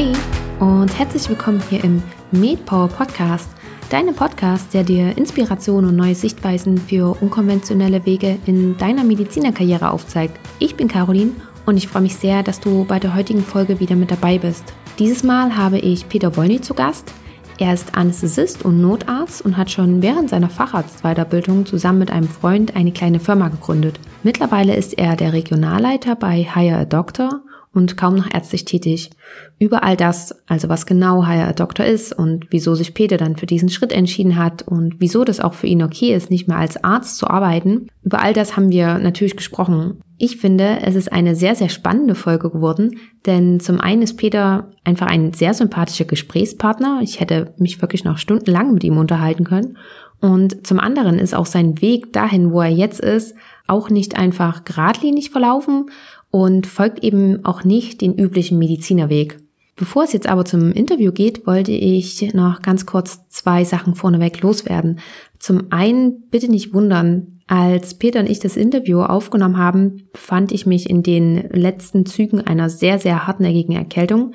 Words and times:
Hey 0.00 0.14
und 0.60 0.98
herzlich 0.98 1.28
willkommen 1.28 1.62
hier 1.68 1.84
im 1.84 2.02
MedPower 2.32 2.88
Podcast, 2.88 3.50
deinem 3.90 4.14
Podcast, 4.14 4.72
der 4.72 4.82
dir 4.82 5.18
Inspiration 5.18 5.84
und 5.84 5.94
neue 5.94 6.14
Sichtweisen 6.14 6.78
für 6.78 7.20
unkonventionelle 7.20 8.06
Wege 8.06 8.38
in 8.46 8.78
deiner 8.78 9.04
Medizinerkarriere 9.04 9.90
aufzeigt. 9.90 10.40
Ich 10.58 10.74
bin 10.74 10.88
Caroline 10.88 11.32
und 11.66 11.76
ich 11.76 11.86
freue 11.86 12.00
mich 12.00 12.16
sehr, 12.16 12.42
dass 12.42 12.60
du 12.60 12.86
bei 12.86 12.98
der 12.98 13.14
heutigen 13.14 13.42
Folge 13.42 13.78
wieder 13.78 13.94
mit 13.94 14.10
dabei 14.10 14.38
bist. 14.38 14.64
Dieses 14.98 15.22
Mal 15.22 15.54
habe 15.54 15.78
ich 15.78 16.08
Peter 16.08 16.34
Wolny 16.34 16.62
zu 16.62 16.72
Gast. 16.72 17.12
Er 17.58 17.74
ist 17.74 17.94
Anästhesist 17.94 18.64
und 18.64 18.80
Notarzt 18.80 19.44
und 19.44 19.58
hat 19.58 19.70
schon 19.70 20.00
während 20.00 20.30
seiner 20.30 20.48
Facharztweiterbildung 20.48 21.66
zusammen 21.66 21.98
mit 21.98 22.10
einem 22.10 22.28
Freund 22.30 22.74
eine 22.74 22.92
kleine 22.92 23.20
Firma 23.20 23.48
gegründet. 23.48 24.00
Mittlerweile 24.22 24.76
ist 24.76 24.96
er 24.96 25.14
der 25.14 25.34
Regionalleiter 25.34 26.16
bei 26.16 26.36
Hire 26.36 26.78
a 26.78 26.84
Doctor 26.86 27.42
und 27.72 27.96
kaum 27.96 28.16
noch 28.16 28.32
ärztlich 28.32 28.64
tätig. 28.64 29.10
Über 29.58 29.84
all 29.84 29.96
das, 29.96 30.34
also 30.46 30.68
was 30.68 30.86
genau 30.86 31.24
Hire 31.26 31.46
a 31.46 31.52
Doctor 31.52 31.86
ist 31.86 32.12
und 32.12 32.46
wieso 32.50 32.74
sich 32.74 32.94
Peter 32.94 33.16
dann 33.16 33.36
für 33.36 33.46
diesen 33.46 33.68
Schritt 33.68 33.92
entschieden 33.92 34.36
hat 34.36 34.62
und 34.62 34.96
wieso 34.98 35.24
das 35.24 35.40
auch 35.40 35.54
für 35.54 35.68
ihn 35.68 35.82
okay 35.82 36.14
ist, 36.14 36.30
nicht 36.30 36.48
mehr 36.48 36.58
als 36.58 36.82
Arzt 36.82 37.18
zu 37.18 37.28
arbeiten, 37.28 37.86
über 38.02 38.22
all 38.22 38.32
das 38.32 38.56
haben 38.56 38.70
wir 38.70 38.98
natürlich 38.98 39.36
gesprochen. 39.36 40.00
Ich 40.18 40.36
finde, 40.36 40.80
es 40.82 40.96
ist 40.96 41.12
eine 41.12 41.34
sehr, 41.34 41.54
sehr 41.54 41.68
spannende 41.68 42.14
Folge 42.14 42.50
geworden, 42.50 42.98
denn 43.24 43.60
zum 43.60 43.80
einen 43.80 44.02
ist 44.02 44.18
Peter 44.18 44.68
einfach 44.84 45.06
ein 45.06 45.32
sehr 45.32 45.54
sympathischer 45.54 46.04
Gesprächspartner. 46.04 47.00
Ich 47.02 47.20
hätte 47.20 47.54
mich 47.56 47.80
wirklich 47.80 48.04
noch 48.04 48.18
stundenlang 48.18 48.74
mit 48.74 48.84
ihm 48.84 48.98
unterhalten 48.98 49.44
können. 49.44 49.78
Und 50.20 50.66
zum 50.66 50.78
anderen 50.78 51.18
ist 51.18 51.34
auch 51.34 51.46
sein 51.46 51.80
Weg 51.80 52.12
dahin, 52.12 52.52
wo 52.52 52.60
er 52.60 52.68
jetzt 52.68 53.00
ist, 53.00 53.34
auch 53.66 53.88
nicht 53.88 54.18
einfach 54.18 54.64
geradlinig 54.64 55.30
verlaufen 55.30 55.86
und 56.30 56.66
folgt 56.66 57.02
eben 57.02 57.44
auch 57.44 57.64
nicht 57.64 58.00
den 58.00 58.14
üblichen 58.14 58.58
Medizinerweg. 58.58 59.38
Bevor 59.76 60.04
es 60.04 60.12
jetzt 60.12 60.28
aber 60.28 60.44
zum 60.44 60.72
Interview 60.72 61.10
geht, 61.10 61.46
wollte 61.46 61.72
ich 61.72 62.34
noch 62.34 62.60
ganz 62.60 62.84
kurz 62.84 63.28
zwei 63.28 63.64
Sachen 63.64 63.94
vorneweg 63.94 64.42
loswerden. 64.42 65.00
Zum 65.38 65.72
einen 65.72 66.28
bitte 66.30 66.50
nicht 66.50 66.74
wundern, 66.74 67.40
als 67.46 67.94
Peter 67.94 68.20
und 68.20 68.30
ich 68.30 68.38
das 68.38 68.56
Interview 68.56 69.00
aufgenommen 69.00 69.56
haben, 69.56 70.08
befand 70.12 70.52
ich 70.52 70.66
mich 70.66 70.88
in 70.88 71.02
den 71.02 71.48
letzten 71.50 72.06
Zügen 72.06 72.40
einer 72.40 72.68
sehr, 72.68 72.98
sehr 72.98 73.26
hartnäckigen 73.26 73.74
Erkältung. 73.74 74.34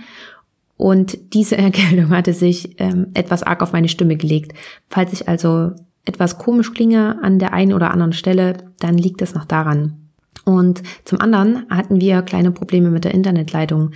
Und 0.77 1.33
diese 1.33 1.57
Erkältung 1.59 2.09
hatte 2.09 2.33
sich 2.33 2.79
ähm, 2.79 3.07
etwas 3.13 3.43
arg 3.43 3.61
auf 3.61 3.71
meine 3.71 3.87
Stimme 3.87 4.17
gelegt. 4.17 4.53
Falls 4.89 5.13
ich 5.13 5.29
also 5.29 5.71
etwas 6.05 6.39
komisch 6.39 6.73
klinge 6.73 7.23
an 7.23 7.39
der 7.39 7.53
einen 7.53 7.73
oder 7.73 7.91
anderen 7.91 8.13
Stelle, 8.13 8.57
dann 8.79 8.97
liegt 8.97 9.21
das 9.21 9.33
noch 9.33 9.45
daran. 9.45 10.04
Und 10.43 10.83
zum 11.05 11.21
anderen 11.21 11.65
hatten 11.69 12.01
wir 12.01 12.21
kleine 12.21 12.51
Probleme 12.51 12.89
mit 12.89 13.03
der 13.03 13.13
Internetleitung. 13.13 13.91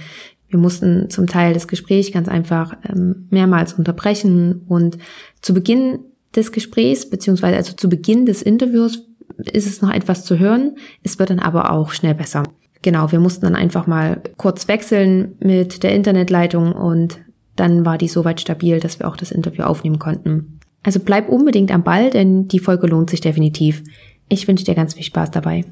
Wir 0.47 0.59
mussten 0.59 1.09
zum 1.09 1.27
Teil 1.27 1.53
das 1.53 1.67
Gespräch 1.67 2.11
ganz 2.11 2.27
einfach 2.27 2.75
ähm, 2.87 3.27
mehrmals 3.29 3.73
unterbrechen 3.73 4.63
und 4.67 4.97
zu 5.41 5.53
Beginn 5.53 5.99
des 6.35 6.51
Gesprächs, 6.51 7.09
beziehungsweise 7.09 7.57
also 7.57 7.73
zu 7.73 7.89
Beginn 7.89 8.25
des 8.25 8.41
Interviews 8.41 9.05
ist 9.37 9.67
es 9.67 9.81
noch 9.81 9.91
etwas 9.91 10.25
zu 10.25 10.39
hören. 10.39 10.75
Es 11.03 11.19
wird 11.19 11.29
dann 11.29 11.39
aber 11.39 11.71
auch 11.71 11.91
schnell 11.91 12.15
besser. 12.15 12.43
Genau, 12.81 13.11
wir 13.11 13.19
mussten 13.19 13.45
dann 13.45 13.55
einfach 13.55 13.87
mal 13.87 14.21
kurz 14.37 14.67
wechseln 14.67 15.35
mit 15.39 15.83
der 15.83 15.93
Internetleitung 15.93 16.71
und 16.71 17.19
dann 17.55 17.85
war 17.85 17.97
die 17.97 18.07
soweit 18.07 18.39
stabil, 18.39 18.79
dass 18.79 18.99
wir 18.99 19.07
auch 19.07 19.17
das 19.17 19.31
Interview 19.31 19.63
aufnehmen 19.63 19.99
konnten. 19.99 20.59
Also 20.81 21.01
bleib 21.01 21.27
unbedingt 21.27 21.71
am 21.71 21.83
Ball, 21.83 22.09
denn 22.09 22.47
die 22.47 22.59
Folge 22.59 22.87
lohnt 22.87 23.09
sich 23.09 23.19
definitiv. 23.19 23.83
Ich 24.29 24.47
wünsche 24.47 24.63
dir 24.63 24.75
ganz 24.75 24.93
viel 24.93 25.03
Spaß 25.03 25.31
dabei. 25.31 25.65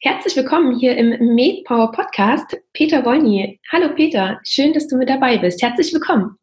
Herzlich 0.00 0.36
willkommen 0.36 0.78
hier 0.78 0.94
im 0.94 1.34
MedPower 1.34 1.90
Podcast, 1.90 2.54
Peter 2.74 3.02
Wolny. 3.06 3.58
Hallo 3.72 3.88
Peter, 3.94 4.38
schön, 4.44 4.74
dass 4.74 4.88
du 4.88 4.96
mit 4.98 5.08
dabei 5.08 5.38
bist. 5.38 5.62
Herzlich 5.62 5.90
willkommen. 5.90 6.36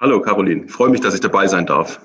Hallo 0.00 0.18
Caroline, 0.22 0.64
ich 0.64 0.72
freue 0.72 0.88
mich, 0.88 1.02
dass 1.02 1.14
ich 1.14 1.20
dabei 1.20 1.46
sein 1.46 1.66
darf. 1.66 2.00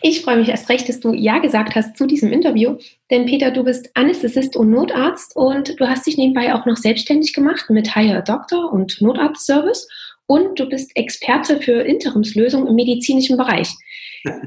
Ich 0.00 0.22
freue 0.22 0.38
mich 0.38 0.48
erst 0.48 0.70
recht, 0.70 0.88
dass 0.88 1.00
du 1.00 1.12
Ja 1.12 1.40
gesagt 1.40 1.74
hast 1.74 1.98
zu 1.98 2.06
diesem 2.06 2.32
Interview, 2.32 2.78
denn 3.10 3.26
Peter, 3.26 3.50
du 3.50 3.64
bist 3.64 3.90
Anästhesist 3.92 4.56
und 4.56 4.70
Notarzt 4.70 5.36
und 5.36 5.78
du 5.78 5.86
hast 5.86 6.06
dich 6.06 6.16
nebenbei 6.16 6.54
auch 6.54 6.64
noch 6.64 6.78
selbstständig 6.78 7.34
gemacht 7.34 7.66
mit 7.68 7.94
Hire 7.94 8.16
a 8.16 8.22
Doctor 8.22 8.72
und 8.72 9.02
Notarztservice 9.02 9.86
und 10.26 10.58
du 10.58 10.66
bist 10.66 10.90
Experte 10.94 11.60
für 11.60 11.82
Interimslösungen 11.82 12.66
im 12.66 12.74
medizinischen 12.76 13.36
Bereich. 13.36 13.68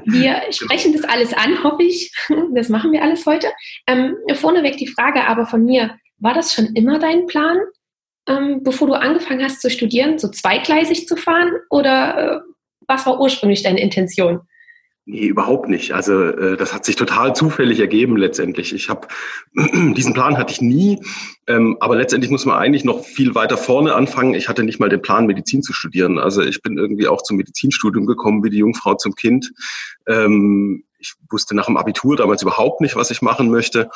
Wir 0.04 0.42
sprechen 0.50 0.92
das 0.92 1.04
alles 1.04 1.32
an, 1.32 1.62
hoffe 1.64 1.82
ich. 1.82 2.12
Das 2.54 2.68
machen 2.68 2.92
wir 2.92 3.02
alles 3.02 3.26
heute. 3.26 3.48
Ähm, 3.86 4.16
vorneweg 4.34 4.76
die 4.76 4.86
Frage 4.86 5.24
aber 5.24 5.46
von 5.46 5.64
mir, 5.64 5.96
war 6.18 6.34
das 6.34 6.52
schon 6.52 6.74
immer 6.74 6.98
dein 6.98 7.26
Plan, 7.26 7.58
ähm, 8.28 8.62
bevor 8.62 8.88
du 8.88 8.94
angefangen 8.94 9.44
hast 9.44 9.60
zu 9.60 9.70
studieren, 9.70 10.18
so 10.18 10.28
zweigleisig 10.28 11.06
zu 11.06 11.16
fahren? 11.16 11.52
Oder 11.70 12.18
äh, 12.18 12.40
was 12.86 13.06
war 13.06 13.20
ursprünglich 13.20 13.62
deine 13.62 13.80
Intention? 13.80 14.40
Nee, 15.10 15.24
überhaupt 15.24 15.70
nicht. 15.70 15.92
Also 15.92 16.22
äh, 16.22 16.58
das 16.58 16.74
hat 16.74 16.84
sich 16.84 16.94
total 16.94 17.34
zufällig 17.34 17.80
ergeben 17.80 18.18
letztendlich. 18.18 18.74
Ich 18.74 18.90
habe 18.90 19.08
diesen 19.96 20.12
Plan 20.12 20.36
hatte 20.36 20.52
ich 20.52 20.60
nie, 20.60 21.00
ähm, 21.46 21.78
aber 21.80 21.96
letztendlich 21.96 22.30
muss 22.30 22.44
man 22.44 22.58
eigentlich 22.58 22.84
noch 22.84 23.02
viel 23.02 23.34
weiter 23.34 23.56
vorne 23.56 23.94
anfangen. 23.94 24.34
Ich 24.34 24.50
hatte 24.50 24.64
nicht 24.64 24.80
mal 24.80 24.90
den 24.90 25.00
Plan, 25.00 25.24
Medizin 25.24 25.62
zu 25.62 25.72
studieren. 25.72 26.18
Also 26.18 26.42
ich 26.42 26.60
bin 26.60 26.76
irgendwie 26.76 27.08
auch 27.08 27.22
zum 27.22 27.38
Medizinstudium 27.38 28.04
gekommen 28.04 28.44
wie 28.44 28.50
die 28.50 28.58
Jungfrau 28.58 28.96
zum 28.96 29.14
Kind. 29.14 29.50
Ähm, 30.06 30.84
ich 30.98 31.14
wusste 31.30 31.56
nach 31.56 31.66
dem 31.66 31.78
Abitur 31.78 32.14
damals 32.14 32.42
überhaupt 32.42 32.82
nicht, 32.82 32.94
was 32.94 33.10
ich 33.10 33.22
machen 33.22 33.50
möchte. 33.50 33.88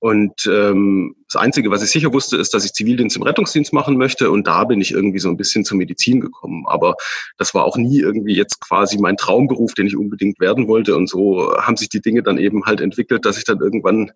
Und 0.00 0.48
ähm, 0.50 1.16
das 1.32 1.40
Einzige, 1.40 1.70
was 1.70 1.82
ich 1.82 1.90
sicher 1.90 2.12
wusste, 2.12 2.36
ist, 2.36 2.54
dass 2.54 2.64
ich 2.64 2.72
Zivildienst 2.72 3.16
im 3.16 3.22
Rettungsdienst 3.22 3.72
machen 3.72 3.96
möchte. 3.96 4.30
Und 4.30 4.46
da 4.46 4.64
bin 4.64 4.80
ich 4.80 4.92
irgendwie 4.92 5.18
so 5.18 5.28
ein 5.28 5.36
bisschen 5.36 5.64
zur 5.64 5.76
Medizin 5.76 6.20
gekommen. 6.20 6.64
Aber 6.66 6.96
das 7.38 7.54
war 7.54 7.64
auch 7.64 7.76
nie 7.76 8.00
irgendwie 8.00 8.34
jetzt 8.34 8.60
quasi 8.60 8.98
mein 8.98 9.16
Traumberuf, 9.16 9.74
den 9.74 9.86
ich 9.86 9.96
unbedingt 9.96 10.40
werden 10.40 10.68
wollte. 10.68 10.96
Und 10.96 11.08
so 11.08 11.54
haben 11.58 11.76
sich 11.76 11.88
die 11.88 12.00
Dinge 12.00 12.22
dann 12.22 12.38
eben 12.38 12.64
halt 12.64 12.80
entwickelt, 12.80 13.24
dass 13.24 13.38
ich 13.38 13.44
dann 13.44 13.60
irgendwann 13.60 14.12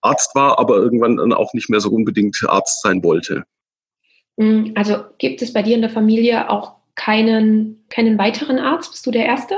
Arzt 0.00 0.34
war, 0.34 0.58
aber 0.58 0.76
irgendwann 0.76 1.16
dann 1.16 1.32
auch 1.32 1.54
nicht 1.54 1.70
mehr 1.70 1.80
so 1.80 1.90
unbedingt 1.90 2.38
Arzt 2.46 2.82
sein 2.82 3.02
wollte. 3.02 3.44
Hm, 4.38 4.72
also 4.74 4.96
gibt 5.18 5.42
es 5.42 5.52
bei 5.52 5.62
dir 5.62 5.74
in 5.74 5.80
der 5.80 5.90
Familie 5.90 6.50
auch 6.50 6.76
keinen, 6.94 7.84
keinen 7.88 8.18
weiteren 8.18 8.58
Arzt? 8.58 8.90
Bist 8.90 9.06
du 9.06 9.10
der 9.10 9.24
Erste? 9.24 9.56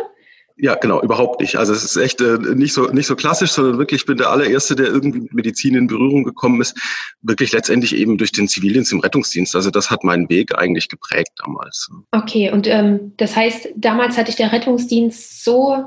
Ja, 0.58 0.74
genau, 0.74 1.02
überhaupt 1.02 1.40
nicht. 1.40 1.56
Also 1.56 1.74
es 1.74 1.84
ist 1.84 1.96
echt 1.96 2.20
äh, 2.22 2.38
nicht 2.38 2.72
so 2.72 2.86
nicht 2.88 3.06
so 3.06 3.14
klassisch, 3.14 3.50
sondern 3.50 3.78
wirklich, 3.78 4.00
ich 4.00 4.06
bin 4.06 4.16
der 4.16 4.30
allererste, 4.30 4.74
der 4.74 4.86
irgendwie 4.86 5.20
mit 5.20 5.34
Medizin 5.34 5.74
in 5.74 5.86
Berührung 5.86 6.24
gekommen 6.24 6.62
ist, 6.62 6.74
wirklich 7.20 7.52
letztendlich 7.52 7.94
eben 7.94 8.16
durch 8.16 8.32
den 8.32 8.48
Zivildienst 8.48 8.90
im 8.90 9.00
Rettungsdienst. 9.00 9.54
Also 9.54 9.70
das 9.70 9.90
hat 9.90 10.02
meinen 10.02 10.30
Weg 10.30 10.56
eigentlich 10.56 10.88
geprägt 10.88 11.32
damals. 11.44 11.90
Okay, 12.12 12.50
und 12.50 12.66
ähm, 12.68 13.12
das 13.18 13.36
heißt, 13.36 13.68
damals 13.76 14.16
hatte 14.16 14.30
ich 14.30 14.36
der 14.36 14.50
Rettungsdienst 14.50 15.44
so 15.44 15.86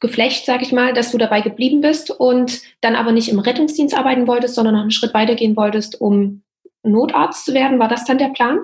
geflecht, 0.00 0.46
sag 0.46 0.62
ich 0.62 0.72
mal, 0.72 0.92
dass 0.94 1.12
du 1.12 1.18
dabei 1.18 1.40
geblieben 1.40 1.80
bist 1.80 2.10
und 2.10 2.60
dann 2.80 2.96
aber 2.96 3.12
nicht 3.12 3.28
im 3.28 3.38
Rettungsdienst 3.38 3.96
arbeiten 3.96 4.26
wolltest, 4.26 4.56
sondern 4.56 4.74
noch 4.74 4.82
einen 4.82 4.90
Schritt 4.90 5.14
weitergehen 5.14 5.54
wolltest, 5.54 6.00
um 6.00 6.42
Notarzt 6.82 7.44
zu 7.44 7.54
werden. 7.54 7.78
War 7.78 7.88
das 7.88 8.04
dann 8.04 8.18
der 8.18 8.30
Plan? 8.30 8.58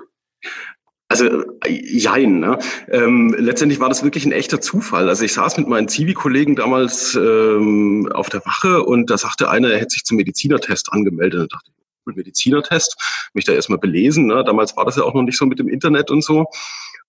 Also 1.09 1.43
jein. 1.67 2.39
Ne? 2.39 2.59
Ähm, 2.89 3.35
letztendlich 3.37 3.79
war 3.79 3.89
das 3.89 4.03
wirklich 4.03 4.25
ein 4.25 4.31
echter 4.31 4.61
Zufall. 4.61 5.09
Also 5.09 5.25
ich 5.25 5.33
saß 5.33 5.57
mit 5.57 5.67
meinen 5.67 5.87
Zivi-Kollegen 5.87 6.55
damals 6.55 7.15
ähm, 7.15 8.09
auf 8.13 8.29
der 8.29 8.45
Wache 8.45 8.83
und 8.83 9.09
da 9.09 9.17
sagte 9.17 9.49
einer, 9.49 9.71
er 9.71 9.79
hätte 9.79 9.89
sich 9.89 10.05
zum 10.05 10.17
Medizinertest 10.17 10.93
angemeldet. 10.93 11.41
Und 11.41 11.53
dachte, 11.53 11.71
Medizinertest, 12.15 12.95
mich 13.33 13.45
da 13.45 13.53
erstmal 13.53 13.79
belesen. 13.79 14.27
Ne? 14.27 14.43
Damals 14.43 14.75
war 14.77 14.85
das 14.85 14.95
ja 14.95 15.03
auch 15.03 15.13
noch 15.13 15.21
nicht 15.23 15.37
so 15.37 15.45
mit 15.45 15.59
dem 15.59 15.67
Internet 15.67 16.11
und 16.11 16.23
so 16.23 16.45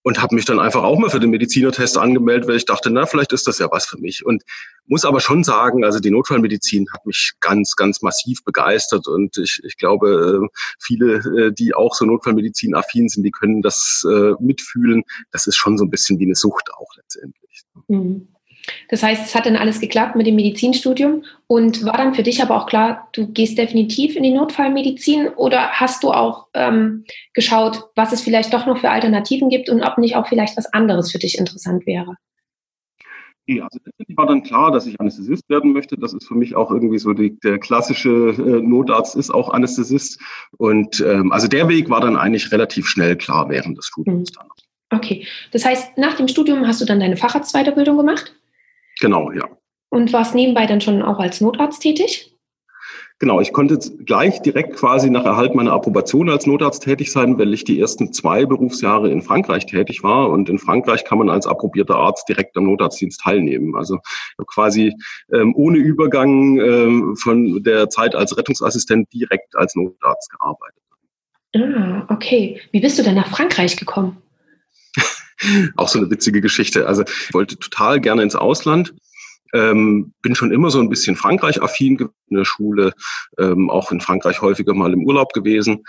und 0.02 0.22
habe 0.22 0.34
mich 0.34 0.44
dann 0.44 0.58
einfach 0.58 0.82
auch 0.82 0.98
mal 0.98 1.10
für 1.10 1.20
den 1.20 1.30
Medizinertest 1.30 1.98
angemeldet, 1.98 2.48
weil 2.48 2.56
ich 2.56 2.64
dachte, 2.64 2.90
na, 2.90 3.06
vielleicht 3.06 3.32
ist 3.32 3.46
das 3.46 3.58
ja 3.58 3.68
was 3.70 3.86
für 3.86 3.98
mich. 3.98 4.24
Und 4.24 4.42
muss 4.86 5.04
aber 5.04 5.20
schon 5.20 5.44
sagen, 5.44 5.84
also 5.84 6.00
die 6.00 6.10
Notfallmedizin 6.10 6.86
hat 6.92 7.04
mich 7.06 7.32
ganz, 7.40 7.76
ganz 7.76 8.00
massiv 8.02 8.42
begeistert 8.44 9.06
und 9.06 9.36
ich, 9.36 9.60
ich 9.62 9.76
glaube, 9.76 10.40
äh, 10.42 10.48
viele, 10.80 11.16
äh, 11.16 11.52
die 11.52 11.74
auch 11.74 11.94
so 11.94 12.04
Notfallmedizin 12.06 12.74
affin 12.74 13.08
sind, 13.08 13.24
die 13.24 13.30
können 13.30 13.62
das 13.62 14.04
äh, 14.08 14.32
mitfühlen. 14.40 15.04
Das 15.32 15.46
ist 15.46 15.56
schon 15.56 15.76
so 15.76 15.84
ein 15.84 15.90
bisschen 15.90 16.18
wie 16.18 16.24
eine 16.24 16.34
Sucht 16.34 16.72
auch 16.72 16.88
letztendlich. 16.96 17.62
Mhm. 17.88 18.28
Das 18.88 19.02
heißt, 19.02 19.26
es 19.26 19.34
hat 19.34 19.46
dann 19.46 19.56
alles 19.56 19.80
geklappt 19.80 20.16
mit 20.16 20.26
dem 20.26 20.36
Medizinstudium 20.36 21.24
und 21.46 21.84
war 21.84 21.96
dann 21.96 22.14
für 22.14 22.22
dich 22.22 22.42
aber 22.42 22.56
auch 22.56 22.66
klar, 22.66 23.08
du 23.12 23.28
gehst 23.28 23.58
definitiv 23.58 24.16
in 24.16 24.22
die 24.22 24.32
Notfallmedizin 24.32 25.28
oder 25.28 25.70
hast 25.70 26.02
du 26.02 26.12
auch 26.12 26.46
ähm, 26.54 27.04
geschaut, 27.34 27.90
was 27.96 28.12
es 28.12 28.20
vielleicht 28.20 28.52
doch 28.52 28.66
noch 28.66 28.78
für 28.78 28.90
Alternativen 28.90 29.48
gibt 29.48 29.68
und 29.68 29.82
ob 29.82 29.98
nicht 29.98 30.16
auch 30.16 30.26
vielleicht 30.26 30.56
was 30.56 30.72
anderes 30.72 31.10
für 31.10 31.18
dich 31.18 31.38
interessant 31.38 31.86
wäre? 31.86 32.16
Ja, 33.46 33.64
also 33.64 33.80
letztendlich 33.84 34.16
war 34.16 34.26
dann 34.26 34.44
klar, 34.44 34.70
dass 34.70 34.86
ich 34.86 35.00
Anästhesist 35.00 35.48
werden 35.48 35.72
möchte. 35.72 35.96
Das 35.96 36.12
ist 36.12 36.28
für 36.28 36.36
mich 36.36 36.54
auch 36.54 36.70
irgendwie 36.70 36.98
so 36.98 37.12
die, 37.12 37.36
der 37.40 37.58
klassische 37.58 38.08
äh, 38.08 38.62
Notarzt 38.62 39.16
ist 39.16 39.30
auch 39.30 39.48
Anästhesist. 39.48 40.20
Und 40.56 41.00
ähm, 41.00 41.32
also 41.32 41.48
der 41.48 41.68
Weg 41.68 41.90
war 41.90 42.00
dann 42.00 42.16
eigentlich 42.16 42.52
relativ 42.52 42.86
schnell 42.86 43.16
klar 43.16 43.48
während 43.48 43.76
des 43.76 43.86
Studiums 43.86 44.30
mhm. 44.30 44.34
dann. 44.36 44.48
Okay, 44.92 45.26
das 45.52 45.64
heißt, 45.64 45.98
nach 45.98 46.14
dem 46.14 46.28
Studium 46.28 46.66
hast 46.66 46.80
du 46.80 46.84
dann 46.84 47.00
deine 47.00 47.16
Facharztweiterbildung 47.16 47.96
gemacht? 47.96 48.34
Genau, 49.00 49.32
ja. 49.32 49.48
Und 49.90 50.12
warst 50.12 50.34
nebenbei 50.34 50.66
dann 50.66 50.80
schon 50.80 51.02
auch 51.02 51.18
als 51.18 51.40
Notarzt 51.40 51.82
tätig? 51.82 52.30
Genau, 53.20 53.38
ich 53.38 53.52
konnte 53.52 53.78
gleich 54.06 54.40
direkt 54.40 54.76
quasi 54.76 55.10
nach 55.10 55.26
Erhalt 55.26 55.54
meiner 55.54 55.72
Approbation 55.72 56.30
als 56.30 56.46
Notarzt 56.46 56.84
tätig 56.84 57.12
sein, 57.12 57.38
weil 57.38 57.52
ich 57.52 57.64
die 57.64 57.78
ersten 57.78 58.14
zwei 58.14 58.46
Berufsjahre 58.46 59.10
in 59.10 59.20
Frankreich 59.20 59.66
tätig 59.66 60.02
war. 60.02 60.30
Und 60.30 60.48
in 60.48 60.58
Frankreich 60.58 61.04
kann 61.04 61.18
man 61.18 61.28
als 61.28 61.46
approbierter 61.46 61.96
Arzt 61.96 62.26
direkt 62.30 62.56
am 62.56 62.64
Notarztdienst 62.64 63.20
teilnehmen. 63.20 63.76
Also 63.76 63.98
quasi 64.46 64.94
ähm, 65.34 65.54
ohne 65.54 65.76
Übergang 65.76 66.58
ähm, 66.60 67.14
von 67.16 67.62
der 67.62 67.90
Zeit 67.90 68.14
als 68.14 68.34
Rettungsassistent 68.38 69.12
direkt 69.12 69.54
als 69.54 69.76
Notarzt 69.76 70.30
gearbeitet. 70.30 70.80
Ah, 71.56 72.06
okay. 72.08 72.58
Wie 72.72 72.80
bist 72.80 72.98
du 72.98 73.02
denn 73.02 73.16
nach 73.16 73.28
Frankreich 73.28 73.76
gekommen? 73.76 74.16
Auch 75.76 75.88
so 75.88 75.98
eine 75.98 76.10
witzige 76.10 76.40
Geschichte. 76.40 76.86
Also 76.86 77.02
ich 77.02 77.34
wollte 77.34 77.58
total 77.58 78.00
gerne 78.00 78.22
ins 78.22 78.36
Ausland 78.36 78.92
ähm, 79.52 80.12
bin 80.22 80.34
schon 80.34 80.52
immer 80.52 80.70
so 80.70 80.80
ein 80.80 80.88
bisschen 80.88 81.16
Frankreich-affin 81.16 81.98
in 82.28 82.36
der 82.36 82.44
Schule, 82.44 82.92
ähm, 83.38 83.70
auch 83.70 83.90
in 83.90 84.00
Frankreich 84.00 84.40
häufiger 84.40 84.74
mal 84.74 84.92
im 84.92 85.04
Urlaub 85.04 85.32
gewesen 85.32 85.84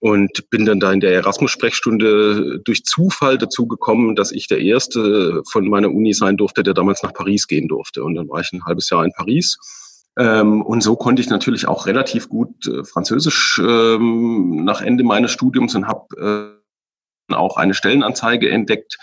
und 0.00 0.50
bin 0.50 0.66
dann 0.66 0.80
da 0.80 0.92
in 0.92 1.00
der 1.00 1.12
Erasmus-Sprechstunde 1.12 2.60
durch 2.64 2.84
Zufall 2.84 3.38
dazu 3.38 3.66
gekommen, 3.66 4.16
dass 4.16 4.32
ich 4.32 4.48
der 4.48 4.60
Erste 4.60 5.42
von 5.50 5.68
meiner 5.68 5.90
Uni 5.90 6.12
sein 6.12 6.36
durfte, 6.36 6.62
der 6.62 6.74
damals 6.74 7.02
nach 7.02 7.12
Paris 7.12 7.46
gehen 7.46 7.68
durfte. 7.68 8.02
Und 8.02 8.16
dann 8.16 8.28
war 8.28 8.40
ich 8.40 8.52
ein 8.52 8.64
halbes 8.64 8.90
Jahr 8.90 9.04
in 9.04 9.12
Paris. 9.12 9.58
Ähm, 10.18 10.62
und 10.62 10.82
so 10.82 10.96
konnte 10.96 11.22
ich 11.22 11.30
natürlich 11.30 11.68
auch 11.68 11.86
relativ 11.86 12.28
gut 12.28 12.66
äh, 12.66 12.84
Französisch 12.84 13.60
ähm, 13.64 14.64
nach 14.64 14.82
Ende 14.82 15.04
meines 15.04 15.30
Studiums 15.30 15.74
und 15.74 15.86
habe 15.86 16.52
äh, 16.58 16.61
auch 17.34 17.56
eine 17.56 17.74
Stellenanzeige 17.74 18.50
entdeckt 18.50 18.96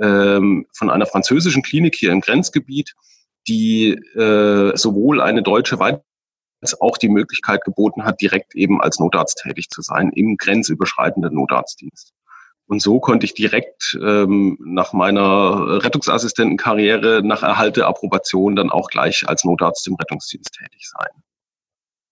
ähm, 0.00 0.66
von 0.72 0.90
einer 0.90 1.06
französischen 1.06 1.62
Klinik 1.62 1.96
hier 1.96 2.12
im 2.12 2.20
Grenzgebiet, 2.20 2.94
die 3.48 3.92
äh, 4.14 4.76
sowohl 4.76 5.20
eine 5.20 5.42
deutsche 5.42 5.78
Weit 5.78 6.02
als 6.60 6.80
auch 6.80 6.96
die 6.96 7.08
Möglichkeit 7.08 7.64
geboten 7.64 8.04
hat, 8.04 8.20
direkt 8.20 8.54
eben 8.54 8.80
als 8.80 9.00
Notarzt 9.00 9.42
tätig 9.42 9.68
zu 9.68 9.82
sein 9.82 10.10
im 10.14 10.36
grenzüberschreitenden 10.36 11.34
Notarztdienst. 11.34 12.12
Und 12.66 12.80
so 12.80 13.00
konnte 13.00 13.26
ich 13.26 13.34
direkt 13.34 13.98
ähm, 14.00 14.56
nach 14.64 14.92
meiner 14.92 15.82
Rettungsassistentenkarriere, 15.82 17.22
nach 17.24 17.42
Erhalt 17.42 17.76
der 17.76 17.88
Approbation, 17.88 18.56
dann 18.56 18.70
auch 18.70 18.88
gleich 18.88 19.28
als 19.28 19.44
Notarzt 19.44 19.86
im 19.88 19.96
Rettungsdienst 19.96 20.52
tätig 20.54 20.88
sein. 20.88 21.22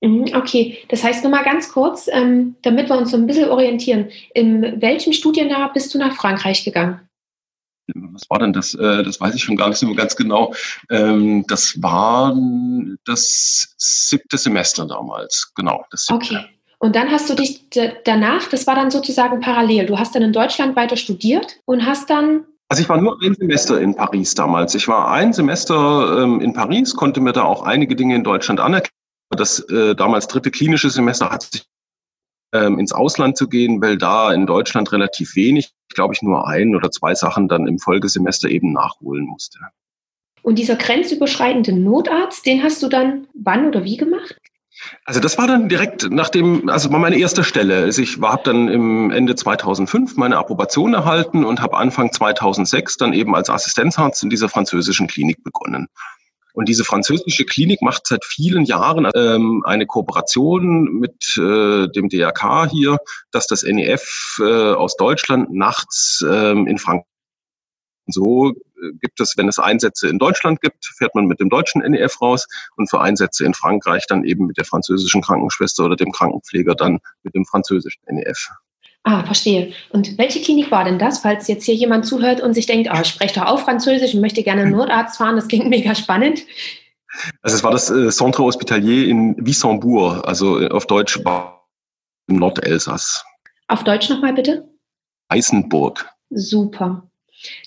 Mhm, 0.01 0.31
okay, 0.35 0.79
das 0.89 1.05
heißt 1.05 1.23
nur 1.23 1.31
mal 1.31 1.45
ganz 1.45 1.73
kurz, 1.73 2.09
ähm, 2.11 2.57
damit 2.63 2.89
wir 2.89 2.97
uns 2.97 3.11
so 3.11 3.17
ein 3.17 3.27
bisschen 3.27 3.51
orientieren. 3.51 4.09
In 4.35 4.81
welchem 4.81 5.13
Studienjahr 5.13 5.73
bist 5.73 5.93
du 5.95 5.99
nach 5.99 6.15
Frankreich 6.15 6.65
gegangen? 6.65 7.01
was 8.13 8.29
war 8.31 8.39
denn 8.39 8.53
das? 8.53 8.75
Äh, 8.75 9.03
das 9.03 9.21
weiß 9.21 9.35
ich 9.35 9.43
schon 9.43 9.57
gar 9.57 9.69
nicht 9.69 9.79
so 9.79 9.93
ganz 9.95 10.17
genau. 10.17 10.55
Ähm, 10.91 11.45
das 11.49 11.81
war 11.83 12.37
das 13.05 13.75
siebte 13.79 14.39
Semester 14.39 14.87
damals, 14.87 15.53
genau. 15.55 15.85
okay. 16.11 16.39
Und 16.79 16.97
dann 16.97 17.11
hast 17.11 17.29
du 17.29 17.35
dich 17.35 17.69
danach, 18.05 18.49
das 18.49 18.67
war 18.67 18.75
dann 18.75 18.91
sozusagen 18.91 19.41
parallel. 19.41 19.87
Du 19.87 19.99
hast 19.99 20.15
dann 20.15 20.23
in 20.23 20.33
Deutschland 20.33 20.77
weiter 20.77 20.97
studiert 20.97 21.59
und 21.67 21.85
hast 21.85 22.09
dann 22.09 22.45
also 22.71 22.85
ich 22.85 22.89
war 22.89 23.01
nur 23.01 23.21
ein 23.21 23.35
Semester 23.35 23.81
in 23.81 23.97
Paris 23.97 24.33
damals. 24.37 24.77
Ich 24.77 24.87
war 24.87 25.11
ein 25.11 25.33
Semester 25.33 26.23
ähm, 26.23 26.41
in 26.41 26.53
Paris, 26.53 26.95
konnte 26.95 27.21
mir 27.21 27.33
da 27.33 27.43
auch 27.43 27.65
einige 27.65 27.97
Dinge 27.97 28.15
in 28.15 28.23
Deutschland 28.23 28.61
anerkennen. 28.61 29.00
Das 29.31 29.61
äh, 29.69 29.95
damals 29.95 30.27
dritte 30.27 30.51
klinische 30.51 30.91
Semester 30.91 31.31
hat 31.31 31.43
sich 31.43 31.65
ähm, 32.53 32.79
ins 32.79 32.93
Ausland 32.93 33.37
zu 33.37 33.49
gehen, 33.49 33.81
weil 33.81 33.97
da 33.97 34.33
in 34.33 34.47
Deutschland 34.47 34.91
relativ 34.93 35.37
wenig, 35.37 35.71
glaube 35.95 36.15
ich, 36.15 36.23
nur 36.23 36.49
ein 36.49 36.75
oder 36.75 36.91
zwei 36.91 37.15
Sachen 37.15 37.49
dann 37.49 37.67
im 37.67 37.79
Folgesemester 37.79 38.49
eben 38.49 38.73
nachholen 38.73 39.25
musste. 39.25 39.59
Und 40.43 40.59
dieser 40.59 40.77
grenzüberschreitende 40.77 41.73
Notarzt, 41.73 42.47
den 42.47 42.63
hast 42.63 42.83
du 42.83 42.89
dann 42.89 43.27
wann 43.35 43.67
oder 43.67 43.85
wie 43.85 43.97
gemacht? 43.97 44.37
Also 45.05 45.21
das 45.21 45.37
war 45.37 45.47
dann 45.47 45.69
direkt 45.69 46.11
nach 46.11 46.31
dem, 46.31 46.69
also 46.69 46.91
war 46.91 46.99
meine 46.99 47.19
erste 47.19 47.45
Stelle. 47.45 47.83
Also 47.83 48.01
ich 48.01 48.19
habe 48.21 48.43
dann 48.45 48.69
im 48.69 49.11
Ende 49.11 49.35
2005 49.35 50.17
meine 50.17 50.39
Approbation 50.39 50.95
erhalten 50.95 51.45
und 51.45 51.61
habe 51.61 51.77
Anfang 51.77 52.13
2006 52.13 52.97
dann 52.97 53.13
eben 53.13 53.35
als 53.35 53.51
Assistenzarzt 53.51 54.23
in 54.23 54.31
dieser 54.31 54.49
französischen 54.49 55.07
Klinik 55.07 55.45
begonnen. 55.45 55.89
Und 56.53 56.69
diese 56.69 56.85
französische 56.85 57.45
Klinik 57.45 57.83
macht 57.83 58.07
seit 58.07 58.25
vielen 58.25 58.65
Jahren 58.65 59.09
ähm, 59.15 59.63
eine 59.65 59.87
Kooperation 59.87 60.85
mit 60.99 61.37
äh, 61.37 61.89
dem 61.89 62.09
DRK 62.09 62.69
hier, 62.71 62.99
dass 63.31 63.47
das 63.47 63.63
NEF 63.63 64.39
äh, 64.41 64.73
aus 64.73 64.97
Deutschland 64.97 65.53
nachts 65.53 66.25
ähm, 66.29 66.67
in 66.67 66.79
Frankreich 66.79 67.07
so 68.13 68.51
äh, 68.51 68.93
gibt 69.01 69.21
es, 69.21 69.37
wenn 69.37 69.49
es 69.49 69.59
Einsätze 69.59 70.09
in 70.09 70.19
Deutschland 70.19 70.61
gibt, 70.61 70.85
fährt 70.97 71.15
man 71.15 71.27
mit 71.27 71.41
dem 71.41 71.49
deutschen 71.49 71.83
NEF 71.83 72.21
raus 72.21 72.47
und 72.77 72.91
für 72.91 73.01
Einsätze 73.01 73.45
in 73.45 73.55
Frankreich 73.55 74.07
dann 74.07 74.25
eben 74.25 74.47
mit 74.47 74.59
der 74.59 74.65
französischen 74.65 75.23
Krankenschwester 75.23 75.85
oder 75.85 75.97
dem 75.97 76.13
Krankenpfleger 76.13 76.75
dann 76.75 76.99
mit 77.23 77.35
dem 77.35 77.45
französischen 77.45 78.03
NEF. 78.07 78.49
Ah, 79.03 79.25
verstehe. 79.25 79.73
Und 79.91 80.19
welche 80.19 80.41
Klinik 80.41 80.71
war 80.71 80.85
denn 80.85 80.99
das, 80.99 81.21
falls 81.21 81.49
jetzt 81.49 81.65
hier 81.65 81.75
jemand 81.75 82.05
zuhört 82.05 82.43
und 82.43 82.53
sich 82.53 82.67
denkt, 82.67 82.91
ah, 82.91 83.01
ich 83.01 83.09
spreche 83.09 83.41
doch 83.41 83.47
auch 83.47 83.61
Französisch 83.61 84.15
und 84.15 84.21
möchte 84.21 84.43
gerne 84.43 84.63
einen 84.63 84.73
Notarzt 84.73 85.17
fahren, 85.17 85.37
das 85.37 85.49
klingt 85.49 85.69
mega 85.69 85.95
spannend. 85.95 86.43
Also 87.43 87.57
es 87.57 87.65
war 87.65 87.71
das 87.71 87.91
äh, 87.91 88.11
Centre 88.11 88.43
Hospitalier 88.43 89.09
in 89.09 89.35
Wissembourg, 89.39 90.27
also 90.27 90.61
äh, 90.61 90.69
auf 90.69 90.87
Deutsch 90.87 91.25
war 91.25 91.67
im 92.29 92.37
Nordelsass. 92.37 93.25
Auf 93.69 93.85
Deutsch 93.85 94.09
nochmal 94.11 94.35
bitte? 94.35 94.69
Eisenburg. 95.29 96.09
Super. 96.31 97.11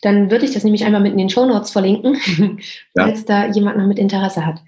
Dann 0.01 0.29
würde 0.29 0.45
ich 0.45 0.53
das 0.53 0.63
nämlich 0.63 0.86
einmal 0.86 1.01
mit 1.01 1.13
in 1.13 1.18
den 1.18 1.29
Show 1.29 1.45
Notes 1.45 1.71
verlinken, 1.71 2.18
falls 2.95 3.19
ja. 3.21 3.25
da 3.25 3.45
jemand 3.47 3.77
noch 3.77 3.88
mit 3.88 3.97
Interesse 3.97 4.45
hat. 4.45 4.62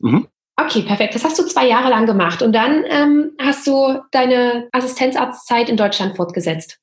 Mhm. 0.00 0.26
Okay, 0.64 0.82
perfekt. 0.82 1.14
Das 1.14 1.24
hast 1.24 1.38
du 1.38 1.44
zwei 1.44 1.66
Jahre 1.66 1.88
lang 1.88 2.06
gemacht 2.06 2.42
und 2.42 2.52
dann 2.52 2.84
ähm, 2.88 3.32
hast 3.40 3.66
du 3.66 4.00
deine 4.10 4.68
Assistenzarztzeit 4.72 5.68
in 5.68 5.76
Deutschland 5.76 6.16
fortgesetzt. 6.16 6.78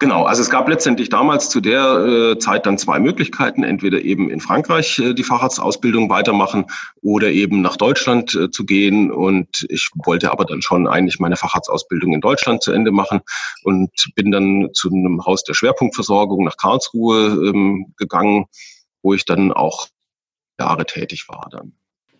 Genau, 0.00 0.24
also 0.24 0.42
es 0.42 0.50
gab 0.50 0.68
letztendlich 0.68 1.08
damals 1.08 1.48
zu 1.48 1.60
der 1.60 2.34
äh, 2.34 2.38
Zeit 2.38 2.66
dann 2.66 2.76
zwei 2.78 2.98
Möglichkeiten, 2.98 3.62
entweder 3.62 4.02
eben 4.02 4.28
in 4.28 4.40
Frankreich 4.40 4.98
äh, 4.98 5.14
die 5.14 5.22
Facharztausbildung 5.22 6.10
weitermachen 6.10 6.66
oder 7.00 7.30
eben 7.30 7.62
nach 7.62 7.76
Deutschland 7.76 8.34
äh, 8.34 8.50
zu 8.50 8.64
gehen. 8.64 9.12
Und 9.12 9.64
ich 9.68 9.90
wollte 10.04 10.32
aber 10.32 10.44
dann 10.44 10.62
schon 10.62 10.88
eigentlich 10.88 11.20
meine 11.20 11.36
Facharztausbildung 11.36 12.12
in 12.12 12.20
Deutschland 12.20 12.62
zu 12.62 12.72
Ende 12.72 12.90
machen 12.90 13.20
und 13.62 13.90
bin 14.16 14.32
dann 14.32 14.70
zu 14.74 14.90
einem 14.90 15.24
Haus 15.24 15.44
der 15.44 15.54
Schwerpunktversorgung 15.54 16.42
nach 16.42 16.56
Karlsruhe 16.56 17.48
ähm, 17.48 17.94
gegangen, 17.96 18.46
wo 19.02 19.14
ich 19.14 19.24
dann 19.24 19.52
auch 19.52 19.86
Jahre 20.58 20.84
tätig 20.84 21.28
war 21.28 21.48
dann. 21.52 21.74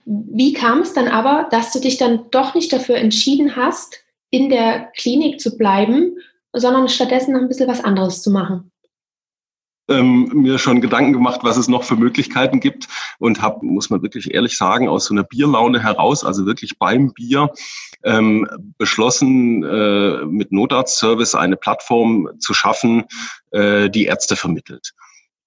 Wie 0.04 0.52
kam 0.52 0.80
es 0.80 0.92
dann 0.92 1.08
aber, 1.08 1.48
dass 1.50 1.72
du 1.72 1.80
dich 1.80 1.96
dann 1.96 2.30
doch 2.30 2.54
nicht 2.54 2.72
dafür 2.72 2.96
entschieden 2.96 3.56
hast, 3.56 4.04
in 4.30 4.50
der 4.50 4.90
Klinik 4.96 5.40
zu 5.40 5.56
bleiben, 5.56 6.16
sondern 6.52 6.88
stattdessen 6.88 7.32
noch 7.32 7.40
ein 7.40 7.48
bisschen 7.48 7.68
was 7.68 7.82
anderes 7.82 8.22
zu 8.22 8.30
machen? 8.30 8.70
Ähm, 9.86 10.30
mir 10.32 10.58
schon 10.58 10.80
Gedanken 10.80 11.12
gemacht, 11.12 11.40
was 11.42 11.58
es 11.58 11.68
noch 11.68 11.84
für 11.84 11.96
Möglichkeiten 11.96 12.58
gibt 12.58 12.88
und 13.18 13.42
habe, 13.42 13.66
muss 13.66 13.90
man 13.90 14.00
wirklich 14.00 14.32
ehrlich 14.32 14.56
sagen, 14.56 14.88
aus 14.88 15.06
so 15.06 15.14
einer 15.14 15.24
Bierlaune 15.24 15.82
heraus, 15.82 16.24
also 16.24 16.46
wirklich 16.46 16.78
beim 16.78 17.12
Bier, 17.12 17.50
ähm, 18.02 18.48
beschlossen, 18.78 19.62
äh, 19.62 20.24
mit 20.24 20.52
Notarztservice 20.52 21.34
eine 21.34 21.56
Plattform 21.56 22.30
zu 22.38 22.54
schaffen, 22.54 23.04
äh, 23.50 23.90
die 23.90 24.06
Ärzte 24.06 24.36
vermittelt. 24.36 24.92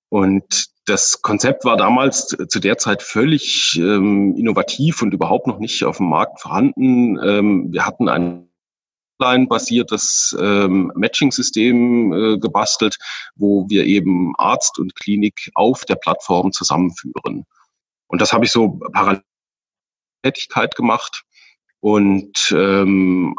Und 0.09 0.67
das 0.88 1.22
Konzept 1.22 1.65
war 1.65 1.75
damals 1.75 2.27
zu 2.27 2.60
der 2.60 2.77
Zeit 2.77 3.03
völlig 3.03 3.77
ähm, 3.77 4.36
innovativ 4.38 5.01
und 5.01 5.13
überhaupt 5.13 5.46
noch 5.46 5.60
nicht 5.60 5.84
auf 5.84 5.98
dem 5.98 6.08
Markt 6.10 6.39
vorhanden. 6.39 7.20
Ähm, 7.22 7.74
wir 7.74 7.86
hatten 7.86 8.08
ein 8.08 8.50
online-basiertes 9.20 10.38
ähm, 10.39 10.91
Matching-System 10.96 12.13
äh, 12.13 12.38
gebastelt, 12.38 12.98
wo 13.36 13.67
wir 13.70 13.86
eben 13.86 14.34
Arzt 14.38 14.79
und 14.79 14.96
Klinik 14.96 15.51
auf 15.56 15.86
der 15.86 15.96
Plattform 15.96 16.51
zusammenführen. 16.51 17.46
Und 18.08 18.22
das 18.22 18.32
habe 18.32 18.46
ich 18.46 18.51
so 18.51 18.79
parallel 18.94 19.24
Tätigkeit 20.24 20.75
gemacht 20.75 21.24
und 21.79 22.51
ähm, 22.56 23.36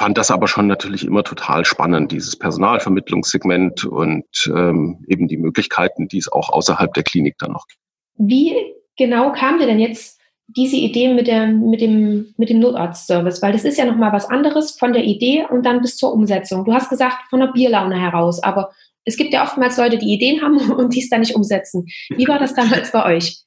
fand 0.00 0.16
das 0.16 0.30
aber 0.30 0.48
schon 0.48 0.66
natürlich 0.66 1.04
immer 1.04 1.24
total 1.24 1.66
spannend, 1.66 2.10
dieses 2.10 2.34
Personalvermittlungssegment 2.34 3.84
und 3.84 4.24
ähm, 4.46 5.04
eben 5.08 5.28
die 5.28 5.36
Möglichkeiten, 5.36 6.08
die 6.08 6.16
es 6.16 6.32
auch 6.32 6.48
außerhalb 6.48 6.94
der 6.94 7.02
Klinik 7.02 7.36
dann 7.38 7.52
noch 7.52 7.66
gibt. 7.66 7.82
Wie 8.16 8.54
genau 8.96 9.30
kam 9.32 9.58
dir 9.58 9.66
denn 9.66 9.78
jetzt 9.78 10.18
diese 10.46 10.76
Idee 10.76 11.12
mit, 11.12 11.26
der, 11.26 11.48
mit 11.48 11.82
dem, 11.82 12.32
mit 12.38 12.48
dem 12.48 12.60
Notarztservice? 12.60 13.42
Weil 13.42 13.52
das 13.52 13.64
ist 13.64 13.76
ja 13.76 13.84
nochmal 13.84 14.10
was 14.10 14.24
anderes 14.24 14.70
von 14.70 14.94
der 14.94 15.04
Idee 15.04 15.44
und 15.50 15.66
dann 15.66 15.82
bis 15.82 15.98
zur 15.98 16.14
Umsetzung. 16.14 16.64
Du 16.64 16.72
hast 16.72 16.88
gesagt, 16.88 17.28
von 17.28 17.40
der 17.40 17.48
Bierlaune 17.48 18.00
heraus, 18.00 18.42
aber 18.42 18.70
es 19.04 19.18
gibt 19.18 19.34
ja 19.34 19.42
oftmals 19.42 19.76
Leute, 19.76 19.98
die 19.98 20.14
Ideen 20.14 20.40
haben 20.40 20.70
und 20.78 20.94
die 20.94 21.00
es 21.00 21.10
dann 21.10 21.20
nicht 21.20 21.36
umsetzen. 21.36 21.84
Wie 22.08 22.26
war 22.26 22.38
das 22.38 22.54
damals 22.54 22.90
bei 22.90 23.04
euch? 23.16 23.42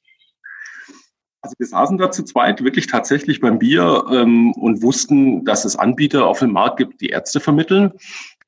Also 1.44 1.56
wir 1.58 1.66
saßen 1.66 1.98
da 1.98 2.10
zu 2.10 2.24
zweit 2.24 2.64
wirklich 2.64 2.86
tatsächlich 2.86 3.38
beim 3.38 3.58
Bier 3.58 4.06
ähm, 4.10 4.52
und 4.52 4.80
wussten, 4.80 5.44
dass 5.44 5.66
es 5.66 5.76
Anbieter 5.76 6.24
auf 6.24 6.38
dem 6.38 6.52
Markt 6.52 6.78
gibt, 6.78 7.02
die 7.02 7.10
Ärzte 7.10 7.38
vermitteln 7.38 7.92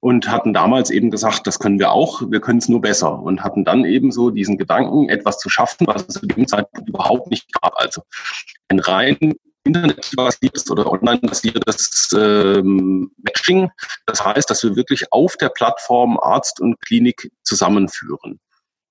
und 0.00 0.31
hatten 0.31 0.55
damals 0.55 0.88
eben 0.88 1.11
gesagt, 1.11 1.47
das 1.47 1.59
können 1.59 1.79
wir 1.79 1.93
auch, 1.93 2.23
wir 2.31 2.41
können 2.41 2.57
es 2.59 2.71
nur 2.71 2.81
besser 2.81 3.21
und 3.21 3.45
hatten 3.45 3.67
dann 3.67 3.85
eben 3.85 4.12
so 4.12 4.31
diesen 4.31 4.57
Gedanken, 4.57 5.11
etwas 5.11 5.37
zu 5.38 5.50
schaffen, 5.50 5.87
was 5.87 6.07
es 6.09 6.15
zu 6.15 6.26
dem 6.26 6.49
Zeitpunkt 6.49 6.88
überhaupt 6.88 7.31
nicht 7.31 7.53
gab. 7.61 7.75
Also 7.76 8.00
ein 8.69 8.79
rein 8.79 9.35
internetbasiertes 9.65 10.71
oder 10.71 10.91
online-basiertes 10.91 12.17
ähm, 12.17 13.11
Matching. 13.19 13.69
Das 14.07 14.25
heißt, 14.25 14.49
dass 14.49 14.62
wir 14.62 14.75
wirklich 14.75 15.12
auf 15.12 15.37
der 15.37 15.50
Plattform 15.50 16.19
Arzt 16.19 16.61
und 16.61 16.81
Klinik 16.81 17.31
zusammenführen. 17.43 18.41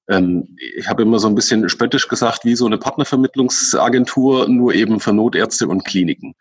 Ähm, 0.10 0.56
ich 0.78 0.88
habe 0.88 1.04
immer 1.04 1.20
so 1.20 1.28
ein 1.28 1.36
bisschen 1.36 1.68
spöttisch 1.70 2.08
gesagt, 2.08 2.46
wie 2.46 2.56
so 2.56 2.66
eine 2.66 2.78
Partnervermittlungsagentur, 2.78 4.48
nur 4.48 4.74
eben 4.74 5.00
für 5.00 5.14
Notärzte 5.14 5.68
und 5.68 5.86
Kliniken. 5.86 6.36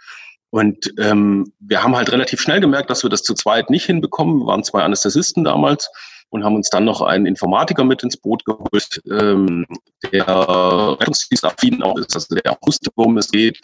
Und 0.50 0.92
ähm, 0.98 1.52
wir 1.58 1.82
haben 1.82 1.96
halt 1.96 2.12
relativ 2.12 2.40
schnell 2.40 2.60
gemerkt, 2.60 2.88
dass 2.88 3.02
wir 3.02 3.10
das 3.10 3.22
zu 3.22 3.34
zweit 3.34 3.70
nicht 3.70 3.86
hinbekommen. 3.86 4.38
Wir 4.38 4.46
waren 4.46 4.62
zwei 4.62 4.82
Anästhesisten 4.82 5.42
damals 5.42 5.90
und 6.28 6.44
haben 6.44 6.56
uns 6.56 6.70
dann 6.70 6.84
noch 6.84 7.00
einen 7.02 7.26
Informatiker 7.26 7.84
mit 7.84 8.02
ins 8.02 8.16
Boot 8.16 8.44
geholt, 8.44 9.00
ähm, 9.10 9.66
der 10.12 10.26
rettungsdienstaffin 10.26 11.82
auch 11.82 11.96
ist, 11.98 12.14
also 12.14 12.34
der 12.34 12.52
auch 12.52 12.58
wusste, 12.64 12.90
worum 12.94 13.18
es 13.18 13.30
geht. 13.30 13.58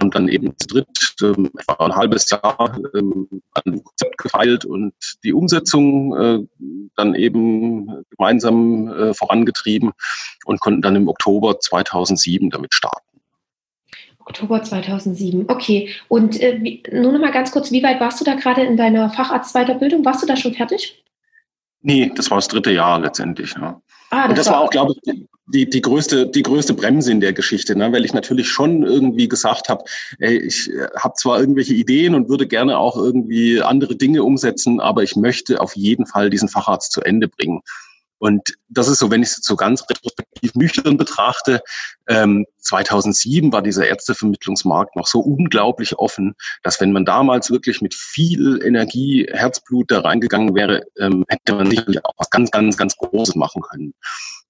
Und 0.00 0.14
dann 0.14 0.28
eben 0.28 0.54
zu 0.56 0.68
dritt 0.68 0.86
ähm, 1.22 1.50
etwa 1.58 1.84
ein 1.84 1.94
halbes 1.94 2.30
Jahr 2.30 2.78
ähm, 2.94 3.28
an 3.52 3.62
dem 3.66 3.84
Konzept 3.84 4.18
gefeilt 4.18 4.64
und 4.64 4.94
die 5.24 5.32
Umsetzung 5.32 6.16
äh, 6.16 6.38
dann 6.96 7.14
eben 7.14 8.04
gemeinsam 8.16 8.88
äh, 8.88 9.14
vorangetrieben 9.14 9.92
und 10.44 10.60
konnten 10.60 10.82
dann 10.82 10.96
im 10.96 11.08
Oktober 11.08 11.58
2007 11.58 12.50
damit 12.50 12.72
starten. 12.72 13.10
Oktober 14.20 14.62
2007. 14.62 15.46
Okay. 15.48 15.90
Und 16.08 16.40
äh, 16.40 16.58
wie, 16.62 16.82
nur 16.92 17.12
noch 17.12 17.20
mal 17.20 17.32
ganz 17.32 17.50
kurz, 17.50 17.72
wie 17.72 17.82
weit 17.82 18.00
warst 18.00 18.20
du 18.20 18.24
da 18.24 18.34
gerade 18.34 18.62
in 18.62 18.76
deiner 18.76 19.10
Facharztweiterbildung? 19.10 20.04
Warst 20.04 20.22
du 20.22 20.26
da 20.26 20.36
schon 20.36 20.54
fertig? 20.54 21.02
Nee, 21.82 22.12
das 22.14 22.30
war 22.30 22.38
das 22.38 22.48
dritte 22.48 22.70
Jahr 22.70 23.00
letztendlich. 23.00 23.54
Ja. 23.54 23.80
Ah, 24.10 24.22
das, 24.22 24.28
Und 24.28 24.38
das 24.38 24.46
war, 24.48 24.60
auch, 24.60 24.70
glaube 24.70 24.94
ich, 25.04 25.26
die, 25.52 25.68
die, 25.68 25.80
größte, 25.80 26.26
die 26.28 26.42
größte 26.42 26.74
Bremse 26.74 27.10
in 27.10 27.20
der 27.20 27.32
Geschichte, 27.32 27.76
ne? 27.76 27.92
weil 27.92 28.04
ich 28.04 28.12
natürlich 28.12 28.48
schon 28.48 28.84
irgendwie 28.84 29.28
gesagt 29.28 29.68
habe, 29.68 29.84
ey, 30.18 30.38
ich 30.38 30.70
äh, 30.70 30.88
habe 30.96 31.14
zwar 31.14 31.40
irgendwelche 31.40 31.74
Ideen 31.74 32.14
und 32.14 32.28
würde 32.28 32.46
gerne 32.46 32.78
auch 32.78 32.96
irgendwie 32.96 33.60
andere 33.60 33.96
Dinge 33.96 34.22
umsetzen, 34.22 34.80
aber 34.80 35.02
ich 35.02 35.16
möchte 35.16 35.60
auf 35.60 35.76
jeden 35.76 36.06
Fall 36.06 36.30
diesen 36.30 36.48
Facharzt 36.48 36.92
zu 36.92 37.00
Ende 37.02 37.28
bringen. 37.28 37.62
Und 38.20 38.54
das 38.68 38.86
ist 38.86 38.98
so, 38.98 39.10
wenn 39.10 39.22
ich 39.22 39.30
es 39.30 39.36
so 39.42 39.56
ganz 39.56 39.82
retrospektiv 39.88 40.54
nüchtern 40.54 40.98
betrachte, 40.98 41.62
ähm, 42.06 42.46
2007 42.58 43.50
war 43.50 43.62
dieser 43.62 43.86
Ärztevermittlungsmarkt 43.86 44.94
noch 44.94 45.06
so 45.06 45.20
unglaublich 45.20 45.98
offen, 45.98 46.34
dass 46.62 46.80
wenn 46.82 46.92
man 46.92 47.06
damals 47.06 47.50
wirklich 47.50 47.80
mit 47.80 47.94
viel 47.94 48.62
Energie, 48.62 49.26
Herzblut 49.32 49.90
da 49.90 50.00
reingegangen 50.00 50.54
wäre, 50.54 50.82
ähm, 50.98 51.24
hätte 51.28 51.54
man 51.54 51.70
sicherlich 51.70 52.04
auch 52.04 52.12
was 52.18 52.28
ganz, 52.28 52.50
ganz, 52.50 52.76
ganz 52.76 52.94
Großes 52.96 53.36
machen 53.36 53.62
können. 53.62 53.94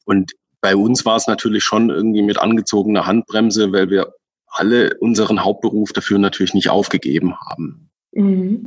Und 0.04 0.32
bei 0.60 0.74
uns 0.74 1.06
war 1.06 1.16
es 1.16 1.28
natürlich 1.28 1.62
schon 1.62 1.90
irgendwie 1.90 2.22
mit 2.22 2.38
angezogener 2.38 3.06
Handbremse, 3.06 3.72
weil 3.72 3.88
wir 3.88 4.12
alle 4.48 4.96
unseren 4.98 5.44
Hauptberuf 5.44 5.92
dafür 5.92 6.18
natürlich 6.18 6.54
nicht 6.54 6.70
aufgegeben 6.70 7.36
haben. 7.48 7.88
Mhm. 8.12 8.64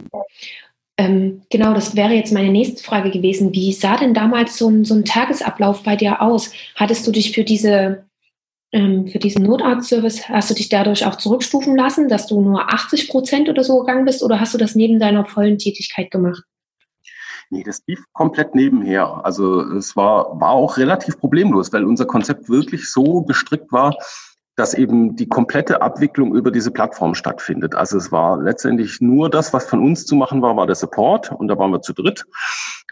Ähm, 0.98 1.42
genau, 1.50 1.74
das 1.74 1.96
wäre 1.96 2.14
jetzt 2.14 2.34
meine 2.34 2.52
nächste 2.52 2.84
Frage 2.84 3.10
gewesen. 3.10 3.54
Wie 3.54 3.74
sah 3.74 3.98
denn 3.98 4.14
damals 4.14 4.58
so 4.58 4.70
ein, 4.70 4.86
so 4.86 4.94
ein 4.94 5.06
Tagesablauf 5.06 5.84
bei 5.84 5.96
dir 5.96 6.22
aus? 6.22 6.52
Hattest 6.76 7.08
du 7.08 7.12
dich 7.12 7.32
für 7.34 7.44
diese 7.44 8.06
ähm, 8.74 9.08
für 9.08 9.20
diesen 9.20 9.46
Notarztservice, 9.46 10.28
hast 10.30 10.50
du 10.50 10.56
dich 10.56 10.68
dadurch 10.68 11.06
auch 11.06 11.16
zurückstufen 11.16 11.76
lassen, 11.76 12.10
dass 12.10 12.26
du 12.26 12.42
nur 12.42 12.74
80 12.74 13.08
Prozent 13.08 13.48
oder 13.48 13.64
so 13.64 13.80
gegangen 13.80 14.04
bist 14.04 14.24
oder 14.24 14.40
hast 14.40 14.56
du 14.56 14.58
das 14.58 14.74
neben 14.74 15.00
deiner 15.00 15.26
vollen 15.26 15.60
Tätigkeit 15.60 16.10
gemacht? 16.10 16.44
Nee, 17.52 17.64
das 17.64 17.84
lief 17.86 18.04
komplett 18.14 18.56
nebenher. 18.56 19.24
Also 19.24 19.62
es 19.62 19.96
war, 19.96 20.40
war 20.42 20.52
auch 20.52 20.78
relativ 20.78 21.20
problemlos, 21.20 21.72
weil 21.72 21.84
unser 21.86 22.06
Konzept 22.06 22.50
wirklich 22.50 22.90
so 22.90 23.22
gestrickt 23.22 23.72
war, 23.72 23.96
dass 24.56 24.74
eben 24.74 25.16
die 25.16 25.28
komplette 25.28 25.82
Abwicklung 25.82 26.36
über 26.36 26.52
diese 26.52 26.72
Plattform 26.72 27.16
stattfindet. 27.16 27.74
Also 27.74 27.98
es 27.98 28.12
war 28.12 28.42
letztendlich 28.42 29.02
nur 29.02 29.30
das, 29.30 29.52
was 29.54 29.66
von 29.66 29.84
uns 29.84 30.06
zu 30.06 30.16
machen 30.16 30.42
war, 30.42 30.56
war 30.56 30.68
der 30.68 30.76
Support 30.76 31.32
und 31.32 31.48
da 31.48 31.58
waren 31.58 31.72
wir 31.72 31.82
zu 31.82 31.94
dritt. 31.94 32.26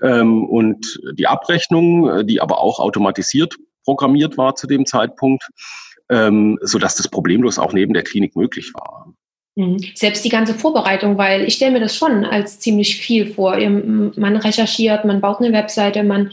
Ähm, 0.01 0.45
und 0.45 0.99
die 1.13 1.27
Abrechnung, 1.27 2.09
äh, 2.09 2.25
die 2.25 2.41
aber 2.41 2.59
auch 2.59 2.79
automatisiert 2.79 3.57
programmiert 3.83 4.37
war 4.37 4.55
zu 4.55 4.67
dem 4.67 4.85
Zeitpunkt, 4.85 5.49
ähm, 6.09 6.59
so 6.61 6.77
dass 6.77 6.95
das 6.95 7.07
problemlos 7.07 7.59
auch 7.59 7.73
neben 7.73 7.93
der 7.93 8.03
Klinik 8.03 8.35
möglich 8.35 8.73
war. 8.73 9.13
Mhm. 9.55 9.79
Selbst 9.95 10.23
die 10.23 10.29
ganze 10.29 10.53
Vorbereitung, 10.53 11.17
weil 11.17 11.43
ich 11.43 11.55
stelle 11.55 11.71
mir 11.71 11.79
das 11.79 11.95
schon 11.95 12.25
als 12.25 12.59
ziemlich 12.59 12.97
viel 12.97 13.27
vor. 13.27 13.57
Man 13.57 14.35
recherchiert, 14.35 15.05
man 15.05 15.21
baut 15.21 15.39
eine 15.39 15.51
Webseite, 15.51 16.03
man 16.03 16.31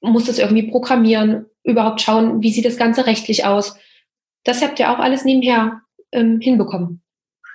muss 0.00 0.24
das 0.24 0.38
irgendwie 0.38 0.64
programmieren, 0.70 1.46
überhaupt 1.62 2.00
schauen, 2.00 2.42
wie 2.42 2.50
sieht 2.50 2.64
das 2.64 2.76
Ganze 2.76 3.06
rechtlich 3.06 3.44
aus 3.44 3.76
das 4.44 4.62
habt 4.62 4.78
ihr 4.78 4.90
auch 4.90 4.98
alles 4.98 5.24
nebenher 5.24 5.82
ähm, 6.12 6.40
hinbekommen. 6.40 7.02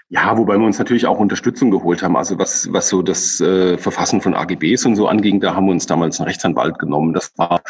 Ja, 0.09 0.37
wobei 0.37 0.57
wir 0.57 0.65
uns 0.65 0.79
natürlich 0.79 1.05
auch 1.05 1.19
Unterstützung 1.19 1.69
geholt 1.69 2.01
haben. 2.01 2.15
Also 2.15 2.39
was, 2.39 2.71
was 2.71 2.87
so 2.87 3.01
das 3.01 3.41
äh, 3.41 3.77
Verfassen 3.77 4.21
von 4.21 4.35
AGBs 4.35 4.85
und 4.85 4.95
so 4.95 5.07
anging, 5.07 5.41
da 5.41 5.53
haben 5.53 5.65
wir 5.65 5.73
uns 5.73 5.85
damals 5.85 6.19
einen 6.19 6.27
Rechtsanwalt 6.27 6.79
genommen. 6.79 7.13
Das 7.13 7.33
war, 7.37 7.61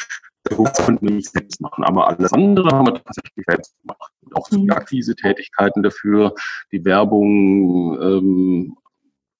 das 0.44 0.86
konnten 0.86 1.08
wir 1.08 1.16
nicht 1.16 1.32
selbst 1.32 1.60
machen. 1.62 1.84
Aber 1.84 2.08
alles 2.08 2.32
andere 2.34 2.70
haben 2.70 2.88
wir 2.88 3.04
tatsächlich 3.04 3.44
selbst 3.48 3.74
gemacht. 3.82 4.12
Und 4.22 4.36
auch 4.36 4.48
so 4.48 4.58
die 4.58 4.66
mhm. 4.66 4.72
Akquise-Tätigkeiten 4.72 5.82
dafür, 5.82 6.36
die 6.72 6.86
Werbung, 6.86 8.00
ähm, 8.02 8.78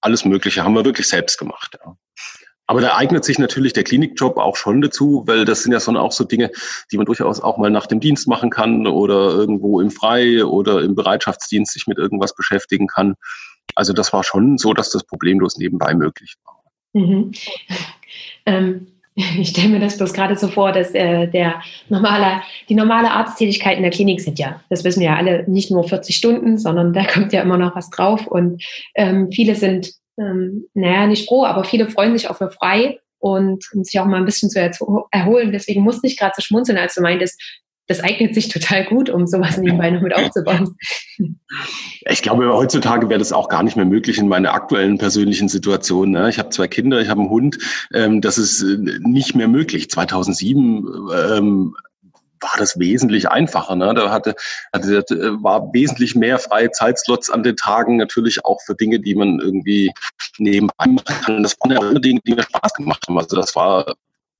alles 0.00 0.24
Mögliche 0.24 0.64
haben 0.64 0.74
wir 0.74 0.84
wirklich 0.84 1.08
selbst 1.08 1.38
gemacht. 1.38 1.78
Ja. 1.84 1.96
Aber 2.68 2.82
da 2.82 2.96
eignet 2.96 3.24
sich 3.24 3.38
natürlich 3.38 3.72
der 3.72 3.82
Klinikjob 3.82 4.36
auch 4.36 4.54
schon 4.54 4.82
dazu, 4.82 5.24
weil 5.26 5.46
das 5.46 5.62
sind 5.62 5.72
ja 5.72 5.80
schon 5.80 5.96
auch 5.96 6.12
so 6.12 6.22
Dinge, 6.22 6.50
die 6.92 6.98
man 6.98 7.06
durchaus 7.06 7.40
auch 7.40 7.56
mal 7.56 7.70
nach 7.70 7.86
dem 7.86 7.98
Dienst 7.98 8.28
machen 8.28 8.50
kann 8.50 8.86
oder 8.86 9.30
irgendwo 9.30 9.80
im 9.80 9.90
Frei 9.90 10.44
oder 10.44 10.82
im 10.82 10.94
Bereitschaftsdienst 10.94 11.72
sich 11.72 11.86
mit 11.86 11.96
irgendwas 11.96 12.34
beschäftigen 12.34 12.86
kann. 12.86 13.14
Also 13.74 13.94
das 13.94 14.12
war 14.12 14.22
schon 14.22 14.58
so, 14.58 14.74
dass 14.74 14.90
das 14.90 15.02
problemlos 15.04 15.56
nebenbei 15.56 15.94
möglich 15.94 16.34
war. 16.44 16.62
Mhm. 16.92 17.32
Ähm, 18.46 18.86
ich 19.38 19.48
stelle 19.48 19.68
mir 19.68 19.80
das 19.80 19.96
bloß 19.96 20.12
gerade 20.12 20.36
so 20.36 20.48
vor, 20.48 20.72
dass 20.72 20.94
äh, 20.94 21.26
der 21.26 21.60
normale, 21.88 22.42
die 22.68 22.74
normale 22.74 23.10
Arzttätigkeit 23.10 23.76
in 23.76 23.82
der 23.82 23.92
Klinik 23.92 24.20
sind 24.20 24.38
ja, 24.38 24.60
das 24.70 24.84
wissen 24.84 25.00
wir 25.00 25.08
ja 25.08 25.16
alle, 25.16 25.44
nicht 25.48 25.70
nur 25.70 25.84
40 25.84 26.16
Stunden, 26.16 26.58
sondern 26.58 26.92
da 26.92 27.04
kommt 27.04 27.32
ja 27.32 27.42
immer 27.42 27.58
noch 27.58 27.74
was 27.74 27.90
drauf. 27.90 28.26
Und 28.26 28.62
ähm, 28.94 29.30
viele 29.32 29.54
sind 29.54 29.92
ähm, 30.18 30.66
naja, 30.74 31.06
nicht 31.06 31.28
froh, 31.28 31.44
aber 31.44 31.64
viele 31.64 31.88
freuen 31.88 32.16
sich 32.16 32.28
auch 32.28 32.36
für 32.36 32.50
frei 32.50 32.98
und 33.18 33.64
um 33.72 33.84
sich 33.84 33.98
auch 34.00 34.06
mal 34.06 34.18
ein 34.18 34.24
bisschen 34.24 34.50
zu 34.50 34.60
erholen. 35.10 35.52
Deswegen 35.52 35.82
musste 35.82 36.06
ich 36.06 36.16
gerade 36.16 36.34
so 36.36 36.42
schmunzeln, 36.42 36.78
als 36.78 36.94
du 36.94 37.02
meintest, 37.02 37.40
das 37.88 38.00
eignet 38.00 38.34
sich 38.34 38.48
total 38.48 38.84
gut, 38.84 39.08
um 39.08 39.26
sowas 39.26 39.56
nebenbei 39.56 39.90
noch 39.90 40.02
mit 40.02 40.14
aufzubauen. 40.14 40.76
Ich 42.10 42.22
glaube, 42.22 42.52
heutzutage 42.52 43.08
wäre 43.08 43.18
das 43.18 43.32
auch 43.32 43.48
gar 43.48 43.62
nicht 43.62 43.76
mehr 43.76 43.86
möglich 43.86 44.18
in 44.18 44.28
meiner 44.28 44.52
aktuellen 44.52 44.98
persönlichen 44.98 45.48
Situation. 45.48 46.10
Ne? 46.10 46.28
Ich 46.28 46.38
habe 46.38 46.50
zwei 46.50 46.68
Kinder, 46.68 47.00
ich 47.00 47.08
habe 47.08 47.22
einen 47.22 47.30
Hund. 47.30 47.58
Ähm, 47.92 48.20
das 48.20 48.36
ist 48.38 48.62
äh, 48.62 48.76
nicht 49.00 49.34
mehr 49.34 49.48
möglich. 49.48 49.90
2007 49.90 50.86
ähm, 51.32 51.74
war 52.40 52.52
das 52.58 52.78
wesentlich 52.78 53.28
einfacher. 53.28 53.76
Ne? 53.76 53.94
Da 53.94 54.10
hatte, 54.10 54.34
hatte, 54.72 55.04
war 55.42 55.72
wesentlich 55.72 56.14
mehr 56.14 56.38
freie 56.38 56.70
Zeitslots 56.70 57.30
an 57.30 57.42
den 57.42 57.56
Tagen, 57.56 57.96
natürlich 57.96 58.44
auch 58.44 58.60
für 58.62 58.74
Dinge, 58.74 59.00
die 59.00 59.14
man 59.14 59.40
irgendwie 59.40 59.92
nebenbei 60.38 60.86
machen 60.86 61.22
kann. 61.24 61.42
Das 61.42 61.56
waren 61.60 61.72
ja 61.72 61.78
auch 61.78 62.00
Dinge, 62.00 62.20
die 62.26 62.34
mir 62.34 62.42
Spaß 62.42 62.74
gemacht 62.74 63.04
haben. 63.08 63.18
Also 63.18 63.36
das 63.36 63.54
war, 63.56 63.86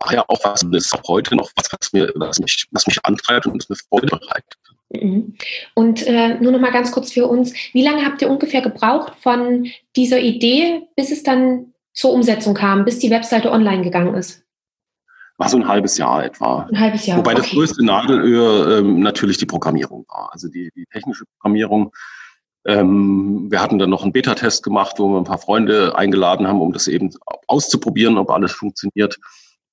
war 0.01 0.15
ja 0.15 0.25
auch 0.29 0.45
was, 0.45 0.63
und 0.63 0.75
ist 0.75 0.95
auch 0.95 1.09
heute 1.09 1.37
noch 1.37 1.51
was, 1.57 1.67
was, 1.73 1.93
mir, 1.93 2.13
was, 2.17 2.39
mich, 2.39 2.67
was 2.73 2.87
mich 2.87 2.99
antreibt 3.05 3.47
und 3.47 3.69
mir 3.69 3.77
Freude 3.89 4.07
bereitet. 4.07 4.59
Mhm. 4.91 5.35
Und 5.75 6.07
äh, 6.07 6.35
nur 6.41 6.53
noch 6.53 6.61
mal 6.61 6.73
ganz 6.73 6.93
kurz 6.93 7.13
für 7.13 7.27
uns, 7.27 7.53
wie 7.73 7.83
lange 7.83 8.05
habt 8.05 8.23
ihr 8.23 8.31
ungefähr 8.31 8.63
gebraucht 8.63 9.15
von 9.21 9.69
dieser 9.97 10.21
Idee, 10.21 10.89
bis 10.97 11.11
es 11.11 11.23
dann 11.23 11.75
zur 11.93 12.13
Umsetzung 12.13 12.55
kam, 12.55 12.85
bis 12.85 12.99
die 12.99 13.11
Webseite 13.11 13.51
online 13.51 13.83
gegangen 13.83 14.15
ist? 14.15 14.45
War 15.39 15.49
so 15.49 15.57
ein 15.57 15.69
halbes 15.69 15.97
Jahr 15.97 16.25
etwa. 16.25 16.69
Ein 16.71 16.81
halbes 16.81 17.07
Jahr. 17.07 17.19
Wobei 17.19 17.33
okay. 17.33 17.43
das 17.43 17.51
größte 17.51 17.85
Nadelöhr 17.85 18.79
ähm, 18.79 19.01
natürlich 19.01 19.39
die 19.39 19.47
Programmierung 19.47 20.05
war. 20.09 20.31
Also 20.33 20.49
die, 20.49 20.71
die 20.75 20.85
technische 20.93 21.25
Programmierung. 21.37 21.93
Ähm, 22.67 23.47
wir 23.49 23.63
hatten 23.63 23.79
dann 23.79 23.89
noch 23.89 24.03
einen 24.03 24.13
Beta-Test 24.13 24.65
gemacht, 24.65 24.97
wo 24.99 25.09
wir 25.09 25.19
ein 25.19 25.25
paar 25.25 25.39
Freunde 25.39 25.97
eingeladen 25.97 26.49
haben, 26.49 26.61
um 26.61 26.73
das 26.73 26.89
eben 26.89 27.15
auszuprobieren, 27.47 28.19
ob 28.19 28.31
alles 28.31 28.53
funktioniert. 28.53 29.17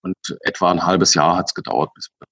Und 0.01 0.15
etwa 0.41 0.71
ein 0.71 0.85
halbes 0.85 1.15
Jahr 1.15 1.35
hat 1.35 1.47
es 1.47 1.55
gedauert, 1.55 1.89
bis 1.95 2.09
wir 2.19 2.27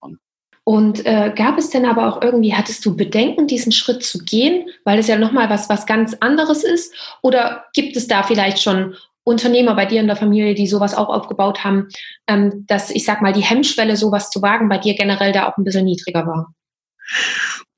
waren. 0.00 0.18
Und 0.64 1.06
äh, 1.06 1.32
gab 1.34 1.58
es 1.58 1.70
denn 1.70 1.86
aber 1.86 2.08
auch 2.08 2.20
irgendwie, 2.20 2.54
hattest 2.54 2.84
du 2.84 2.96
Bedenken, 2.96 3.46
diesen 3.46 3.70
Schritt 3.70 4.02
zu 4.02 4.18
gehen, 4.18 4.68
weil 4.84 4.98
es 4.98 5.06
ja 5.06 5.16
nochmal 5.16 5.48
was, 5.50 5.68
was 5.68 5.86
ganz 5.86 6.16
anderes 6.18 6.64
ist? 6.64 6.92
Oder 7.22 7.66
gibt 7.74 7.96
es 7.96 8.08
da 8.08 8.24
vielleicht 8.24 8.60
schon 8.60 8.96
Unternehmer 9.24 9.74
bei 9.74 9.86
dir 9.86 10.00
in 10.00 10.06
der 10.06 10.16
Familie, 10.16 10.54
die 10.54 10.66
sowas 10.66 10.94
auch 10.94 11.08
aufgebaut 11.08 11.64
haben, 11.64 11.88
ähm, 12.26 12.64
dass 12.66 12.90
ich 12.90 13.04
sag 13.04 13.22
mal, 13.22 13.32
die 13.32 13.40
Hemmschwelle, 13.40 13.96
sowas 13.96 14.30
zu 14.30 14.42
wagen, 14.42 14.68
bei 14.68 14.78
dir 14.78 14.94
generell 14.94 15.32
da 15.32 15.48
auch 15.48 15.56
ein 15.56 15.64
bisschen 15.64 15.84
niedriger 15.84 16.26
war? 16.26 16.52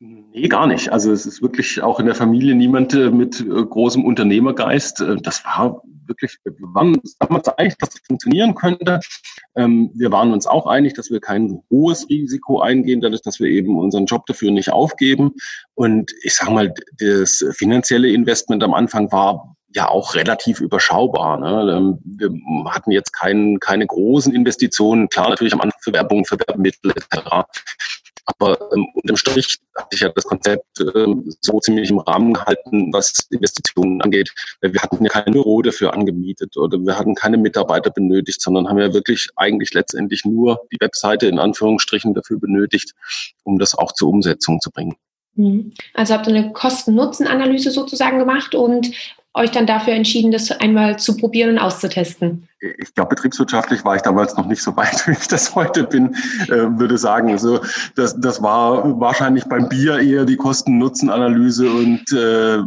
Nee, 0.00 0.48
gar 0.48 0.66
nicht. 0.66 0.92
Also 0.92 1.12
es 1.12 1.26
ist 1.26 1.40
wirklich 1.40 1.80
auch 1.80 2.00
in 2.00 2.06
der 2.06 2.14
Familie 2.14 2.54
niemand 2.54 2.92
äh, 2.92 3.10
mit 3.10 3.40
äh, 3.40 3.44
großem 3.44 4.04
Unternehmergeist. 4.04 5.00
Äh, 5.00 5.16
das 5.16 5.44
war 5.44 5.80
wirklich, 6.06 6.36
wir 6.44 6.54
waren 6.74 7.00
damals 7.20 7.48
einig, 7.48 7.76
dass 7.78 7.90
das 7.90 8.00
funktionieren 8.06 8.54
könnte. 8.54 9.00
Ähm, 9.56 9.90
wir 9.94 10.10
waren 10.10 10.32
uns 10.32 10.46
auch 10.46 10.66
einig, 10.66 10.94
dass 10.94 11.10
wir 11.10 11.20
kein 11.20 11.62
hohes 11.70 12.08
Risiko 12.10 12.60
eingehen, 12.60 13.00
dadurch, 13.00 13.22
dass 13.22 13.40
wir 13.40 13.48
eben 13.48 13.78
unseren 13.78 14.06
Job 14.06 14.26
dafür 14.26 14.50
nicht 14.50 14.72
aufgeben. 14.72 15.32
Und 15.74 16.12
ich 16.22 16.34
sage 16.34 16.50
mal, 16.50 16.74
das 16.98 17.44
finanzielle 17.52 18.10
Investment 18.10 18.62
am 18.62 18.74
Anfang 18.74 19.10
war 19.12 19.53
ja 19.74 19.88
auch 19.88 20.14
relativ 20.14 20.60
überschaubar. 20.60 21.38
Ne? 21.38 21.72
Ähm, 21.72 21.98
wir 22.04 22.72
hatten 22.72 22.90
jetzt 22.90 23.12
kein, 23.12 23.58
keine 23.60 23.86
großen 23.86 24.34
Investitionen, 24.34 25.08
klar 25.08 25.30
natürlich 25.30 25.52
am 25.52 25.60
Anfang 25.60 25.80
für 25.82 25.92
Werbung, 25.92 26.24
für 26.24 26.38
Werbemittel 26.38 26.92
etc. 26.92 27.44
Aber 28.26 28.58
ähm, 28.72 28.86
unterm 28.94 29.16
Strich 29.16 29.58
hat 29.76 29.90
sich 29.90 30.00
ja 30.00 30.08
das 30.08 30.24
Konzept 30.24 30.80
ähm, 30.94 31.30
so 31.40 31.60
ziemlich 31.60 31.90
im 31.90 31.98
Rahmen 31.98 32.32
gehalten, 32.32 32.92
was 32.92 33.26
Investitionen 33.30 34.00
angeht. 34.00 34.30
Wir 34.62 34.80
hatten 34.80 35.04
ja 35.04 35.10
kein 35.10 35.32
Büro 35.32 35.60
dafür 35.60 35.92
angemietet 35.92 36.56
oder 36.56 36.78
wir 36.78 36.96
hatten 36.96 37.14
keine 37.14 37.36
Mitarbeiter 37.36 37.90
benötigt, 37.90 38.40
sondern 38.40 38.68
haben 38.68 38.78
ja 38.78 38.94
wirklich 38.94 39.28
eigentlich 39.36 39.74
letztendlich 39.74 40.24
nur 40.24 40.60
die 40.72 40.80
Webseite 40.80 41.26
in 41.26 41.38
Anführungsstrichen 41.38 42.14
dafür 42.14 42.38
benötigt, 42.38 42.92
um 43.42 43.58
das 43.58 43.76
auch 43.76 43.92
zur 43.92 44.08
Umsetzung 44.08 44.60
zu 44.60 44.70
bringen. 44.70 44.96
Mhm. 45.34 45.74
Also 45.92 46.14
habt 46.14 46.26
ihr 46.26 46.34
eine 46.34 46.52
Kosten-Nutzen-Analyse 46.52 47.70
sozusagen 47.70 48.18
gemacht 48.18 48.54
und 48.54 48.92
euch 49.34 49.50
dann 49.50 49.66
dafür 49.66 49.94
entschieden, 49.94 50.30
das 50.30 50.50
einmal 50.50 50.98
zu 50.98 51.16
probieren 51.16 51.50
und 51.50 51.58
auszutesten? 51.58 52.48
Ich 52.60 52.94
glaube, 52.94 53.10
betriebswirtschaftlich 53.10 53.84
war 53.84 53.96
ich 53.96 54.02
damals 54.02 54.36
noch 54.36 54.46
nicht 54.46 54.62
so 54.62 54.76
weit, 54.76 55.06
wie 55.06 55.12
ich 55.12 55.28
das 55.28 55.54
heute 55.54 55.84
bin, 55.84 56.14
äh, 56.48 56.78
würde 56.78 56.96
sagen. 56.96 57.30
Also 57.30 57.60
das, 57.96 58.18
das 58.20 58.42
war 58.42 58.98
wahrscheinlich 59.00 59.44
beim 59.44 59.68
Bier 59.68 59.98
eher 59.98 60.24
die 60.24 60.36
Kosten-Nutzen-Analyse 60.36 61.70
und 61.70 62.04
äh, 62.12 62.58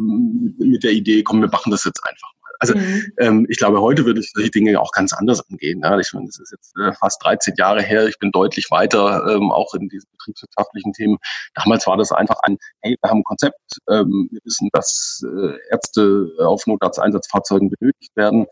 mit 0.64 0.84
der 0.84 0.92
Idee, 0.92 1.24
komm, 1.24 1.42
wir 1.42 1.50
machen 1.50 1.72
das 1.72 1.86
jetzt 1.86 2.02
einfach. 2.08 2.37
Also 2.60 2.76
mhm. 2.76 3.12
ähm, 3.18 3.46
ich 3.50 3.58
glaube, 3.58 3.82
heute 3.82 4.06
würde 4.06 4.20
ich 4.20 4.32
solche 4.32 4.52
Dinge 4.52 4.80
auch 4.80 4.92
ganz 4.92 5.14
anders 5.14 5.48
angehen. 5.50 5.82
Ja. 5.84 5.98
Ich 6.00 6.14
meine, 6.14 6.28
das 6.28 6.40
ist 6.40 6.52
jetzt 6.52 6.74
äh, 6.78 6.94
fast 6.94 7.24
13 7.24 7.56
Jahre 7.58 7.82
her. 7.82 8.08
Ich 8.08 8.18
bin 8.20 8.32
deutlich 8.32 8.70
weiter, 8.72 9.26
ähm, 9.30 9.52
auch 9.52 9.74
in 9.74 9.90
diesen 9.90 10.10
betriebswirtschaftlichen 10.12 10.94
Themen. 10.94 11.18
Damals 11.56 11.86
war 11.88 11.98
das 11.98 12.12
einfach 12.12 12.40
ein, 12.44 12.58
hey, 12.82 12.98
wir 13.02 13.10
haben 13.10 13.20
ein 13.20 13.24
Konzept, 13.24 13.60
ähm, 13.90 14.28
wir 14.32 14.40
wissen, 14.44 14.70
dass 14.74 15.24
äh, 15.26 15.54
Ärzte 15.72 16.32
auf 16.40 16.66
Notarzteinsatzfahrzeugen 16.68 17.70
benötigt 17.70 18.16
werden. 18.16 18.46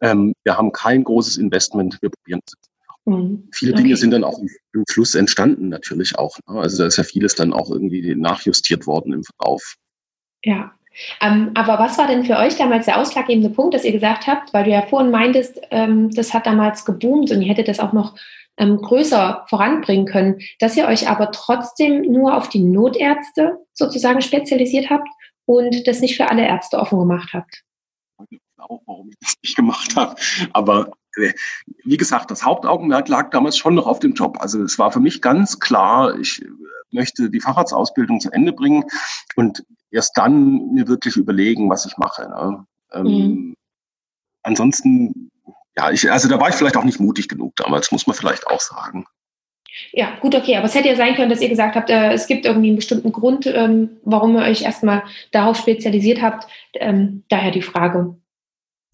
Ähm, 0.00 0.34
wir 0.44 0.56
haben 0.56 0.72
kein 0.72 1.04
großes 1.04 1.36
Investment, 1.36 1.98
wir 2.00 2.10
probieren 2.10 2.40
es. 2.46 2.54
Mhm. 3.06 3.48
Viele 3.52 3.72
okay. 3.72 3.82
Dinge 3.82 3.96
sind 3.96 4.10
dann 4.12 4.24
auch 4.24 4.38
im 4.38 4.84
Fluss 4.88 5.14
entstanden 5.14 5.68
natürlich 5.68 6.18
auch. 6.18 6.38
Ne? 6.48 6.60
Also 6.60 6.78
da 6.78 6.86
ist 6.86 6.96
ja 6.96 7.04
vieles 7.04 7.34
dann 7.34 7.52
auch 7.52 7.70
irgendwie 7.70 8.14
nachjustiert 8.14 8.86
worden 8.86 9.12
im 9.12 9.24
Verlauf. 9.24 9.76
Ja, 10.44 10.72
ähm, 11.20 11.50
aber 11.54 11.78
was 11.78 11.98
war 11.98 12.06
denn 12.06 12.24
für 12.24 12.36
euch 12.36 12.56
damals 12.56 12.86
der 12.86 12.98
ausschlaggebende 12.98 13.50
Punkt, 13.50 13.74
dass 13.74 13.84
ihr 13.84 13.92
gesagt 13.92 14.26
habt, 14.26 14.52
weil 14.52 14.64
du 14.64 14.70
ja 14.70 14.82
vorhin 14.82 15.10
meintest, 15.10 15.60
ähm, 15.70 16.10
das 16.14 16.34
hat 16.34 16.46
damals 16.46 16.84
geboomt 16.84 17.30
und 17.30 17.42
ihr 17.42 17.48
hättet 17.48 17.68
das 17.68 17.80
auch 17.80 17.92
noch 17.92 18.14
ähm, 18.56 18.76
größer 18.76 19.46
voranbringen 19.48 20.06
können, 20.06 20.40
dass 20.58 20.76
ihr 20.76 20.86
euch 20.86 21.08
aber 21.08 21.32
trotzdem 21.32 22.02
nur 22.02 22.36
auf 22.36 22.48
die 22.48 22.60
Notärzte 22.60 23.58
sozusagen 23.72 24.20
spezialisiert 24.20 24.90
habt 24.90 25.08
und 25.46 25.86
das 25.86 26.00
nicht 26.00 26.16
für 26.16 26.30
alle 26.30 26.46
Ärzte 26.46 26.78
offen 26.78 26.98
gemacht 26.98 27.30
habt? 27.32 27.62
Auch, 28.58 28.82
warum 28.84 29.08
ich 29.08 29.16
das 29.20 29.34
nicht 29.42 29.56
gemacht 29.56 29.96
habe. 29.96 30.14
Aber 30.52 30.92
äh, 31.16 31.32
wie 31.84 31.96
gesagt, 31.96 32.30
das 32.30 32.44
Hauptaugenmerk 32.44 33.08
lag 33.08 33.30
damals 33.30 33.56
schon 33.56 33.74
noch 33.74 33.86
auf 33.86 33.98
dem 34.00 34.12
Job. 34.12 34.36
Also 34.40 34.62
es 34.62 34.78
war 34.78 34.92
für 34.92 35.00
mich 35.00 35.22
ganz 35.22 35.58
klar, 35.58 36.18
ich 36.18 36.44
möchte 36.92 37.30
die 37.30 37.40
Facharztausbildung 37.40 38.20
zu 38.20 38.30
Ende 38.30 38.52
bringen 38.52 38.84
und 39.36 39.64
erst 39.90 40.16
dann 40.16 40.72
mir 40.72 40.88
wirklich 40.88 41.16
überlegen, 41.16 41.70
was 41.70 41.86
ich 41.86 41.96
mache. 41.98 42.28
Ne? 42.28 42.66
Ähm, 42.92 43.04
mhm. 43.04 43.54
Ansonsten, 44.42 45.30
ja, 45.76 45.90
ich, 45.90 46.10
also 46.10 46.28
da 46.28 46.40
war 46.40 46.48
ich 46.48 46.54
vielleicht 46.54 46.76
auch 46.76 46.84
nicht 46.84 47.00
mutig 47.00 47.28
genug 47.28 47.54
damals, 47.56 47.92
muss 47.92 48.06
man 48.06 48.16
vielleicht 48.16 48.46
auch 48.46 48.60
sagen. 48.60 49.06
Ja, 49.92 50.16
gut, 50.20 50.34
okay, 50.34 50.56
aber 50.56 50.66
es 50.66 50.74
hätte 50.74 50.88
ja 50.88 50.96
sein 50.96 51.14
können, 51.14 51.30
dass 51.30 51.40
ihr 51.40 51.48
gesagt 51.48 51.76
habt, 51.76 51.90
äh, 51.90 52.12
es 52.12 52.26
gibt 52.26 52.44
irgendwie 52.44 52.68
einen 52.68 52.76
bestimmten 52.76 53.12
Grund, 53.12 53.46
ähm, 53.46 53.98
warum 54.04 54.36
ihr 54.36 54.42
euch 54.42 54.62
erstmal 54.62 55.04
darauf 55.30 55.56
spezialisiert 55.56 56.22
habt. 56.22 56.46
Ähm, 56.74 57.24
daher 57.28 57.50
die 57.50 57.62
Frage. 57.62 58.16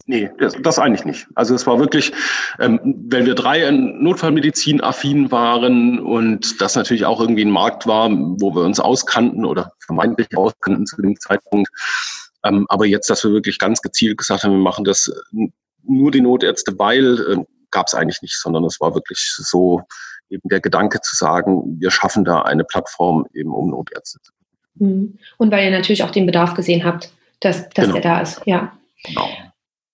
Nee, 0.09 0.29
das, 0.39 0.55
das 0.61 0.79
eigentlich 0.79 1.03
nicht. 1.03 1.27
Also 1.35 1.53
es 1.53 1.67
war 1.67 1.79
wirklich, 1.79 2.13
ähm, 2.59 2.79
wenn 3.09 3.25
wir 3.25 3.35
drei 3.35 3.69
Notfallmedizin 3.69 4.81
affin 4.81 5.31
waren 5.31 5.99
und 5.99 6.61
das 6.61 6.75
natürlich 6.75 7.03
auch 7.05 7.19
irgendwie 7.19 7.43
ein 7.43 7.51
Markt 7.51 7.85
war, 7.87 8.09
wo 8.09 8.55
wir 8.55 8.63
uns 8.63 8.79
auskannten 8.79 9.43
oder 9.43 9.73
vermeintlich 9.85 10.29
auskannten 10.35 10.85
zu 10.85 11.01
dem 11.01 11.19
Zeitpunkt. 11.19 11.69
Ähm, 12.45 12.65
aber 12.69 12.85
jetzt, 12.85 13.09
dass 13.09 13.25
wir 13.25 13.31
wirklich 13.31 13.59
ganz 13.59 13.81
gezielt 13.81 14.17
gesagt 14.17 14.43
haben, 14.43 14.53
wir 14.53 14.59
machen 14.59 14.85
das 14.85 15.11
nur 15.83 16.11
die 16.11 16.21
Notärzte, 16.21 16.79
weil 16.79 17.19
äh, 17.29 17.43
gab 17.71 17.87
es 17.87 17.93
eigentlich 17.93 18.21
nicht, 18.21 18.37
sondern 18.39 18.63
es 18.63 18.79
war 18.79 18.95
wirklich 18.95 19.35
so 19.37 19.81
eben 20.29 20.47
der 20.47 20.61
Gedanke 20.61 21.01
zu 21.01 21.17
sagen, 21.17 21.77
wir 21.81 21.91
schaffen 21.91 22.23
da 22.23 22.43
eine 22.43 22.63
Plattform 22.63 23.25
eben 23.33 23.53
um 23.53 23.71
Notärzte. 23.71 24.19
Mhm. 24.75 25.19
Und 25.35 25.51
weil 25.51 25.65
ihr 25.65 25.71
natürlich 25.71 26.03
auch 26.03 26.11
den 26.11 26.25
Bedarf 26.25 26.53
gesehen 26.53 26.85
habt, 26.85 27.11
dass, 27.41 27.67
dass 27.69 27.87
genau. 27.87 27.93
der 27.99 28.01
da 28.01 28.21
ist, 28.21 28.41
ja. 28.45 28.71
Genau. 29.03 29.27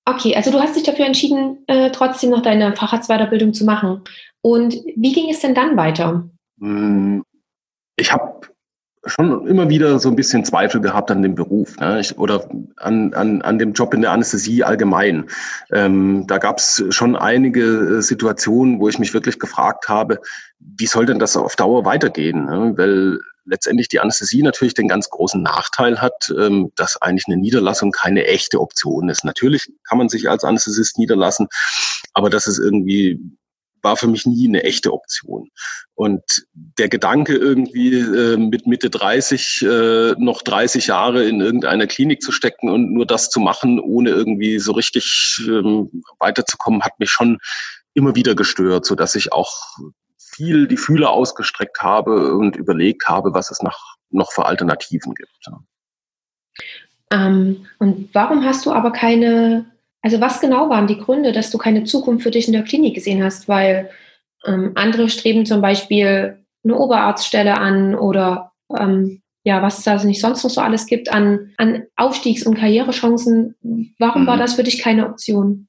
Okay, 0.06 0.36
also 0.36 0.52
du 0.52 0.60
hast 0.60 0.76
dich 0.76 0.84
dafür 0.84 1.06
entschieden, 1.06 1.64
äh, 1.68 1.90
trotzdem 1.92 2.30
noch 2.30 2.42
deine 2.42 2.76
Facharztweiterbildung 2.76 3.54
zu 3.54 3.64
machen. 3.64 4.02
Und 4.42 4.76
wie 4.96 5.14
ging 5.14 5.30
es 5.30 5.40
denn 5.40 5.56
dann 5.56 5.78
weiter? 5.78 6.30
Hm, 6.60 7.24
ich 7.96 8.12
habe 8.12 8.42
schon 9.06 9.48
immer 9.48 9.70
wieder 9.70 10.00
so 10.00 10.10
ein 10.10 10.16
bisschen 10.16 10.46
Zweifel 10.46 10.80
gehabt 10.80 11.12
an 11.12 11.22
dem 11.22 11.36
Beruf 11.36 11.78
ne? 11.78 12.00
ich, 12.00 12.18
oder 12.18 12.50
an, 12.78 13.14
an, 13.14 13.42
an 13.42 13.60
dem 13.60 13.74
Job 13.74 13.94
in 13.94 14.02
der 14.02 14.12
Anästhesie 14.12 14.64
allgemein. 14.64 15.26
Ähm, 15.72 16.26
da 16.28 16.38
gab 16.38 16.58
es 16.58 16.84
schon 16.90 17.16
einige 17.16 17.64
äh, 17.98 18.02
Situationen, 18.02 18.80
wo 18.80 18.88
ich 18.88 19.00
mich 19.00 19.14
wirklich 19.14 19.40
gefragt 19.40 19.90
habe, 19.90 20.20
wie 20.60 20.86
soll 20.86 21.06
denn 21.06 21.20
das 21.20 21.36
auf 21.36 21.56
Dauer 21.56 21.86
weitergehen? 21.86 22.46
Ne? 22.46 22.74
Weil 22.78 23.20
letztendlich 23.46 23.88
die 23.88 24.00
Anästhesie 24.00 24.42
natürlich 24.42 24.74
den 24.74 24.88
ganz 24.88 25.10
großen 25.10 25.42
Nachteil 25.42 26.02
hat, 26.02 26.34
ähm, 26.38 26.72
dass 26.76 27.02
eigentlich 27.02 27.28
eine 27.28 27.38
Niederlassung 27.38 27.92
keine 27.92 28.26
echte 28.26 28.60
Option 28.60 29.10
ist. 29.10 29.26
Natürlich 29.26 29.72
kann 29.88 29.98
man 29.98 30.10
sich 30.10 30.30
als 30.30 30.44
Anästhesist 30.44 30.98
niederlassen, 30.98 31.48
aber 32.14 32.30
das 32.30 32.48
ist 32.48 32.60
irgendwie 32.60 33.20
war 33.84 33.98
für 33.98 34.08
mich 34.08 34.26
nie 34.26 34.48
eine 34.48 34.64
echte 34.64 34.94
Option. 34.94 35.50
Und 35.94 36.24
der 36.54 36.90
Gedanke 36.90 37.36
irgendwie 37.36 37.94
äh, 37.94 38.38
mit 38.38 38.66
Mitte 38.66 38.90
30 38.90 39.62
äh, 39.62 40.16
noch 40.18 40.42
30 40.42 40.88
Jahre 40.88 41.26
in 41.26 41.42
irgendeiner 41.42 41.86
Klinik 41.86 42.22
zu 42.22 42.32
stecken 42.32 42.70
und 42.70 42.92
nur 42.94 43.06
das 43.06 43.30
zu 43.30 43.40
machen, 43.40 43.80
ohne 43.80 44.10
irgendwie 44.10 44.58
so 44.60 44.72
richtig 44.72 45.38
ähm, 45.48 46.04
weiterzukommen, 46.18 46.84
hat 46.84 47.00
mich 47.00 47.12
schon 47.12 47.38
immer 47.94 48.16
wieder 48.16 48.34
gestört, 48.34 48.86
so 48.86 48.96
dass 48.96 49.16
ich 49.16 49.34
auch 49.34 49.78
viel 50.34 50.68
die 50.68 50.78
Fühler 50.78 51.12
ausgestreckt 51.12 51.82
habe 51.82 52.36
und 52.36 52.56
überlegt 52.56 53.08
habe, 53.08 53.34
was 53.34 53.52
es 53.52 53.62
nach, 53.62 53.96
noch 54.10 54.32
für 54.32 54.46
Alternativen 54.46 55.14
gibt. 55.14 55.32
Ähm, 57.12 57.66
und 57.80 58.10
warum 58.14 58.44
hast 58.44 58.66
du 58.66 58.72
aber 58.72 58.92
keine, 58.92 59.66
also 60.02 60.20
was 60.20 60.42
genau 60.42 60.70
waren 60.70 60.88
die 60.88 60.98
Gründe, 60.98 61.32
dass 61.32 61.52
du 61.52 61.58
keine 61.58 61.84
Zukunft 61.84 62.24
für 62.24 62.32
dich 62.32 62.48
in 62.48 62.54
der 62.54 62.64
Klinik 62.64 62.96
gesehen 62.96 63.24
hast? 63.24 63.48
Weil 63.48 63.90
ähm, 64.46 64.72
andere 64.76 65.10
streben 65.10 65.46
zum 65.46 65.62
Beispiel 65.62 66.44
eine 66.64 66.78
Oberarztstelle 66.78 67.58
an 67.58 67.96
oder 67.96 68.52
ähm, 68.78 69.22
ja, 69.46 69.62
was 69.62 69.80
es 69.80 69.84
da 69.84 70.02
nicht 70.04 70.22
sonst 70.22 70.44
noch 70.44 70.50
so 70.50 70.62
alles 70.62 70.86
gibt 70.86 71.12
an, 71.12 71.52
an 71.58 71.84
Aufstiegs- 71.98 72.46
und 72.46 72.56
Karrierechancen. 72.56 73.56
Warum 74.00 74.24
mhm. 74.24 74.28
war 74.28 74.38
das 74.38 74.54
für 74.54 74.64
dich 74.64 74.82
keine 74.82 75.08
Option? 75.08 75.68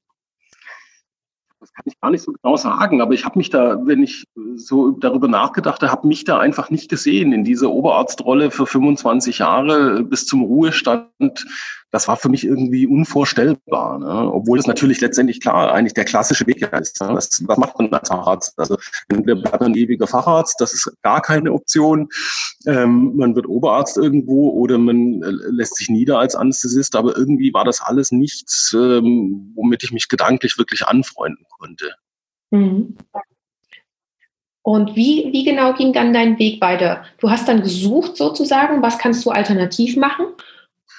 Das 1.64 1.72
kann 1.72 1.84
ich 1.86 1.98
gar 1.98 2.10
nicht 2.10 2.22
so 2.22 2.32
genau 2.32 2.56
sagen, 2.56 3.00
aber 3.00 3.14
ich 3.14 3.24
habe 3.24 3.38
mich 3.38 3.48
da, 3.48 3.78
wenn 3.86 4.02
ich 4.02 4.26
so 4.54 4.90
darüber 4.90 5.28
nachgedacht 5.28 5.80
habe, 5.80 5.90
habe 5.90 6.06
mich 6.06 6.24
da 6.24 6.38
einfach 6.38 6.68
nicht 6.68 6.90
gesehen 6.90 7.32
in 7.32 7.42
dieser 7.42 7.70
Oberarztrolle 7.70 8.50
für 8.50 8.66
25 8.66 9.38
Jahre 9.38 10.02
bis 10.02 10.26
zum 10.26 10.42
Ruhestand 10.42 11.46
das 11.94 12.08
war 12.08 12.16
für 12.16 12.28
mich 12.28 12.44
irgendwie 12.44 12.88
unvorstellbar. 12.88 14.00
Ne? 14.00 14.32
Obwohl 14.32 14.58
es 14.58 14.66
natürlich 14.66 15.00
letztendlich 15.00 15.40
klar 15.40 15.72
eigentlich 15.72 15.94
der 15.94 16.04
klassische 16.04 16.44
Weg 16.48 16.60
ist. 16.60 17.00
Ne? 17.00 17.10
Was, 17.12 17.40
was 17.46 17.56
macht 17.56 17.78
man 17.78 17.92
als 17.92 18.08
Facharzt? 18.08 18.58
Also 18.58 18.76
entweder 19.08 19.40
bleibt 19.40 19.60
man 19.60 19.76
ewiger 19.76 20.08
Facharzt, 20.08 20.60
das 20.60 20.74
ist 20.74 20.92
gar 21.02 21.22
keine 21.22 21.52
Option. 21.52 22.08
Ähm, 22.66 23.12
man 23.14 23.36
wird 23.36 23.46
Oberarzt 23.46 23.96
irgendwo 23.96 24.50
oder 24.50 24.76
man 24.76 25.22
äh, 25.22 25.30
lässt 25.50 25.76
sich 25.76 25.88
nieder 25.88 26.18
als 26.18 26.34
Anästhesist, 26.34 26.96
aber 26.96 27.16
irgendwie 27.16 27.54
war 27.54 27.64
das 27.64 27.80
alles 27.80 28.10
nichts, 28.10 28.74
ähm, 28.76 29.52
womit 29.54 29.84
ich 29.84 29.92
mich 29.92 30.08
gedanklich 30.08 30.58
wirklich 30.58 30.84
anfreunden 30.84 31.46
konnte. 31.48 31.94
Mhm. 32.50 32.96
Und 34.62 34.96
wie, 34.96 35.28
wie 35.30 35.44
genau 35.44 35.74
ging 35.74 35.92
dann 35.92 36.12
dein 36.12 36.40
Weg 36.40 36.60
weiter? 36.60 37.04
Du 37.18 37.30
hast 37.30 37.46
dann 37.46 37.62
gesucht 37.62 38.16
sozusagen, 38.16 38.82
was 38.82 38.98
kannst 38.98 39.24
du 39.24 39.30
alternativ 39.30 39.96
machen? 39.96 40.26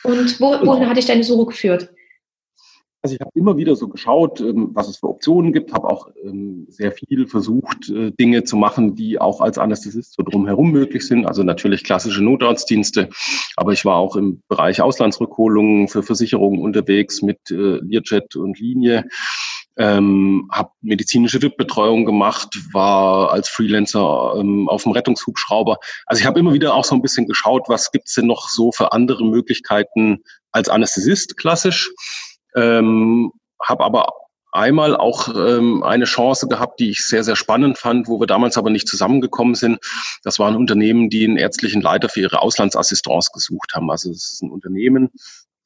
Und 0.06 0.40
wo, 0.40 0.66
wohin 0.66 0.88
hat 0.88 0.98
dich 0.98 1.06
deine 1.06 1.24
Suche 1.24 1.48
geführt? 1.48 1.90
Also 3.06 3.14
ich 3.14 3.22
habe 3.22 3.30
immer 3.36 3.56
wieder 3.56 3.76
so 3.76 3.88
geschaut, 3.88 4.40
ähm, 4.40 4.72
was 4.74 4.88
es 4.88 4.98
für 4.98 5.10
Optionen 5.10 5.54
gibt, 5.54 5.72
habe 5.74 5.88
auch 5.92 6.10
ähm, 6.24 6.66
sehr 6.70 6.92
viel 6.92 7.28
versucht, 7.28 7.88
äh, 7.88 8.12
Dinge 8.12 8.46
zu 8.46 8.58
machen, 8.58 8.96
die 8.96 9.22
auch 9.22 9.42
als 9.42 9.60
Anästhesist 9.60 10.14
so 10.14 10.24
drumherum 10.24 10.72
möglich 10.72 11.06
sind. 11.06 11.28
Also 11.28 11.44
natürlich 11.44 11.84
klassische 11.84 12.24
Notarztdienste, 12.24 13.10
aber 13.58 13.74
ich 13.74 13.86
war 13.86 13.98
auch 13.98 14.16
im 14.16 14.42
Bereich 14.48 14.82
Auslandsrückholungen 14.82 15.88
für 15.88 16.02
Versicherungen 16.02 16.62
unterwegs 16.62 17.22
mit 17.22 17.38
äh, 17.52 17.78
Learjet 17.84 18.36
und 18.38 18.60
Linie. 18.60 19.06
Ähm, 19.78 20.50
habe 20.52 20.72
medizinische 20.82 21.42
VIP-Betreuung 21.42 22.06
gemacht, 22.06 22.58
war 22.72 23.32
als 23.32 23.50
Freelancer 23.50 24.36
ähm, 24.38 24.70
auf 24.70 24.84
dem 24.84 24.94
Rettungshubschrauber. 24.94 25.78
Also 26.06 26.22
ich 26.22 26.26
habe 26.26 26.40
immer 26.40 26.54
wieder 26.54 26.74
auch 26.76 26.86
so 26.86 26.96
ein 26.96 27.02
bisschen 27.02 27.28
geschaut, 27.28 27.68
was 27.68 27.92
gibt's 27.92 28.14
denn 28.14 28.28
noch 28.28 28.48
so 28.50 28.72
für 28.72 28.94
andere 28.94 29.26
Möglichkeiten 29.26 30.24
als 30.52 30.70
Anästhesist 30.70 31.38
klassisch. 31.38 31.92
Ähm, 32.56 33.32
habe 33.62 33.84
aber 33.84 34.08
einmal 34.56 34.96
auch 34.96 35.28
ähm, 35.36 35.84
eine 35.84 36.06
Chance 36.06 36.48
gehabt, 36.48 36.80
die 36.80 36.90
ich 36.90 37.06
sehr, 37.06 37.24
sehr 37.24 37.36
spannend 37.36 37.78
fand, 37.78 38.08
wo 38.08 38.20
wir 38.20 38.28
damals 38.28 38.58
aber 38.58 38.70
nicht 38.70 38.88
zusammengekommen 38.88 39.56
sind. 39.56 39.80
Das 40.24 40.40
waren 40.40 40.56
Unternehmen, 40.56 41.10
die 41.10 41.26
einen 41.26 41.38
ärztlichen 41.38 41.82
Leiter 41.82 42.10
für 42.10 42.22
ihre 42.22 42.42
Auslandsassistance 42.42 43.32
gesucht 43.34 43.74
haben. 43.76 43.92
Also 43.92 44.10
es 44.12 44.34
ist 44.34 44.44
ein 44.44 44.52
Unternehmen, 44.52 45.12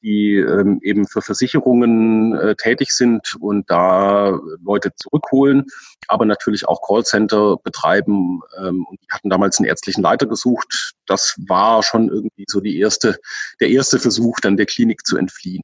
die 0.02 0.36
ähm, 0.36 0.80
eben 0.82 1.06
für 1.06 1.22
Versicherungen 1.22 2.34
äh, 2.34 2.54
tätig 2.56 2.92
sind 2.92 3.36
und 3.40 3.70
da 3.70 4.38
Leute 4.62 4.92
zurückholen, 4.96 5.66
aber 6.08 6.24
natürlich 6.24 6.66
auch 6.68 6.80
Callcenter 6.86 7.56
betreiben. 7.62 8.40
Ähm, 8.58 8.86
und 8.88 8.98
die 9.02 9.08
hatten 9.10 9.30
damals 9.30 9.58
einen 9.58 9.68
ärztlichen 9.68 10.02
Leiter 10.02 10.26
gesucht. 10.26 10.94
Das 11.06 11.36
war 11.48 11.82
schon 11.82 12.08
irgendwie 12.08 12.44
so 12.48 12.60
die 12.60 12.78
erste, 12.78 13.18
der 13.60 13.68
erste 13.68 13.98
Versuch, 13.98 14.36
dann 14.40 14.56
der 14.56 14.66
Klinik 14.66 15.06
zu 15.06 15.16
entfliehen. 15.16 15.62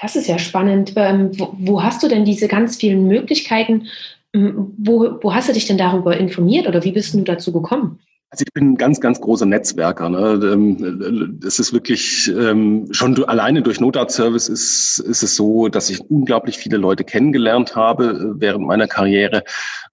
Das 0.00 0.14
ist 0.16 0.28
ja 0.28 0.38
spannend. 0.38 0.92
Ähm, 0.96 1.30
wo, 1.38 1.54
wo, 1.58 1.82
hast 1.82 2.02
du 2.02 2.08
denn 2.08 2.24
diese 2.24 2.48
ganz 2.48 2.76
vielen 2.76 3.08
Möglichkeiten? 3.08 3.88
Ähm, 4.32 4.74
wo, 4.78 5.18
wo 5.22 5.34
hast 5.34 5.48
du 5.48 5.52
dich 5.52 5.66
denn 5.66 5.78
darüber 5.78 6.16
informiert 6.16 6.66
oder 6.66 6.84
wie 6.84 6.92
bist 6.92 7.14
du 7.14 7.22
dazu 7.22 7.52
gekommen? 7.52 7.98
Also 8.30 8.44
ich 8.46 8.52
bin 8.52 8.72
ein 8.72 8.76
ganz, 8.76 9.00
ganz 9.00 9.20
großer 9.22 9.46
Netzwerker. 9.46 10.10
Ne? 10.10 10.38
Ähm, 10.52 11.38
das 11.40 11.58
ist 11.58 11.72
wirklich 11.72 12.28
ähm, 12.28 12.86
schon 12.90 13.24
alleine 13.24 13.62
durch 13.62 13.80
Notarzt-Service 13.80 14.50
ist, 14.50 14.98
ist 14.98 15.22
es 15.22 15.34
so, 15.34 15.68
dass 15.68 15.88
ich 15.88 16.00
unglaublich 16.10 16.58
viele 16.58 16.76
Leute 16.76 17.04
kennengelernt 17.04 17.74
habe 17.74 18.04
äh, 18.04 18.40
während 18.40 18.66
meiner 18.66 18.86
Karriere. 18.86 19.44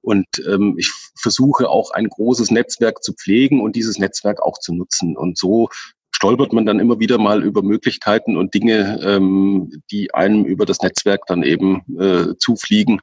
Und 0.02 0.26
ähm, 0.50 0.76
ich 0.78 0.91
versuche 1.17 1.69
auch 1.69 1.91
ein 1.91 2.10
großes 2.10 2.52
Netzwerk 2.52 3.04
zu 3.04 3.13
pflegen 3.13 3.62
und 3.62 3.78
dieses 3.78 4.00
Netzwerk 4.00 4.43
auch 4.43 4.60
zu 4.60 4.74
nutzen. 4.74 5.15
Und 5.15 5.38
so 5.38 5.69
stolpert 6.12 6.52
man 6.52 6.65
dann 6.65 6.80
immer 6.80 7.00
wieder 7.00 7.17
mal 7.17 7.41
über 7.41 7.62
Möglichkeiten 7.62 8.38
und 8.38 8.54
Dinge, 8.54 9.80
die 9.91 10.13
einem 10.13 10.45
über 10.45 10.65
das 10.65 10.82
Netzwerk 10.82 11.26
dann 11.28 11.43
eben 11.43 11.84
äh, 12.00 12.38
zufliegen, 12.38 13.02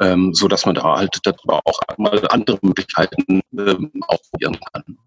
ähm, 0.00 0.32
so 0.34 0.48
dass 0.48 0.66
man 0.66 0.74
da 0.74 0.96
halt 0.96 1.18
darüber 1.22 1.60
auch 1.64 1.80
mal 1.98 2.20
andere 2.28 2.58
Möglichkeiten 2.62 3.40
ähm, 3.56 3.90
ausprobieren 4.06 4.58
kann. 4.72 4.98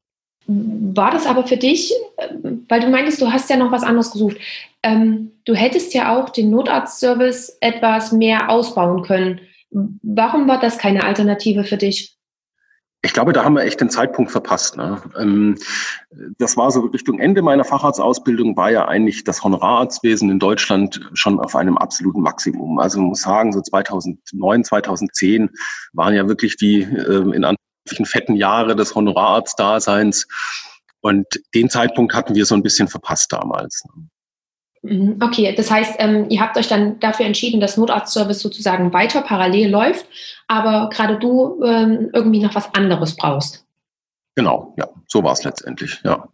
War 0.46 1.12
das 1.12 1.26
aber 1.26 1.48
für 1.48 1.58
dich, 1.58 1.94
äh, 2.18 2.28
weil 2.68 2.82
du 2.82 2.90
meintest, 2.90 3.22
du 3.22 3.32
hast 3.32 3.50
ja 3.50 3.58
noch 3.58 3.72
was 3.72 3.84
anderes 3.84 4.12
gesucht. 4.12 4.38
Ähm, 4.84 5.32
du 5.46 5.56
hättest 5.56 5.94
ja 5.94 6.18
auch 6.18 6.30
den 6.30 6.50
Notarztservice 6.50 7.58
etwas 7.62 8.12
mehr 8.12 8.50
ausbauen 8.50 9.04
können. 9.04 9.42
Warum 9.72 10.48
war 10.48 10.60
das 10.60 10.78
keine 10.78 11.04
Alternative 11.04 11.64
für 11.64 11.78
dich? 11.78 12.13
Ich 13.06 13.12
glaube, 13.12 13.34
da 13.34 13.44
haben 13.44 13.56
wir 13.56 13.64
echt 13.64 13.82
den 13.82 13.90
Zeitpunkt 13.90 14.32
verpasst. 14.32 14.78
Ne? 14.78 15.02
Ähm, 15.20 15.58
das 16.38 16.56
war 16.56 16.72
so 16.72 16.80
Richtung 16.82 17.20
Ende 17.20 17.42
meiner 17.42 17.66
Facharztausbildung, 17.66 18.56
war 18.56 18.72
ja 18.72 18.88
eigentlich 18.88 19.26
das 19.26 19.44
Honorararztwesen 19.44 20.30
in 20.30 20.40
Deutschland 20.40 21.02
schon 21.14 21.38
auf 21.40 21.54
einem 21.54 21.78
absoluten 21.78 22.22
Maximum. 22.22 22.80
Also 22.80 23.00
man 23.00 23.10
muss 23.10 23.22
sagen, 23.22 23.52
so 23.52 23.62
2009, 23.62 24.64
2010 24.64 25.50
waren 25.92 26.14
ja 26.14 26.30
wirklich 26.30 26.56
die 26.56 26.84
ähm, 26.84 27.34
in 27.34 27.44
Anführungszeichen 27.44 28.06
fetten 28.06 28.36
Jahre 28.36 28.74
des 28.76 28.96
Honorararztdaseins. 28.96 30.26
Und 31.02 31.28
den 31.54 31.70
Zeitpunkt 31.70 32.14
hatten 32.14 32.36
wir 32.36 32.46
so 32.46 32.56
ein 32.56 32.64
bisschen 32.64 32.88
verpasst 32.88 33.34
damals. 33.34 33.84
Mhm, 34.84 35.18
okay, 35.24 35.54
das 35.56 35.72
heißt, 35.72 35.96
ähm, 36.00 36.26
ihr 36.30 36.42
habt 36.42 36.58
euch 36.58 36.68
dann 36.68 37.00
dafür 37.00 37.26
entschieden, 37.26 37.62
dass 37.62 37.78
Notarztservice 37.78 38.40
sozusagen 38.40 38.92
weiter 38.92 39.22
parallel 39.22 39.70
läuft, 39.70 40.06
aber 40.48 40.90
gerade 40.90 41.18
du 41.18 41.64
ähm, 41.64 42.10
irgendwie 42.14 42.42
noch 42.42 42.54
was 42.54 42.74
anderes 42.76 43.16
brauchst. 43.16 43.66
Genau, 44.36 44.74
ja, 44.78 44.90
so 45.08 45.24
war 45.24 45.34
es 45.34 45.44
letztendlich, 45.44 46.02
ja. 46.04 46.28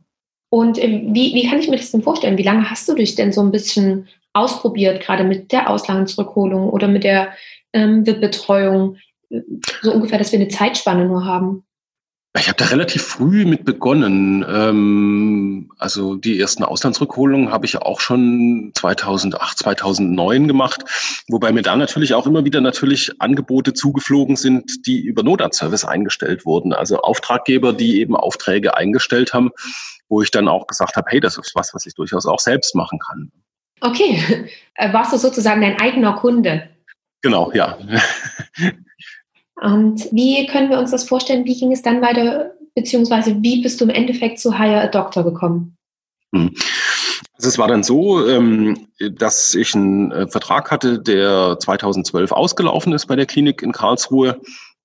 Und 0.49 0.79
äh, 0.79 1.03
wie, 1.05 1.35
wie 1.35 1.47
kann 1.47 1.59
ich 1.59 1.69
mir 1.69 1.77
das 1.77 1.91
denn 1.91 2.01
vorstellen? 2.01 2.39
Wie 2.39 2.43
lange 2.43 2.69
hast 2.69 2.89
du 2.89 2.95
dich 2.95 3.13
denn 3.13 3.31
so 3.31 3.41
ein 3.41 3.51
bisschen 3.51 4.07
ausprobiert, 4.33 5.01
gerade 5.01 5.23
mit 5.23 5.51
der 5.51 5.69
Auslandsrückholung 5.69 6.69
oder 6.69 6.87
mit 6.87 7.03
der 7.03 7.33
ähm, 7.73 8.05
WIP-Betreuung? 8.05 8.97
So 9.83 9.93
ungefähr, 9.93 10.17
dass 10.17 10.31
wir 10.31 10.39
eine 10.39 10.47
Zeitspanne 10.47 11.05
nur 11.05 11.23
haben. 11.23 11.65
Ich 12.37 12.47
habe 12.47 12.57
da 12.57 12.65
relativ 12.65 13.01
früh 13.01 13.43
mit 13.43 13.65
begonnen. 13.65 14.45
Ähm, 14.47 15.71
also 15.79 16.15
die 16.15 16.39
ersten 16.39 16.63
Auslandsrückholungen 16.63 17.51
habe 17.51 17.65
ich 17.65 17.77
auch 17.77 17.99
schon 17.99 18.71
2008, 18.75 19.57
2009 19.57 20.47
gemacht, 20.47 20.83
wobei 21.27 21.51
mir 21.51 21.63
da 21.63 21.75
natürlich 21.75 22.13
auch 22.13 22.27
immer 22.27 22.45
wieder 22.45 22.61
natürlich 22.61 23.11
Angebote 23.19 23.73
zugeflogen 23.73 24.35
sind, 24.35 24.85
die 24.85 24.99
über 25.01 25.23
Notarztservice 25.23 25.85
eingestellt 25.85 26.45
wurden. 26.45 26.71
Also 26.71 26.99
Auftraggeber, 26.99 27.73
die 27.73 27.99
eben 27.99 28.15
Aufträge 28.15 28.77
eingestellt 28.77 29.33
haben, 29.33 29.49
wo 30.07 30.21
ich 30.21 30.29
dann 30.29 30.47
auch 30.47 30.67
gesagt 30.67 30.97
habe, 30.97 31.07
hey, 31.09 31.19
das 31.19 31.37
ist 31.39 31.55
was, 31.55 31.73
was 31.73 31.87
ich 31.87 31.95
durchaus 31.95 32.27
auch 32.27 32.39
selbst 32.39 32.75
machen 32.75 32.99
kann. 32.99 33.31
Okay, 33.81 34.49
äh, 34.75 34.93
warst 34.93 35.13
du 35.13 35.17
sozusagen 35.17 35.61
dein 35.61 35.81
eigener 35.81 36.13
Kunde? 36.13 36.69
Genau, 37.21 37.51
ja. 37.53 37.79
Und 39.61 40.07
wie 40.11 40.45
können 40.47 40.69
wir 40.69 40.79
uns 40.79 40.91
das 40.91 41.07
vorstellen? 41.07 41.45
Wie 41.45 41.57
ging 41.57 41.71
es 41.71 41.81
dann 41.81 42.01
weiter, 42.01 42.51
beziehungsweise 42.75 43.41
wie 43.41 43.61
bist 43.61 43.79
du 43.81 43.85
im 43.85 43.89
Endeffekt 43.89 44.39
zu 44.39 44.57
Hire 44.57 44.81
a 44.81 44.87
Doctor 44.87 45.23
gekommen? 45.23 45.75
Hm. 46.33 46.53
Also 47.35 47.47
es 47.47 47.57
war 47.57 47.67
dann 47.67 47.83
so, 47.83 48.27
ähm, 48.27 48.87
dass 48.99 49.55
ich 49.55 49.73
einen 49.73 50.11
äh, 50.11 50.27
Vertrag 50.27 50.71
hatte, 50.71 50.99
der 50.99 51.57
2012 51.59 52.31
ausgelaufen 52.31 52.93
ist 52.93 53.05
bei 53.07 53.15
der 53.15 53.25
Klinik 53.25 53.61
in 53.61 53.71
Karlsruhe 53.71 54.41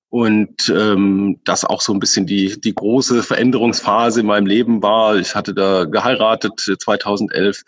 und 0.08 0.68
ähm, 0.68 1.40
das 1.44 1.64
auch 1.64 1.80
so 1.80 1.92
ein 1.92 1.98
bisschen 1.98 2.26
die, 2.26 2.60
die 2.60 2.74
große 2.74 3.24
Veränderungsphase 3.24 4.20
in 4.20 4.26
meinem 4.26 4.46
Leben 4.46 4.82
war. 4.82 5.16
Ich 5.16 5.34
hatte 5.34 5.52
da 5.52 5.84
geheiratet 5.84 6.52
2011. 6.60 7.62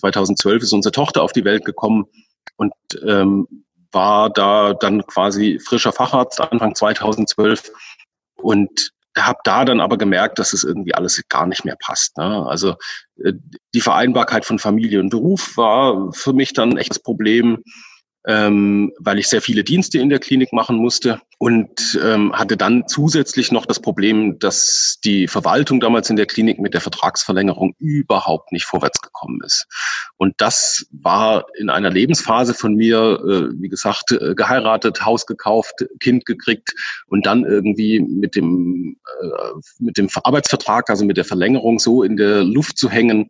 2012 0.00 0.64
ist 0.64 0.72
unsere 0.72 0.92
Tochter 0.92 1.22
auf 1.22 1.32
die 1.32 1.44
Welt 1.44 1.64
gekommen 1.64 2.06
und 2.56 2.72
ähm, 3.06 3.63
war 3.94 4.30
da 4.30 4.74
dann 4.74 5.06
quasi 5.06 5.58
frischer 5.58 5.92
Facharzt 5.92 6.40
Anfang 6.40 6.74
2012 6.74 7.70
und 8.36 8.90
habe 9.16 9.38
da 9.44 9.64
dann 9.64 9.80
aber 9.80 9.96
gemerkt, 9.96 10.38
dass 10.38 10.52
es 10.52 10.64
irgendwie 10.64 10.94
alles 10.94 11.22
gar 11.28 11.46
nicht 11.46 11.64
mehr 11.64 11.76
passt. 11.78 12.16
Ne? 12.18 12.44
Also 12.46 12.74
äh, 13.22 13.32
die 13.72 13.80
Vereinbarkeit 13.80 14.44
von 14.44 14.58
Familie 14.58 15.00
und 15.00 15.10
Beruf 15.10 15.56
war 15.56 16.12
für 16.12 16.32
mich 16.32 16.52
dann 16.52 16.76
echt 16.76 16.90
das 16.90 16.98
Problem 16.98 17.62
ähm, 18.26 18.92
weil 18.98 19.18
ich 19.18 19.28
sehr 19.28 19.42
viele 19.42 19.64
Dienste 19.64 19.98
in 19.98 20.08
der 20.08 20.18
Klinik 20.18 20.52
machen 20.52 20.76
musste 20.76 21.20
und 21.38 21.98
ähm, 22.02 22.32
hatte 22.32 22.56
dann 22.56 22.88
zusätzlich 22.88 23.52
noch 23.52 23.66
das 23.66 23.80
Problem, 23.80 24.38
dass 24.38 24.98
die 25.04 25.28
Verwaltung 25.28 25.80
damals 25.80 26.08
in 26.08 26.16
der 26.16 26.24
Klinik 26.24 26.58
mit 26.58 26.72
der 26.72 26.80
Vertragsverlängerung 26.80 27.74
überhaupt 27.78 28.50
nicht 28.50 28.64
vorwärts 28.64 29.02
gekommen 29.02 29.40
ist. 29.44 29.66
Und 30.16 30.34
das 30.38 30.86
war 30.90 31.44
in 31.58 31.68
einer 31.68 31.90
Lebensphase 31.90 32.54
von 32.54 32.74
mir, 32.74 33.20
äh, 33.20 33.60
wie 33.60 33.68
gesagt, 33.68 34.12
äh, 34.12 34.34
geheiratet, 34.34 35.04
Haus 35.04 35.26
gekauft, 35.26 35.84
Kind 36.00 36.24
gekriegt 36.24 36.72
und 37.08 37.26
dann 37.26 37.44
irgendwie 37.44 38.00
mit 38.00 38.36
dem, 38.36 38.96
äh, 39.20 39.26
mit 39.80 39.98
dem 39.98 40.08
Arbeitsvertrag, 40.22 40.88
also 40.88 41.04
mit 41.04 41.18
der 41.18 41.24
Verlängerung 41.24 41.78
so 41.78 42.02
in 42.02 42.16
der 42.16 42.42
Luft 42.42 42.78
zu 42.78 42.88
hängen. 42.88 43.28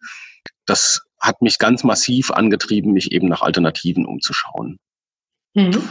Das 0.66 1.02
hat 1.20 1.42
mich 1.42 1.58
ganz 1.58 1.84
massiv 1.84 2.30
angetrieben, 2.30 2.92
mich 2.92 3.12
eben 3.12 3.28
nach 3.28 3.42
Alternativen 3.42 4.06
umzuschauen. 4.06 4.78
Mhm. 5.54 5.88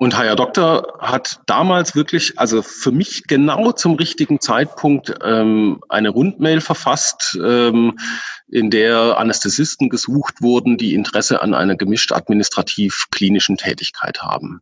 Und 0.00 0.16
Haya 0.16 0.36
Doktor 0.36 0.96
hat 1.00 1.40
damals 1.46 1.96
wirklich, 1.96 2.38
also 2.38 2.62
für 2.62 2.92
mich 2.92 3.24
genau 3.24 3.72
zum 3.72 3.94
richtigen 3.96 4.40
Zeitpunkt 4.40 5.12
ähm, 5.24 5.80
eine 5.88 6.10
Rundmail 6.10 6.60
verfasst, 6.60 7.36
ähm, 7.42 7.98
in 8.46 8.70
der 8.70 9.18
Anästhesisten 9.18 9.88
gesucht 9.88 10.40
wurden, 10.40 10.78
die 10.78 10.94
Interesse 10.94 11.42
an 11.42 11.52
einer 11.52 11.74
gemischt 11.74 12.12
administrativ-klinischen 12.12 13.56
Tätigkeit 13.56 14.22
haben. 14.22 14.60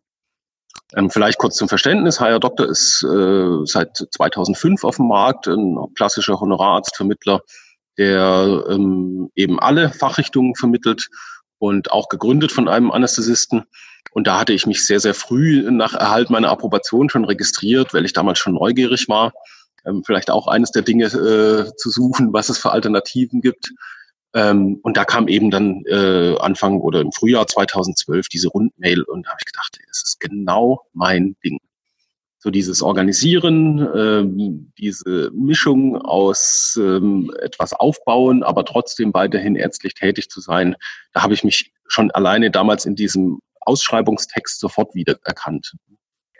Ähm, 0.94 1.10
vielleicht 1.10 1.36
kurz 1.36 1.56
zum 1.56 1.68
Verständnis. 1.68 2.18
Haya 2.18 2.38
Doktor 2.38 2.66
ist 2.66 3.04
äh, 3.04 3.64
seit 3.64 3.94
2005 4.10 4.84
auf 4.84 4.96
dem 4.96 5.08
Markt, 5.08 5.48
ein 5.48 5.76
klassischer 5.94 6.40
Honorararztvermittler, 6.40 7.42
der 7.98 8.64
ähm, 8.68 9.30
eben 9.34 9.58
alle 9.58 9.90
Fachrichtungen 9.90 10.54
vermittelt 10.54 11.08
und 11.58 11.90
auch 11.90 12.08
gegründet 12.08 12.52
von 12.52 12.68
einem 12.68 12.90
Anästhesisten. 12.90 13.64
Und 14.12 14.26
da 14.26 14.40
hatte 14.40 14.52
ich 14.52 14.66
mich 14.66 14.86
sehr, 14.86 15.00
sehr 15.00 15.14
früh 15.14 15.70
nach 15.70 15.94
Erhalt 15.94 16.30
meiner 16.30 16.50
Approbation 16.50 17.10
schon 17.10 17.24
registriert, 17.24 17.92
weil 17.94 18.04
ich 18.04 18.12
damals 18.12 18.38
schon 18.38 18.54
neugierig 18.54 19.08
war. 19.08 19.32
Ähm, 19.84 20.02
vielleicht 20.04 20.30
auch 20.30 20.48
eines 20.48 20.70
der 20.70 20.82
Dinge 20.82 21.06
äh, 21.06 21.70
zu 21.76 21.90
suchen, 21.90 22.32
was 22.32 22.48
es 22.48 22.58
für 22.58 22.72
Alternativen 22.72 23.40
gibt. 23.40 23.72
Ähm, 24.34 24.80
und 24.82 24.96
da 24.96 25.04
kam 25.04 25.28
eben 25.28 25.50
dann 25.50 25.82
äh, 25.86 26.36
Anfang 26.38 26.80
oder 26.80 27.00
im 27.00 27.12
Frühjahr 27.12 27.46
2012 27.46 28.28
diese 28.28 28.48
Rundmail 28.48 29.02
und 29.02 29.24
da 29.24 29.30
habe 29.30 29.38
ich 29.40 29.46
gedacht, 29.50 29.78
es 29.90 30.02
ist 30.02 30.20
genau 30.20 30.82
mein 30.92 31.36
Ding. 31.42 31.58
So 32.46 32.52
dieses 32.52 32.80
Organisieren, 32.80 33.88
ähm, 33.92 34.72
diese 34.78 35.32
Mischung 35.34 35.96
aus 35.96 36.78
ähm, 36.80 37.34
etwas 37.42 37.72
aufbauen, 37.72 38.44
aber 38.44 38.64
trotzdem 38.64 39.12
weiterhin 39.12 39.56
ärztlich 39.56 39.94
tätig 39.94 40.30
zu 40.30 40.40
sein, 40.40 40.76
da 41.12 41.24
habe 41.24 41.34
ich 41.34 41.42
mich 41.42 41.72
schon 41.88 42.12
alleine 42.12 42.52
damals 42.52 42.86
in 42.86 42.94
diesem 42.94 43.40
Ausschreibungstext 43.62 44.60
sofort 44.60 44.94
wiedererkannt. 44.94 45.72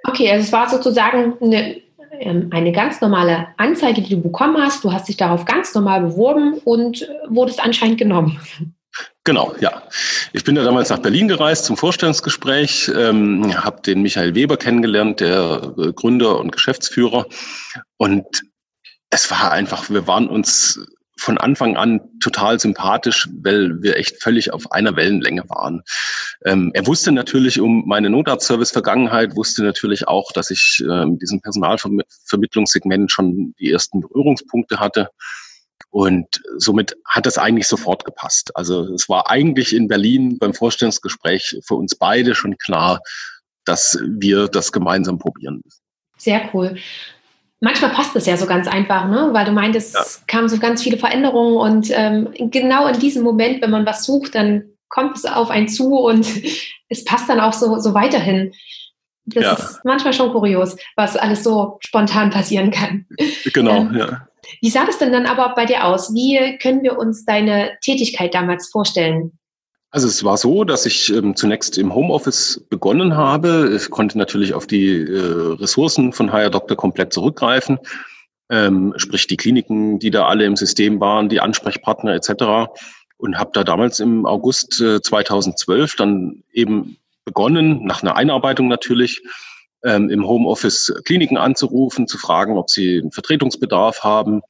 Okay, 0.05 0.31
also 0.31 0.45
es 0.45 0.53
war 0.53 0.69
sozusagen 0.69 1.39
eine, 1.41 1.81
ähm, 2.21 2.51
eine 2.53 2.71
ganz 2.71 3.01
normale 3.01 3.49
Anzeige, 3.57 4.01
die 4.01 4.15
du 4.15 4.23
bekommen 4.23 4.59
hast. 4.59 4.85
Du 4.85 4.93
hast 4.93 5.09
dich 5.09 5.17
darauf 5.17 5.45
ganz 5.45 5.75
normal 5.75 6.03
beworben 6.03 6.61
und 6.63 7.05
wurdest 7.29 7.59
anscheinend 7.59 7.99
genommen. 7.99 8.39
Genau, 9.27 9.57
ja. 9.59 9.83
Ich 10.33 10.45
bin 10.45 10.55
ja 10.55 10.63
damals 10.63 10.89
nach 10.89 11.01
Berlin 11.01 11.27
gereist 11.27 11.65
zum 11.65 11.77
Vorstellungsgespräch, 11.77 12.93
ähm, 12.95 13.53
habe 13.57 13.83
den 13.83 14.01
Michael 14.01 14.37
Weber 14.37 14.57
kennengelernt, 14.57 15.19
der 15.19 15.75
äh, 15.77 15.93
Gründer 15.93 16.39
und 16.39 16.53
Geschäftsführer. 16.53 17.27
Und 17.97 18.25
es 19.11 19.29
war 19.29 19.51
einfach, 19.51 19.91
wir 19.91 20.07
waren 20.07 20.29
uns 20.29 20.81
von 21.19 21.39
Anfang 21.39 21.77
an 21.77 22.03
total 22.21 22.61
sympathisch, 22.61 23.29
weil 23.43 23.83
wir 23.83 23.97
echt 23.97 24.23
völlig 24.23 24.53
auf 24.53 24.71
einer 24.71 24.95
Wellenlänge 24.95 25.43
waren. 25.49 25.83
Ähm, 26.45 26.71
er 26.75 26.87
wusste 26.87 27.11
natürlich 27.11 27.59
um 27.59 27.83
meine 27.85 28.11
Notarztservice-Vergangenheit, 28.11 29.35
wusste 29.35 29.65
natürlich 29.65 30.07
auch, 30.07 30.31
dass 30.31 30.51
ich 30.51 30.85
äh, 30.89 31.05
mit 31.05 31.21
diesem 31.21 31.41
Personalvermittlungssegment 31.41 33.11
schon 33.11 33.55
die 33.59 33.73
ersten 33.73 34.03
Berührungspunkte 34.03 34.79
hatte. 34.79 35.11
Und 35.91 36.27
somit 36.57 36.97
hat 37.07 37.27
das 37.27 37.39
eigentlich 37.39 37.69
sofort 37.69 38.05
gepasst. 38.05 38.55
Also 38.55 38.93
es 38.95 39.09
war 39.09 39.31
eigentlich 39.31 39.75
in 39.75 39.89
Berlin 39.89 40.39
beim 40.39 40.53
Vorstellungsgespräch 40.53 41.59
für 41.67 41.75
uns 41.75 41.95
beide 41.95 42.35
schon 42.35 42.59
klar, 42.59 43.01
dass 43.65 43.99
wir 44.07 44.49
das 44.49 44.73
gemeinsam 44.73 45.19
probieren 45.19 45.61
müssen. 45.65 45.81
Sehr 46.19 46.51
cool 46.53 46.77
manchmal 47.61 47.91
passt 47.91 48.15
es 48.17 48.27
ja 48.27 48.37
so 48.37 48.47
ganz 48.47 48.69
einfach, 48.69 49.09
ne? 49.09 49.29
weil 49.33 49.45
du 49.45 49.53
meintest, 49.53 49.95
ja. 49.95 50.01
es 50.01 50.25
kamen 50.27 50.49
so 50.49 50.59
ganz 50.59 50.83
viele 50.83 50.99
Veränderungen 50.99 51.57
und 51.57 51.91
ähm, 51.91 52.29
genau 52.51 52.87
in 52.87 52.99
diesem 52.99 53.23
Moment, 53.23 53.63
wenn 53.63 53.71
man 53.71 53.87
was 53.87 54.05
sucht, 54.05 54.35
dann 54.35 54.65
kommt 54.89 55.17
es 55.17 55.25
auf 55.25 55.51
einen 55.51 55.69
zu 55.69 55.97
und 55.97 56.27
es 56.89 57.05
passt 57.05 57.29
dann 57.29 57.41
auch 57.41 57.53
so, 57.53 57.79
so 57.79 57.95
weiterhin. 57.95 58.53
Das 59.29 59.43
ja. 59.43 59.53
ist 59.55 59.81
manchmal 59.85 60.13
schon 60.13 60.31
kurios, 60.31 60.77
was 60.95 61.17
alles 61.17 61.43
so 61.43 61.79
spontan 61.81 62.31
passieren 62.31 62.71
kann. 62.71 63.07
Genau, 63.53 63.77
ähm, 63.77 63.97
ja. 63.97 64.29
Wie 64.61 64.71
sah 64.71 64.85
das 64.85 64.99
denn 64.99 65.13
dann 65.13 65.27
aber 65.27 65.55
bei 65.55 65.65
dir 65.65 65.85
aus? 65.85 66.15
Wie 66.15 66.59
können 66.59 66.83
wir 66.83 66.99
uns 66.99 67.25
deine 67.25 67.73
Tätigkeit 67.83 68.35
damals 68.35 68.69
vorstellen? 68.69 69.33
Also 69.91 70.09
es 70.09 70.25
war 70.25 70.37
so, 70.37 70.65
dass 70.65 70.85
ich 70.85 71.13
ähm, 71.13 71.37
zunächst 71.37 71.79
im 71.79 71.95
Homeoffice 71.95 72.67
begonnen 72.69 73.17
habe. 73.17 73.73
Ich 73.75 73.89
konnte 73.91 74.19
natürlich 74.19 74.53
auf 74.53 74.67
die 74.67 74.91
äh, 74.91 75.55
Ressourcen 75.55 76.13
von 76.13 76.33
HR 76.33 76.51
Doktor 76.51 76.77
komplett 76.77 77.13
zurückgreifen, 77.13 77.79
ähm, 78.51 78.93
sprich 78.97 79.27
die 79.27 79.37
Kliniken, 79.37 79.99
die 79.99 80.11
da 80.11 80.27
alle 80.27 80.45
im 80.45 80.57
System 80.57 81.01
waren, 81.01 81.29
die 81.29 81.41
Ansprechpartner 81.41 82.15
etc. 82.15 82.71
Und 83.17 83.39
habe 83.39 83.51
da 83.55 83.65
damals 83.65 84.01
im 84.01 84.27
August 84.27 84.81
äh, 84.81 85.01
2012 85.01 85.97
dann 85.97 86.43
eben 86.53 86.99
begonnen, 87.25 87.85
nach 87.87 88.03
einer 88.03 88.17
Einarbeitung 88.17 88.69
natürlich, 88.69 89.23
ähm, 89.87 90.11
im 90.11 90.27
Homeoffice 90.27 90.93
Kliniken 91.05 91.39
anzurufen, 91.39 92.07
zu 92.07 92.19
fragen, 92.19 92.59
ob 92.59 92.69
sie 92.69 92.99
einen 92.99 93.13
Vertretungsbedarf 93.13 94.03
haben, 94.03 94.43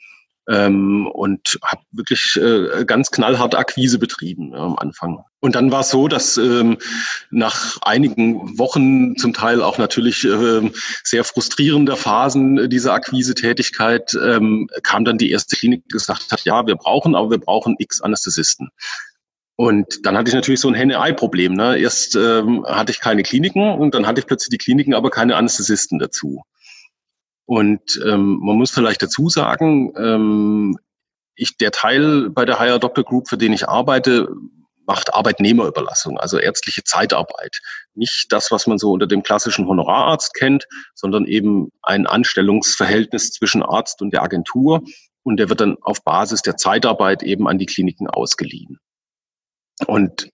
ähm, 0.49 1.07
und 1.09 1.59
habe 1.65 1.83
wirklich 1.93 2.37
äh, 2.37 2.85
ganz 2.85 3.11
knallhart 3.11 3.55
Akquise 3.55 3.99
betrieben 3.99 4.53
ja, 4.53 4.59
am 4.59 4.77
Anfang. 4.79 5.25
Und 5.41 5.55
dann 5.55 5.71
war 5.71 5.81
es 5.81 5.91
so, 5.91 6.09
dass 6.09 6.37
ähm, 6.37 6.79
nach 7.31 7.79
einigen 7.83 8.59
Wochen, 8.59 9.17
zum 9.17 9.33
Teil 9.33 9.63
auch 9.63 9.79
natürlich 9.79 10.25
äh, 10.25 10.71
sehr 11.03 11.25
frustrierender 11.25 11.97
Phasen 11.97 12.69
dieser 12.71 12.95
Akquise-Tätigkeit, 12.95 14.17
ähm, 14.23 14.69
kam 14.83 15.05
dann 15.05 15.19
die 15.19 15.31
erste 15.31 15.57
Klinik, 15.57 15.85
die 15.85 15.93
gesagt 15.93 16.31
hat, 16.31 16.45
ja, 16.45 16.67
wir 16.67 16.77
brauchen, 16.77 17.15
aber 17.15 17.31
wir 17.31 17.39
brauchen 17.39 17.77
x 17.79 18.01
Anästhesisten. 18.01 18.71
Und 19.57 20.05
dann 20.05 20.17
hatte 20.17 20.29
ich 20.29 20.35
natürlich 20.35 20.61
so 20.61 20.69
ein 20.69 20.75
Henne-Ei-Problem. 20.75 21.55
Ne? 21.55 21.79
Erst 21.79 22.15
ähm, 22.15 22.65
hatte 22.67 22.93
ich 22.93 23.01
keine 23.01 23.23
Kliniken 23.23 23.73
und 23.79 23.95
dann 23.95 24.07
hatte 24.07 24.21
ich 24.21 24.27
plötzlich 24.27 24.51
die 24.51 24.63
Kliniken, 24.63 24.95
aber 24.95 25.11
keine 25.11 25.37
Anästhesisten 25.37 25.99
dazu. 25.99 26.43
Und 27.47 28.01
ähm, 28.05 28.39
man 28.43 28.57
muss 28.57 28.71
vielleicht 28.71 29.03
dazu 29.03 29.29
sagen, 29.31 29.95
ähm, 29.97 30.79
ich, 31.37 31.57
der 31.57 31.71
Teil 31.71 32.29
bei 32.31 32.45
der 32.45 32.59
Higher 32.59 32.79
Doctor 32.79 33.05
Group, 33.05 33.29
für 33.29 33.39
den 33.39 33.53
ich 33.53 33.69
arbeite, 33.69 34.29
macht 34.87 35.15
Arbeitnehmerüberlassung, 35.15 36.19
also 36.19 36.39
ärztliche 36.39 36.85
Zeitarbeit. 36.85 37.61
Nicht 37.95 38.27
das, 38.31 38.51
was 38.51 38.67
man 38.67 38.79
so 38.79 38.93
unter 38.93 39.07
dem 39.07 39.23
klassischen 39.23 39.67
Honorararzt 39.67 40.35
kennt, 40.35 40.67
sondern 40.95 41.25
eben 41.27 41.71
ein 41.83 42.07
Anstellungsverhältnis 42.07 43.33
zwischen 43.33 43.63
Arzt 43.63 44.01
und 44.03 44.13
der 44.13 44.23
Agentur. 44.23 44.83
Und 45.23 45.39
der 45.39 45.49
wird 45.49 45.61
dann 45.61 45.77
auf 45.83 46.05
Basis 46.05 46.43
der 46.43 46.57
Zeitarbeit 46.57 47.23
eben 47.23 47.49
an 47.49 47.59
die 47.59 47.67
Kliniken 47.67 48.07
ausgeliehen. 48.07 48.79
Und 49.87 50.31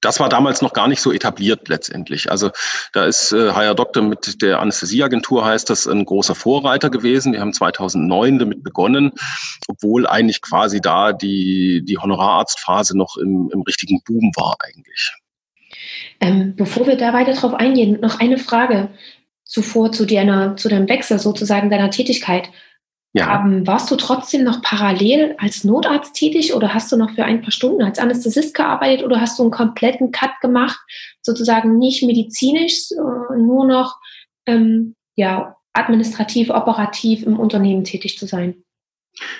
das 0.00 0.20
war 0.20 0.28
damals 0.28 0.62
noch 0.62 0.72
gar 0.72 0.88
nicht 0.88 1.00
so 1.00 1.12
etabliert 1.12 1.68
letztendlich. 1.68 2.30
Also 2.30 2.50
da 2.92 3.06
ist 3.06 3.32
äh, 3.32 3.52
HR 3.52 3.74
Doktor 3.74 4.02
mit 4.02 4.42
der 4.42 4.60
Anästhesieagentur 4.60 5.44
heißt 5.44 5.70
das 5.70 5.86
ein 5.86 6.04
großer 6.04 6.34
Vorreiter 6.34 6.90
gewesen. 6.90 7.32
Wir 7.32 7.40
haben 7.40 7.52
2009 7.52 8.38
damit 8.38 8.62
begonnen, 8.62 9.12
obwohl 9.68 10.06
eigentlich 10.06 10.42
quasi 10.42 10.80
da 10.80 11.12
die, 11.12 11.82
die 11.84 11.98
Honorararztphase 11.98 12.96
noch 12.96 13.16
im, 13.16 13.50
im 13.52 13.62
richtigen 13.62 14.00
Boom 14.04 14.30
war 14.36 14.56
eigentlich. 14.60 15.12
Ähm, 16.20 16.54
bevor 16.56 16.86
wir 16.86 16.96
da 16.96 17.12
weiter 17.12 17.32
drauf 17.32 17.54
eingehen, 17.54 18.00
noch 18.00 18.20
eine 18.20 18.38
Frage 18.38 18.90
zuvor 19.44 19.92
zu, 19.92 20.06
deiner, 20.06 20.56
zu 20.56 20.68
deinem 20.68 20.88
Wechsel 20.88 21.18
sozusagen 21.18 21.70
deiner 21.70 21.90
Tätigkeit. 21.90 22.50
Ja. 23.16 23.42
Ähm, 23.42 23.66
warst 23.66 23.90
du 23.90 23.96
trotzdem 23.96 24.44
noch 24.44 24.60
parallel 24.60 25.36
als 25.38 25.64
Notarzt 25.64 26.12
tätig 26.12 26.52
oder 26.52 26.74
hast 26.74 26.92
du 26.92 26.98
noch 26.98 27.12
für 27.12 27.24
ein 27.24 27.40
paar 27.40 27.50
Stunden 27.50 27.82
als 27.82 27.98
Anästhesist 27.98 28.52
gearbeitet 28.52 29.06
oder 29.06 29.22
hast 29.22 29.38
du 29.38 29.42
einen 29.42 29.50
kompletten 29.50 30.10
Cut 30.12 30.32
gemacht, 30.42 30.78
sozusagen 31.22 31.78
nicht 31.78 32.02
medizinisch, 32.02 32.90
äh, 32.92 33.38
nur 33.38 33.66
noch 33.66 33.96
ähm, 34.44 34.96
ja, 35.14 35.56
administrativ, 35.72 36.50
operativ 36.50 37.22
im 37.22 37.38
Unternehmen 37.38 37.84
tätig 37.84 38.18
zu 38.18 38.26
sein? 38.26 38.65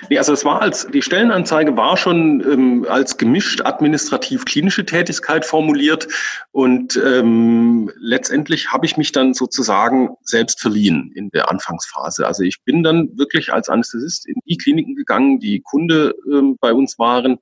Nee, 0.09 0.17
also 0.17 0.33
es 0.33 0.43
war 0.43 0.61
als, 0.61 0.87
die 0.87 1.01
Stellenanzeige 1.01 1.77
war 1.77 1.97
schon 1.97 2.41
ähm, 2.41 2.85
als 2.89 3.17
gemischt 3.17 3.61
administrativ-klinische 3.61 4.85
Tätigkeit 4.85 5.45
formuliert 5.45 6.07
und 6.51 6.99
ähm, 7.03 7.91
letztendlich 7.99 8.71
habe 8.71 8.85
ich 8.85 8.97
mich 8.97 9.11
dann 9.11 9.33
sozusagen 9.33 10.15
selbst 10.23 10.61
verliehen 10.61 11.11
in 11.13 11.29
der 11.29 11.51
Anfangsphase. 11.51 12.25
Also 12.25 12.43
ich 12.43 12.63
bin 12.63 12.81
dann 12.81 13.17
wirklich 13.17 13.53
als 13.53 13.69
Anästhesist 13.69 14.27
in 14.27 14.35
die 14.45 14.57
Kliniken 14.57 14.95
gegangen, 14.95 15.39
die 15.39 15.61
Kunde 15.61 16.15
ähm, 16.31 16.57
bei 16.59 16.73
uns 16.73 16.97
waren 16.97 17.37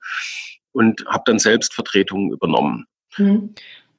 und 0.73 1.05
habe 1.07 1.23
dann 1.25 1.39
selbst 1.39 1.73
Vertretungen 1.73 2.31
übernommen. 2.31 2.85
Mhm. 3.17 3.55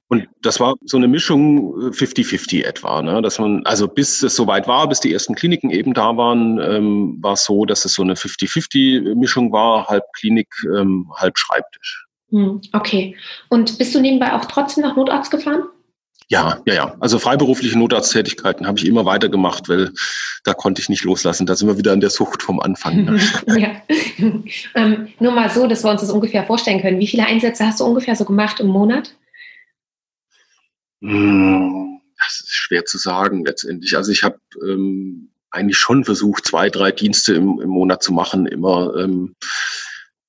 Und 0.08 0.28
das 0.40 0.60
war 0.60 0.76
so 0.84 0.96
eine 0.96 1.08
Mischung 1.08 1.74
50-50 1.90 2.60
äh, 2.60 2.62
etwa, 2.62 3.02
ne? 3.02 3.20
dass 3.22 3.40
man, 3.40 3.66
also 3.66 3.88
bis 3.88 4.22
es 4.22 4.36
soweit 4.36 4.68
war, 4.68 4.88
bis 4.88 5.00
die 5.00 5.12
ersten 5.12 5.34
Kliniken 5.34 5.70
eben 5.70 5.94
da 5.94 6.16
waren, 6.16 6.60
ähm, 6.60 7.18
war 7.20 7.32
es 7.32 7.44
so, 7.44 7.64
dass 7.64 7.84
es 7.84 7.94
so 7.94 8.02
eine 8.02 8.14
50-50-Mischung 8.14 9.50
war, 9.50 9.88
halb 9.88 10.04
Klinik, 10.16 10.48
ähm, 10.76 11.10
halb 11.16 11.36
Schreibtisch. 11.36 12.06
Hm, 12.30 12.60
okay. 12.72 13.16
Und 13.48 13.78
bist 13.78 13.94
du 13.94 14.00
nebenbei 14.00 14.32
auch 14.32 14.44
trotzdem 14.44 14.84
nach 14.84 14.96
Notarzt 14.96 15.30
gefahren? 15.30 15.64
Ja, 16.28 16.58
ja, 16.66 16.74
ja. 16.74 16.96
Also 16.98 17.18
freiberufliche 17.18 17.78
Notarzttätigkeiten 17.78 18.66
habe 18.66 18.78
ich 18.78 18.86
immer 18.86 19.04
weitergemacht, 19.04 19.68
weil 19.68 19.92
da 20.44 20.54
konnte 20.54 20.80
ich 20.82 20.88
nicht 20.88 21.04
loslassen. 21.04 21.46
Da 21.46 21.54
sind 21.54 21.68
wir 21.68 21.78
wieder 21.78 21.92
an 21.92 22.00
der 22.00 22.10
Sucht 22.10 22.42
vom 22.42 22.60
Anfang. 22.60 23.04
Ne? 23.46 23.60
ja. 23.60 23.68
ähm, 24.74 25.08
nur 25.20 25.32
mal 25.32 25.50
so, 25.50 25.66
dass 25.66 25.84
wir 25.84 25.90
uns 25.90 26.00
das 26.00 26.10
ungefähr 26.10 26.44
vorstellen 26.44 26.80
können. 26.80 26.98
Wie 26.98 27.06
viele 27.06 27.26
Einsätze 27.26 27.64
hast 27.64 27.80
du 27.80 27.84
ungefähr 27.84 28.16
so 28.16 28.24
gemacht 28.24 28.58
im 28.58 28.68
Monat? 28.68 29.14
Hm, 31.06 32.00
das 32.18 32.40
ist 32.40 32.52
schwer 32.52 32.84
zu 32.84 32.98
sagen 32.98 33.44
letztendlich. 33.44 33.96
Also 33.96 34.10
ich 34.10 34.24
habe 34.24 34.38
ähm, 34.62 35.30
eigentlich 35.50 35.78
schon 35.78 36.04
versucht, 36.04 36.46
zwei, 36.46 36.68
drei 36.68 36.90
Dienste 36.90 37.34
im, 37.34 37.60
im 37.60 37.70
Monat 37.70 38.02
zu 38.02 38.12
machen. 38.12 38.46
Immer, 38.46 38.94
ähm, 38.96 39.36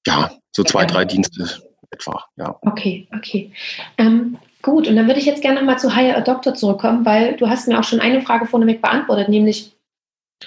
ja, 0.06 0.32
so 0.52 0.64
zwei, 0.64 0.86
drei 0.86 1.06
Dienste 1.06 1.50
etwa, 1.90 2.24
ja. 2.36 2.56
Okay, 2.62 3.08
okay. 3.16 3.52
Ähm, 3.98 4.38
gut, 4.62 4.88
und 4.88 4.96
dann 4.96 5.08
würde 5.08 5.20
ich 5.20 5.26
jetzt 5.26 5.42
gerne 5.42 5.60
nochmal 5.60 5.80
zu 5.80 5.96
Hire 5.96 6.16
a 6.16 6.22
Doctor 6.22 6.54
zurückkommen, 6.54 7.06
weil 7.06 7.36
du 7.38 7.50
hast 7.50 7.68
mir 7.68 7.80
auch 7.80 7.84
schon 7.84 8.00
eine 8.00 8.22
Frage 8.22 8.46
vorneweg 8.46 8.82
beantwortet, 8.82 9.30
nämlich 9.30 9.77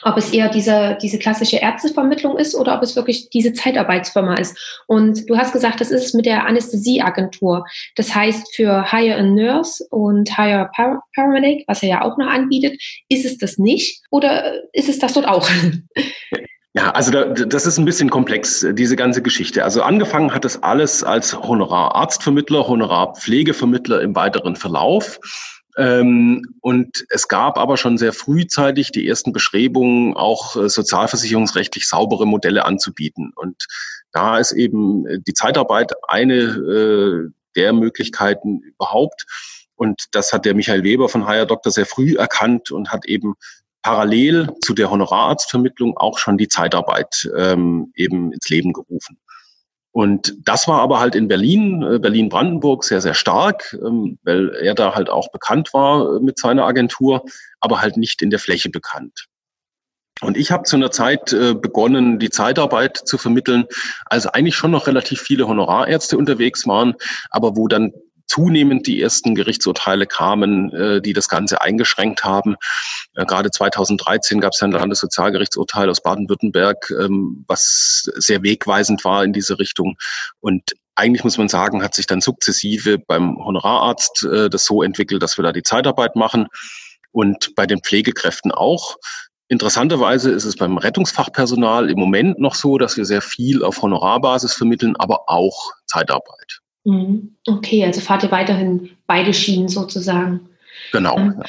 ob 0.03 0.17
es 0.17 0.33
eher 0.33 0.49
diese, 0.49 0.97
diese 1.03 1.19
klassische 1.19 1.57
Ärztevermittlung 1.57 2.39
ist 2.39 2.55
oder 2.55 2.77
ob 2.77 2.83
es 2.83 2.97
wirklich 2.97 3.29
diese 3.31 3.53
Zeitarbeitsfirma 3.53 4.35
ist. 4.35 4.83
Und 4.87 5.29
du 5.29 5.37
hast 5.37 5.53
gesagt, 5.53 5.81
das 5.81 5.91
ist 5.91 6.15
mit 6.15 6.27
der 6.27 6.47
Anästhesieagentur. 6.47 7.65
Das 7.97 8.15
heißt, 8.15 8.55
für 8.55 8.91
Hire 8.91 9.17
a 9.17 9.23
Nurse 9.23 9.85
und 9.91 10.37
Hire 10.37 10.71
a 10.77 11.03
Paramedic, 11.15 11.65
was 11.67 11.83
er 11.83 11.89
ja 11.89 12.03
auch 12.03 12.17
noch 12.19 12.29
anbietet, 12.29 12.81
ist 13.09 13.25
es 13.25 13.39
das 13.39 13.59
nicht 13.59 14.03
oder 14.11 14.63
ist 14.73 14.89
es 14.89 14.99
das 14.99 15.15
dort 15.15 15.29
auch? 15.29 15.49
Ja, 16.73 16.91
also 16.91 17.11
da, 17.11 17.25
das 17.25 17.67
ist 17.67 17.79
ein 17.79 17.85
bisschen 17.85 18.11
komplex, 18.11 18.65
diese 18.75 18.95
ganze 18.95 19.23
Geschichte. 19.23 19.65
Also 19.65 19.83
angefangen 19.83 20.33
hat 20.33 20.45
es 20.45 20.63
alles 20.63 21.03
als 21.03 21.37
Honorararztvermittler, 21.37 22.69
Honorarpflegevermittler 22.69 24.01
im 24.01 24.15
weiteren 24.15 24.55
Verlauf. 24.55 25.19
Ähm, 25.81 26.45
und 26.61 27.07
es 27.09 27.27
gab 27.27 27.57
aber 27.57 27.79
schon 27.79 27.97
sehr 27.97 28.13
frühzeitig 28.13 28.93
die 28.93 29.09
ersten 29.09 29.33
Bestrebungen, 29.33 30.15
auch 30.15 30.55
äh, 30.55 30.69
sozialversicherungsrechtlich 30.69 31.89
saubere 31.89 32.27
Modelle 32.27 32.67
anzubieten. 32.67 33.33
Und 33.35 33.67
da 34.13 34.37
ist 34.37 34.53
eben 34.53 35.07
äh, 35.07 35.21
die 35.27 35.33
Zeitarbeit 35.33 35.93
eine 36.07 36.35
äh, 36.35 37.31
der 37.57 37.73
Möglichkeiten 37.73 38.61
überhaupt. 38.61 39.25
Und 39.75 40.05
das 40.13 40.35
hat 40.35 40.45
der 40.45 40.55
Michael 40.55 40.85
Weber 40.85 41.09
von 41.09 41.27
Higher 41.27 41.47
Doctor 41.47 41.73
sehr 41.73 41.87
früh 41.87 42.15
erkannt 42.15 42.71
und 42.71 42.93
hat 42.93 43.07
eben 43.07 43.35
parallel 43.81 44.51
zu 44.61 44.75
der 44.75 44.91
Honorararztvermittlung 44.91 45.97
auch 45.97 46.19
schon 46.19 46.37
die 46.37 46.49
Zeitarbeit 46.49 47.27
ähm, 47.35 47.91
eben 47.97 48.35
ins 48.35 48.51
Leben 48.51 48.75
gerufen. 48.75 49.19
Und 49.93 50.37
das 50.45 50.69
war 50.69 50.81
aber 50.81 51.01
halt 51.01 51.15
in 51.15 51.27
Berlin, 51.27 51.83
äh, 51.83 51.99
Berlin-Brandenburg 51.99 52.85
sehr, 52.85 53.01
sehr 53.01 53.15
stark, 53.15 53.77
ähm, 53.85 54.19
weil 54.23 54.51
er 54.51 54.75
da 54.75 54.95
halt 54.95 55.11
auch 55.11 55.33
bekannt 55.33 55.75
war 55.75 56.17
äh, 56.17 56.21
mit 56.21 56.39
seiner 56.39 56.65
Agentur, 56.65 57.25
aber 57.61 57.81
halt 57.81 57.97
nicht 57.97 58.23
in 58.23 58.31
der 58.31 58.39
Fläche 58.39 58.71
bekannt. 58.71 59.27
Und 60.21 60.37
ich 60.37 60.53
habe 60.53 60.65
zu 60.65 60.77
einer 60.77 60.91
Zeit 60.91 61.33
äh, 61.33 61.55
begonnen, 61.55 62.19
die 62.19 62.31
Zeitarbeit 62.31 62.99
zu 62.99 63.19
vermitteln, 63.19 63.65
als 64.05 64.27
eigentlich 64.27 64.55
schon 64.55 64.71
noch 64.71 64.87
relativ 64.87 65.21
viele 65.21 65.49
Honorarärzte 65.49 66.17
unterwegs 66.19 66.67
waren, 66.67 66.95
aber 67.31 67.57
wo 67.57 67.67
dann 67.67 67.93
zunehmend 68.31 68.87
die 68.87 69.03
ersten 69.03 69.35
Gerichtsurteile 69.35 70.07
kamen, 70.07 70.73
äh, 70.73 71.03
die 71.03 71.13
das 71.13 71.29
Ganze 71.29 71.61
eingeschränkt 71.61 72.23
haben. 72.23 72.55
Äh, 73.15 73.27
gerade 73.27 73.51
2013 73.51 74.41
gab 74.41 74.53
es 74.53 74.63
ein 74.63 74.71
Landessozialgerichtsurteil 74.71 75.91
aus 75.91 76.01
Baden-Württemberg, 76.01 76.91
ähm, 76.91 77.45
was 77.49 78.09
sehr 78.15 78.43
wegweisend 78.43 79.05
war 79.05 79.25
in 79.25 79.33
diese 79.33 79.59
Richtung. 79.59 79.97
Und 80.39 80.63
eigentlich 80.95 81.25
muss 81.25 81.39
man 81.39 81.49
sagen, 81.49 81.83
hat 81.83 81.95
sich 81.95 82.07
dann 82.07 82.21
sukzessive 82.21 82.99
beim 82.99 83.37
Honorararzt 83.37 84.25
äh, 84.25 84.49
das 84.49 84.65
so 84.65 84.83
entwickelt, 84.83 85.23
dass 85.23 85.37
wir 85.37 85.43
da 85.43 85.53
die 85.53 85.65
Zeitarbeit 85.65 86.15
machen 86.15 86.47
und 87.11 87.55
bei 87.57 87.67
den 87.67 87.81
Pflegekräften 87.81 88.53
auch. 88.53 88.97
Interessanterweise 89.49 90.31
ist 90.31 90.45
es 90.45 90.55
beim 90.55 90.79
Rettungsfachpersonal 90.79 91.91
im 91.91 91.99
Moment 91.99 92.39
noch 92.39 92.55
so, 92.55 92.79
dass 92.79 92.97
wir 92.97 93.05
sehr 93.05 93.23
viel 93.23 93.65
auf 93.65 93.83
Honorarbasis 93.83 94.53
vermitteln, 94.53 94.95
aber 94.97 95.29
auch 95.29 95.73
Zeitarbeit. 95.87 96.61
Mhm. 96.85 97.37
Okay, 97.47 97.85
also 97.85 98.01
fahrt 98.01 98.23
ihr 98.23 98.31
weiterhin 98.31 98.91
beide 99.07 99.35
Schienen 99.35 99.69
sozusagen. 99.69 100.49
Genau. 100.93 101.17
Ähm, 101.17 101.35
ja. 101.39 101.45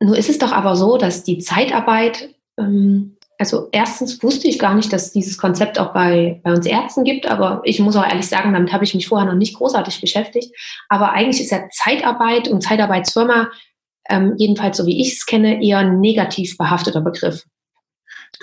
Nur 0.00 0.16
ist 0.16 0.30
es 0.30 0.38
doch 0.38 0.52
aber 0.52 0.76
so, 0.76 0.96
dass 0.96 1.24
die 1.24 1.38
Zeitarbeit, 1.38 2.34
ähm, 2.58 3.16
also 3.38 3.68
erstens 3.72 4.22
wusste 4.22 4.48
ich 4.48 4.58
gar 4.58 4.74
nicht, 4.74 4.92
dass 4.92 5.12
dieses 5.12 5.38
Konzept 5.38 5.78
auch 5.78 5.92
bei, 5.92 6.40
bei 6.44 6.52
uns 6.52 6.66
Ärzten 6.66 7.04
gibt, 7.04 7.26
aber 7.26 7.60
ich 7.64 7.80
muss 7.80 7.96
auch 7.96 8.06
ehrlich 8.06 8.26
sagen, 8.26 8.52
damit 8.52 8.72
habe 8.72 8.84
ich 8.84 8.94
mich 8.94 9.08
vorher 9.08 9.26
noch 9.26 9.38
nicht 9.38 9.56
großartig 9.56 10.00
beschäftigt. 10.00 10.54
Aber 10.88 11.12
eigentlich 11.12 11.42
ist 11.42 11.50
ja 11.50 11.68
Zeitarbeit 11.70 12.48
und 12.48 12.62
Zeitarbeitsfirma, 12.62 13.50
ähm, 14.08 14.34
jedenfalls 14.38 14.76
so 14.76 14.86
wie 14.86 15.00
ich 15.00 15.14
es 15.14 15.26
kenne, 15.26 15.62
eher 15.62 15.78
ein 15.78 16.00
negativ 16.00 16.56
behafteter 16.56 17.00
Begriff. 17.00 17.44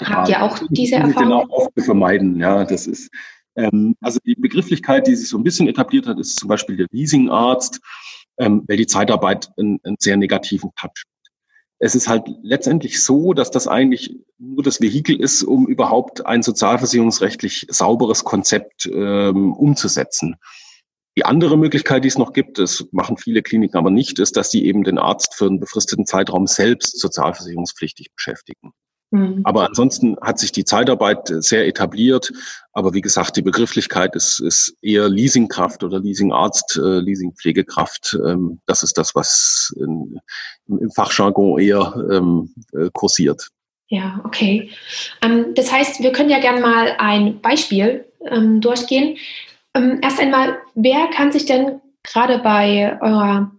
Habt 0.02 0.30
ihr 0.30 0.44
auch 0.44 0.60
diese 0.70 0.96
Erfahrung? 0.96 1.24
Genau, 1.24 1.46
auch 1.50 1.70
vermeiden, 1.78 2.40
ja, 2.40 2.66
das 2.66 2.88
ist, 2.88 3.12
ähm, 3.56 3.96
also 4.02 4.20
die 4.26 4.36
Begrifflichkeit, 4.36 5.08
die 5.08 5.16
sich 5.16 5.30
so 5.30 5.38
ein 5.38 5.44
bisschen 5.44 5.68
etabliert 5.68 6.08
hat, 6.08 6.20
ist 6.20 6.40
zum 6.40 6.50
Beispiel 6.50 6.78
der 6.78 6.88
Leasingarzt, 6.92 7.80
ähm, 8.38 8.64
weil 8.68 8.78
die 8.78 8.88
Zeitarbeit 8.88 9.50
einen, 9.58 9.80
einen 9.84 9.98
sehr 10.00 10.18
negativen 10.18 10.72
Touch 10.76 10.84
hat. 10.84 11.32
Es 11.80 11.94
ist 11.94 12.08
halt 12.08 12.24
letztendlich 12.42 13.04
so, 13.04 13.34
dass 13.34 13.52
das 13.52 13.68
eigentlich 13.68 14.18
nur 14.38 14.64
das 14.64 14.80
Vehikel 14.80 15.20
ist, 15.20 15.44
um 15.44 15.68
überhaupt 15.68 16.26
ein 16.26 16.42
sozialversicherungsrechtlich 16.42 17.68
sauberes 17.70 18.24
Konzept 18.24 18.86
ähm, 18.86 19.54
umzusetzen. 19.54 20.36
Die 21.18 21.26
andere 21.26 21.58
Möglichkeit, 21.58 22.04
die 22.04 22.10
es 22.10 22.18
noch 22.18 22.34
gibt, 22.34 22.60
das 22.60 22.88
machen 22.92 23.18
viele 23.18 23.42
Kliniken 23.42 23.78
aber 23.78 23.90
nicht, 23.90 24.20
ist, 24.20 24.36
dass 24.36 24.52
sie 24.52 24.66
eben 24.66 24.84
den 24.84 24.98
Arzt 24.98 25.34
für 25.34 25.46
einen 25.46 25.62
befristeten 25.62 26.06
Zeitraum 26.06 26.48
selbst 26.48 27.00
sozialversicherungspflichtig 27.00 28.14
beschäftigen. 28.14 28.72
Mhm. 29.12 29.42
Aber 29.44 29.68
ansonsten 29.68 30.18
hat 30.22 30.40
sich 30.40 30.52
die 30.52 30.66
Zeitarbeit 30.66 31.28
sehr 31.28 31.68
etabliert. 31.68 32.32
Aber 32.74 32.94
wie 32.94 33.02
gesagt, 33.02 33.38
die 33.38 33.42
Begrifflichkeit 33.42 34.16
ist, 34.16 34.40
ist 34.40 34.76
eher 34.82 35.08
Leasingkraft 35.10 35.84
oder 35.84 36.00
Leasingarzt, 36.00 36.78
äh, 36.78 37.00
Leasingpflegekraft. 37.00 38.18
Ähm, 38.26 38.60
das 38.66 38.84
ist 38.84 38.98
das, 38.98 39.16
was 39.16 39.74
in, 39.80 40.20
im 40.68 40.92
Fachjargon 40.92 41.60
eher 41.60 41.94
ähm, 42.12 42.54
äh, 42.74 42.90
kursiert. 42.94 43.50
Ja, 43.88 44.20
okay. 44.26 44.72
Ähm, 45.22 45.54
das 45.56 45.72
heißt, 45.72 46.02
wir 46.02 46.12
können 46.12 46.30
ja 46.30 46.40
gerne 46.40 46.62
mal 46.62 46.96
ein 46.98 47.42
Beispiel 47.42 48.06
durchgehen. 48.60 49.18
Erst 50.02 50.20
einmal, 50.20 50.58
wer 50.74 51.12
kann 51.12 51.32
sich 51.32 51.46
denn 51.46 51.80
gerade 52.02 52.40
bei 52.40 52.98
eurer 53.00 53.52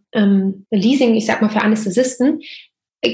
Leasing, 0.72 1.14
ich 1.14 1.24
sag 1.24 1.40
mal 1.40 1.50
für 1.50 1.61
Anästhesisten, 1.61 2.40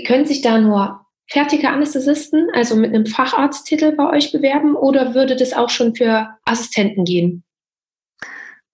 können 0.07 0.25
sich 0.25 0.41
da 0.41 0.59
nur 0.59 1.02
fertige 1.33 1.71
Anästhesisten, 1.71 2.51
also 2.53 2.77
mit 2.77 2.95
einem 2.95 3.07
Facharzttitel 3.07 3.93
bei 3.93 4.11
euch 4.11 4.33
bewerben 4.33 4.77
oder 4.77 5.15
würde 5.15 5.35
das 5.35 5.55
auch 5.55 5.71
schon 5.71 5.95
für 5.95 6.29
Assistenten 6.45 7.05
gehen? 7.05 7.43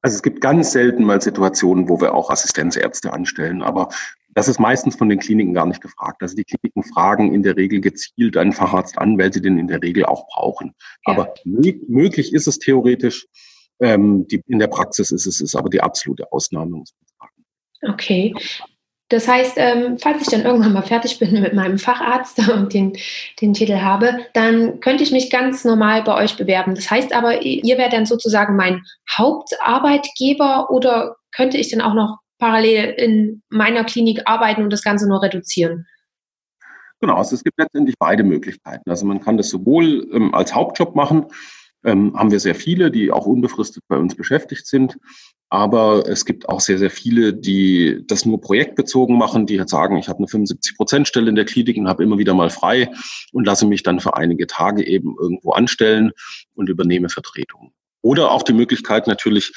Also 0.02 0.16
es 0.16 0.22
gibt 0.22 0.40
ganz 0.40 0.72
selten 0.72 1.04
mal 1.04 1.20
Situationen, 1.20 1.88
wo 1.88 2.00
wir 2.00 2.14
auch 2.14 2.30
Assistenzärzte 2.30 3.12
anstellen, 3.12 3.62
aber 3.62 3.88
das 4.34 4.48
ist 4.48 4.60
meistens 4.60 4.96
von 4.96 5.08
den 5.08 5.18
Kliniken 5.18 5.54
gar 5.54 5.66
nicht 5.66 5.80
gefragt. 5.80 6.22
Also 6.22 6.36
die 6.36 6.44
Kliniken 6.44 6.84
fragen 6.84 7.32
in 7.32 7.42
der 7.42 7.56
Regel 7.56 7.80
gezielt 7.80 8.36
einen 8.36 8.52
Facharzt 8.52 8.98
an, 8.98 9.18
weil 9.18 9.32
sie 9.32 9.40
den 9.40 9.58
in 9.58 9.66
der 9.66 9.82
Regel 9.82 10.04
auch 10.04 10.26
brauchen. 10.28 10.74
Ja. 11.06 11.14
Aber 11.14 11.34
möglich 11.44 12.32
ist 12.32 12.46
es 12.46 12.58
theoretisch. 12.58 13.26
Ähm, 13.80 14.26
die, 14.26 14.42
in 14.46 14.58
der 14.58 14.66
Praxis 14.66 15.12
ist 15.12 15.26
es 15.26 15.40
ist 15.40 15.54
aber 15.54 15.70
die 15.70 15.80
absolute 15.80 16.32
Ausnahme, 16.32 16.78
muss 16.78 16.92
man 16.98 17.30
sagen. 17.30 17.94
Okay. 17.94 18.34
Das 19.10 19.26
heißt, 19.26 19.54
ähm, 19.56 19.98
falls 19.98 20.20
ich 20.20 20.28
dann 20.28 20.44
irgendwann 20.44 20.74
mal 20.74 20.82
fertig 20.82 21.18
bin 21.18 21.40
mit 21.40 21.54
meinem 21.54 21.78
Facharzt 21.78 22.46
und 22.52 22.74
den, 22.74 22.96
den 23.40 23.54
Titel 23.54 23.80
habe, 23.80 24.18
dann 24.34 24.80
könnte 24.80 25.02
ich 25.02 25.12
mich 25.12 25.30
ganz 25.30 25.64
normal 25.64 26.02
bei 26.02 26.14
euch 26.14 26.36
bewerben. 26.36 26.74
Das 26.74 26.90
heißt 26.90 27.14
aber, 27.14 27.42
ihr 27.42 27.78
wärt 27.78 27.92
dann 27.92 28.06
sozusagen 28.06 28.56
mein 28.56 28.82
Hauptarbeitgeber 29.16 30.70
oder 30.70 31.16
könnte 31.32 31.56
ich 31.56 31.70
dann 31.70 31.80
auch 31.80 31.94
noch 31.94 32.18
parallel 32.38 32.94
in 32.98 33.42
meiner 33.48 33.84
Klinik 33.84 34.22
arbeiten 34.26 34.62
und 34.62 34.72
das 34.72 34.82
Ganze 34.82 35.08
nur 35.08 35.22
reduzieren? 35.22 35.86
Genau, 37.00 37.14
also 37.14 37.34
es 37.34 37.44
gibt 37.44 37.58
letztendlich 37.58 37.94
beide 37.98 38.24
Möglichkeiten. 38.24 38.90
Also 38.90 39.06
man 39.06 39.20
kann 39.20 39.36
das 39.36 39.48
sowohl 39.48 40.08
ähm, 40.12 40.34
als 40.34 40.54
Hauptjob 40.54 40.96
machen, 40.96 41.26
ähm, 41.84 42.14
haben 42.16 42.30
wir 42.30 42.40
sehr 42.40 42.54
viele, 42.54 42.90
die 42.90 43.10
auch 43.10 43.26
unbefristet 43.26 43.84
bei 43.88 43.96
uns 43.96 44.14
beschäftigt 44.14 44.66
sind. 44.66 44.98
Aber 45.50 46.06
es 46.06 46.26
gibt 46.26 46.48
auch 46.48 46.60
sehr, 46.60 46.78
sehr 46.78 46.90
viele, 46.90 47.32
die 47.32 48.02
das 48.06 48.26
nur 48.26 48.40
projektbezogen 48.40 49.16
machen, 49.16 49.46
die 49.46 49.58
halt 49.58 49.70
sagen, 49.70 49.96
ich 49.96 50.08
habe 50.08 50.18
eine 50.18 50.26
75-Prozent-Stelle 50.26 51.30
in 51.30 51.36
der 51.36 51.46
Klinik 51.46 51.78
und 51.78 51.88
habe 51.88 52.02
immer 52.02 52.18
wieder 52.18 52.34
mal 52.34 52.50
frei 52.50 52.90
und 53.32 53.46
lasse 53.46 53.66
mich 53.66 53.82
dann 53.82 54.00
für 54.00 54.16
einige 54.16 54.46
Tage 54.46 54.86
eben 54.86 55.16
irgendwo 55.18 55.52
anstellen 55.52 56.12
und 56.54 56.68
übernehme 56.68 57.08
Vertretung. 57.08 57.72
Oder 58.02 58.30
auch 58.30 58.42
die 58.42 58.52
Möglichkeit 58.52 59.06
natürlich, 59.06 59.52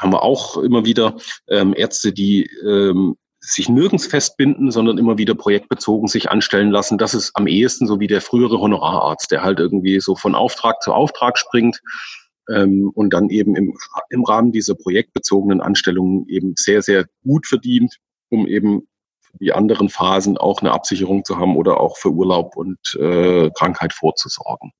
haben 0.00 0.12
wir 0.12 0.22
auch 0.22 0.56
immer 0.56 0.84
wieder 0.84 1.16
ähm, 1.48 1.74
Ärzte, 1.76 2.12
die 2.12 2.48
ähm, 2.66 3.16
sich 3.46 3.68
nirgends 3.68 4.06
festbinden, 4.06 4.70
sondern 4.70 4.98
immer 4.98 5.18
wieder 5.18 5.34
projektbezogen 5.34 6.08
sich 6.08 6.30
anstellen 6.30 6.70
lassen. 6.70 6.98
Das 6.98 7.14
ist 7.14 7.32
am 7.34 7.46
ehesten 7.46 7.86
so 7.86 8.00
wie 8.00 8.06
der 8.06 8.20
frühere 8.20 8.58
Honorararzt, 8.58 9.30
der 9.30 9.42
halt 9.42 9.60
irgendwie 9.60 10.00
so 10.00 10.16
von 10.16 10.34
Auftrag 10.34 10.82
zu 10.82 10.92
Auftrag 10.92 11.38
springt 11.38 11.80
ähm, 12.48 12.90
und 12.94 13.12
dann 13.12 13.28
eben 13.28 13.54
im, 13.54 13.76
im 14.10 14.24
Rahmen 14.24 14.52
dieser 14.52 14.74
projektbezogenen 14.74 15.60
Anstellungen 15.60 16.26
eben 16.28 16.54
sehr, 16.56 16.82
sehr 16.82 17.06
gut 17.22 17.46
verdient, 17.46 17.98
um 18.30 18.46
eben 18.46 18.88
die 19.40 19.52
anderen 19.52 19.88
Phasen 19.88 20.38
auch 20.38 20.60
eine 20.60 20.72
Absicherung 20.72 21.24
zu 21.24 21.38
haben 21.38 21.56
oder 21.56 21.80
auch 21.80 21.96
für 21.98 22.10
Urlaub 22.10 22.56
und 22.56 22.78
äh, 22.98 23.50
Krankheit 23.50 23.92
vorzusorgen. 23.92 24.72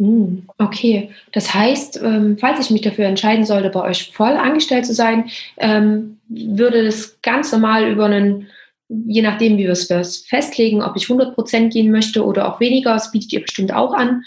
Hm, 0.00 0.48
okay, 0.56 1.10
das 1.32 1.52
heißt, 1.52 2.00
ähm, 2.02 2.38
falls 2.40 2.58
ich 2.58 2.70
mich 2.70 2.80
dafür 2.80 3.04
entscheiden 3.04 3.44
sollte, 3.44 3.68
bei 3.68 3.82
euch 3.82 4.10
voll 4.14 4.32
angestellt 4.32 4.86
zu 4.86 4.94
sein, 4.94 5.28
ähm, 5.58 6.18
würde 6.26 6.82
das 6.82 7.20
ganz 7.20 7.52
normal 7.52 7.86
über 7.86 8.06
einen, 8.06 8.48
je 8.88 9.20
nachdem, 9.20 9.58
wie 9.58 9.64
wir 9.64 9.72
es 9.72 10.24
festlegen, 10.26 10.82
ob 10.82 10.96
ich 10.96 11.04
100 11.04 11.34
Prozent 11.34 11.74
gehen 11.74 11.92
möchte 11.92 12.24
oder 12.24 12.48
auch 12.48 12.60
weniger, 12.60 12.94
das 12.94 13.12
bietet 13.12 13.30
ihr 13.34 13.42
bestimmt 13.42 13.74
auch 13.74 13.92
an, 13.92 14.22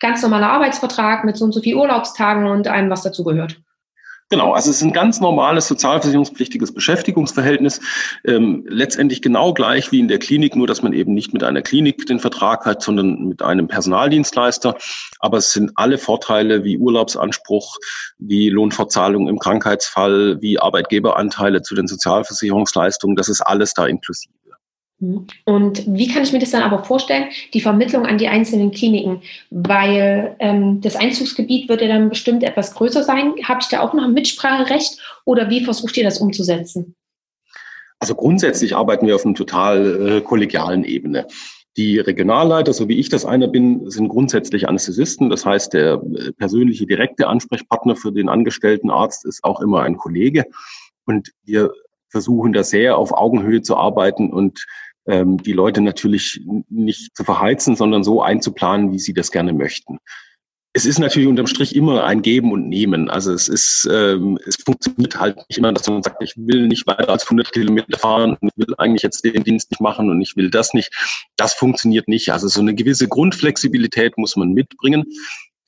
ganz 0.00 0.20
normaler 0.20 0.50
Arbeitsvertrag 0.50 1.24
mit 1.24 1.36
so 1.36 1.44
und 1.44 1.52
so 1.52 1.60
viel 1.60 1.76
Urlaubstagen 1.76 2.48
und 2.48 2.66
allem, 2.66 2.90
was 2.90 3.02
dazugehört. 3.02 3.60
Genau, 4.30 4.52
also 4.52 4.70
es 4.70 4.76
ist 4.76 4.82
ein 4.82 4.92
ganz 4.92 5.20
normales 5.20 5.68
sozialversicherungspflichtiges 5.68 6.72
Beschäftigungsverhältnis, 6.72 7.80
ähm, 8.24 8.64
letztendlich 8.66 9.20
genau 9.20 9.52
gleich 9.52 9.92
wie 9.92 10.00
in 10.00 10.08
der 10.08 10.18
Klinik, 10.18 10.56
nur 10.56 10.66
dass 10.66 10.82
man 10.82 10.94
eben 10.94 11.12
nicht 11.12 11.34
mit 11.34 11.44
einer 11.44 11.60
Klinik 11.60 12.06
den 12.06 12.18
Vertrag 12.18 12.64
hat, 12.64 12.82
sondern 12.82 13.28
mit 13.28 13.42
einem 13.42 13.68
Personaldienstleister. 13.68 14.76
Aber 15.20 15.36
es 15.36 15.52
sind 15.52 15.72
alle 15.74 15.98
Vorteile 15.98 16.64
wie 16.64 16.78
Urlaubsanspruch, 16.78 17.76
wie 18.18 18.48
Lohnfortzahlung 18.48 19.28
im 19.28 19.38
Krankheitsfall, 19.38 20.40
wie 20.40 20.58
Arbeitgeberanteile 20.58 21.60
zu 21.60 21.74
den 21.74 21.86
Sozialversicherungsleistungen, 21.86 23.16
das 23.16 23.28
ist 23.28 23.42
alles 23.42 23.74
da 23.74 23.86
inklusive. 23.86 24.32
Mhm. 24.98 25.26
Und 25.44 25.84
wie 25.86 26.08
kann 26.08 26.22
ich 26.22 26.32
mir 26.32 26.38
das 26.38 26.50
dann 26.50 26.62
aber 26.62 26.84
vorstellen, 26.84 27.26
die 27.52 27.60
Vermittlung 27.60 28.06
an 28.06 28.18
die 28.18 28.28
einzelnen 28.28 28.70
Kliniken? 28.70 29.22
Weil 29.50 30.36
ähm, 30.38 30.80
das 30.80 30.96
Einzugsgebiet 30.96 31.68
wird 31.68 31.80
ja 31.80 31.88
dann 31.88 32.08
bestimmt 32.08 32.42
etwas 32.42 32.74
größer 32.74 33.02
sein. 33.02 33.34
Habe 33.44 33.60
ich 33.60 33.68
da 33.68 33.80
auch 33.80 33.94
noch 33.94 34.04
ein 34.04 34.14
Mitspracherecht 34.14 34.98
oder 35.24 35.50
wie 35.50 35.64
versucht 35.64 35.96
ihr 35.96 36.04
das 36.04 36.18
umzusetzen? 36.18 36.94
Also 37.98 38.14
grundsätzlich 38.14 38.76
arbeiten 38.76 39.06
wir 39.06 39.14
auf 39.14 39.24
einer 39.24 39.34
total 39.34 40.08
äh, 40.08 40.20
kollegialen 40.20 40.84
Ebene. 40.84 41.26
Die 41.76 41.98
Regionalleiter, 41.98 42.72
so 42.72 42.88
wie 42.88 43.00
ich 43.00 43.08
das 43.08 43.24
einer 43.24 43.48
bin, 43.48 43.90
sind 43.90 44.08
grundsätzlich 44.08 44.68
Anästhesisten. 44.68 45.28
Das 45.28 45.44
heißt, 45.44 45.72
der 45.72 45.94
äh, 45.94 46.32
persönliche 46.32 46.86
direkte 46.86 47.26
Ansprechpartner 47.26 47.96
für 47.96 48.12
den 48.12 48.28
angestellten 48.28 48.90
Arzt 48.90 49.24
ist 49.24 49.42
auch 49.42 49.60
immer 49.60 49.82
ein 49.82 49.96
Kollege. 49.96 50.44
Und 51.06 51.32
wir 51.44 51.72
versuchen 52.14 52.52
da 52.52 52.62
sehr 52.62 52.96
auf 52.96 53.12
Augenhöhe 53.12 53.60
zu 53.60 53.76
arbeiten 53.76 54.32
und 54.32 54.64
ähm, 55.08 55.42
die 55.42 55.52
Leute 55.52 55.80
natürlich 55.80 56.40
nicht 56.70 57.16
zu 57.16 57.24
verheizen, 57.24 57.74
sondern 57.74 58.04
so 58.04 58.22
einzuplanen, 58.22 58.92
wie 58.92 59.00
sie 59.00 59.14
das 59.14 59.32
gerne 59.32 59.52
möchten. 59.52 59.98
Es 60.76 60.86
ist 60.86 61.00
natürlich 61.00 61.26
unterm 61.26 61.48
Strich 61.48 61.74
immer 61.74 62.04
ein 62.04 62.22
Geben 62.22 62.52
und 62.52 62.68
Nehmen. 62.68 63.10
Also 63.10 63.32
es 63.32 63.48
ist, 63.48 63.88
ähm, 63.92 64.38
es 64.46 64.56
funktioniert 64.56 65.18
halt 65.18 65.38
nicht 65.48 65.58
immer, 65.58 65.72
dass 65.72 65.88
man 65.88 66.04
sagt, 66.04 66.22
ich 66.22 66.34
will 66.36 66.68
nicht 66.68 66.86
weiter 66.86 67.08
als 67.08 67.24
100 67.24 67.52
Kilometer 67.52 67.98
fahren 67.98 68.36
und 68.40 68.50
ich 68.54 68.66
will 68.66 68.74
eigentlich 68.78 69.02
jetzt 69.02 69.24
den 69.24 69.42
Dienst 69.42 69.72
nicht 69.72 69.80
machen 69.80 70.08
und 70.08 70.22
ich 70.22 70.36
will 70.36 70.50
das 70.50 70.72
nicht. 70.72 70.92
Das 71.36 71.52
funktioniert 71.52 72.06
nicht. 72.06 72.32
Also 72.32 72.46
so 72.46 72.60
eine 72.60 72.74
gewisse 72.76 73.08
Grundflexibilität 73.08 74.16
muss 74.18 74.36
man 74.36 74.52
mitbringen, 74.52 75.04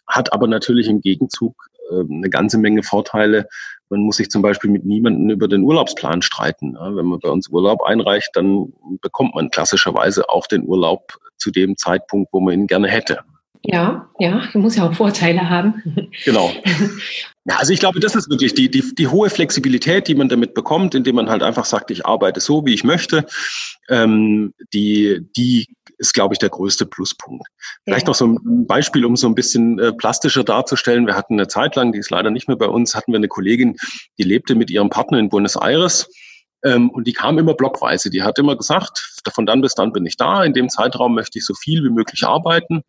hat 0.06 0.32
aber 0.32 0.46
natürlich 0.46 0.88
im 0.88 1.00
Gegenzug 1.00 1.54
äh, 1.90 2.00
eine 2.00 2.30
ganze 2.30 2.58
Menge 2.58 2.82
Vorteile, 2.82 3.48
man 3.88 4.00
muss 4.00 4.16
sich 4.16 4.30
zum 4.30 4.42
Beispiel 4.42 4.70
mit 4.70 4.84
niemandem 4.84 5.30
über 5.30 5.48
den 5.48 5.62
Urlaubsplan 5.62 6.22
streiten. 6.22 6.74
Wenn 6.74 7.06
man 7.06 7.20
bei 7.20 7.28
uns 7.28 7.48
Urlaub 7.48 7.82
einreicht, 7.82 8.30
dann 8.34 8.72
bekommt 9.00 9.34
man 9.34 9.50
klassischerweise 9.50 10.28
auch 10.28 10.46
den 10.46 10.64
Urlaub 10.64 11.18
zu 11.36 11.50
dem 11.50 11.76
Zeitpunkt, 11.76 12.32
wo 12.32 12.40
man 12.40 12.54
ihn 12.54 12.66
gerne 12.66 12.88
hätte. 12.88 13.20
Ja, 13.62 14.08
ja, 14.18 14.42
muss 14.54 14.76
ja 14.76 14.88
auch 14.88 14.94
Vorteile 14.94 15.48
haben. 15.48 16.10
Genau. 16.24 16.50
Ja, 17.48 17.58
also 17.58 17.72
ich 17.72 17.78
glaube, 17.78 18.00
das 18.00 18.16
ist 18.16 18.28
wirklich 18.28 18.54
die, 18.54 18.68
die, 18.68 18.82
die 18.96 19.06
hohe 19.06 19.30
Flexibilität, 19.30 20.08
die 20.08 20.16
man 20.16 20.28
damit 20.28 20.52
bekommt, 20.52 20.96
indem 20.96 21.14
man 21.14 21.30
halt 21.30 21.44
einfach 21.44 21.64
sagt, 21.64 21.92
ich 21.92 22.04
arbeite 22.04 22.40
so, 22.40 22.66
wie 22.66 22.74
ich 22.74 22.82
möchte. 22.82 23.24
Ähm, 23.88 24.52
die, 24.74 25.20
die 25.36 25.68
ist, 25.98 26.14
glaube 26.14 26.34
ich, 26.34 26.38
der 26.38 26.50
größte 26.50 26.86
Pluspunkt. 26.86 27.46
Vielleicht 27.84 28.06
ja. 28.06 28.10
noch 28.10 28.14
so 28.14 28.26
ein 28.26 28.66
Beispiel, 28.66 29.04
um 29.04 29.16
so 29.16 29.26
ein 29.26 29.34
bisschen 29.34 29.78
äh, 29.78 29.92
plastischer 29.92 30.44
darzustellen. 30.44 31.06
Wir 31.06 31.16
hatten 31.16 31.34
eine 31.34 31.48
Zeit 31.48 31.76
lang, 31.76 31.92
die 31.92 31.98
ist 31.98 32.10
leider 32.10 32.30
nicht 32.30 32.48
mehr 32.48 32.56
bei 32.56 32.68
uns, 32.68 32.94
hatten 32.94 33.12
wir 33.12 33.18
eine 33.18 33.28
Kollegin, 33.28 33.76
die 34.18 34.24
lebte 34.24 34.54
mit 34.54 34.70
ihrem 34.70 34.90
Partner 34.90 35.18
in 35.18 35.28
Buenos 35.28 35.56
Aires. 35.56 36.08
Ähm, 36.64 36.90
und 36.90 37.06
die 37.06 37.12
kam 37.12 37.38
immer 37.38 37.54
blockweise. 37.54 38.10
Die 38.10 38.22
hat 38.22 38.38
immer 38.38 38.56
gesagt, 38.56 39.20
von 39.32 39.46
dann 39.46 39.60
bis 39.60 39.74
dann 39.74 39.92
bin 39.92 40.06
ich 40.06 40.16
da. 40.16 40.44
In 40.44 40.52
dem 40.52 40.68
Zeitraum 40.68 41.14
möchte 41.14 41.38
ich 41.38 41.46
so 41.46 41.54
viel 41.54 41.84
wie 41.84 41.90
möglich 41.90 42.24
arbeiten. 42.24 42.82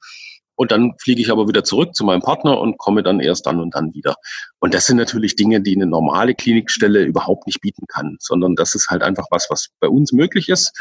Und 0.55 0.71
dann 0.71 0.95
fliege 0.99 1.21
ich 1.21 1.31
aber 1.31 1.47
wieder 1.47 1.63
zurück 1.63 1.93
zu 1.95 2.03
meinem 2.03 2.21
Partner 2.21 2.59
und 2.59 2.79
komme 2.79 3.03
dann 3.03 3.19
erst 3.19 3.45
dann 3.45 3.59
und 3.59 3.75
dann 3.75 3.93
wieder. 3.93 4.15
Und 4.59 4.73
das 4.73 4.87
sind 4.87 4.97
natürlich 4.97 5.35
Dinge, 5.35 5.61
die 5.61 5.75
eine 5.75 5.85
normale 5.85 6.33
Klinikstelle 6.33 7.03
überhaupt 7.03 7.45
nicht 7.45 7.61
bieten 7.61 7.85
kann, 7.87 8.17
sondern 8.19 8.55
das 8.55 8.73
ist 8.73 8.89
halt 8.89 9.03
einfach 9.03 9.27
was, 9.29 9.47
was 9.51 9.67
bei 9.79 9.87
uns 9.87 10.13
möglich 10.13 10.49
ist. 10.49 10.73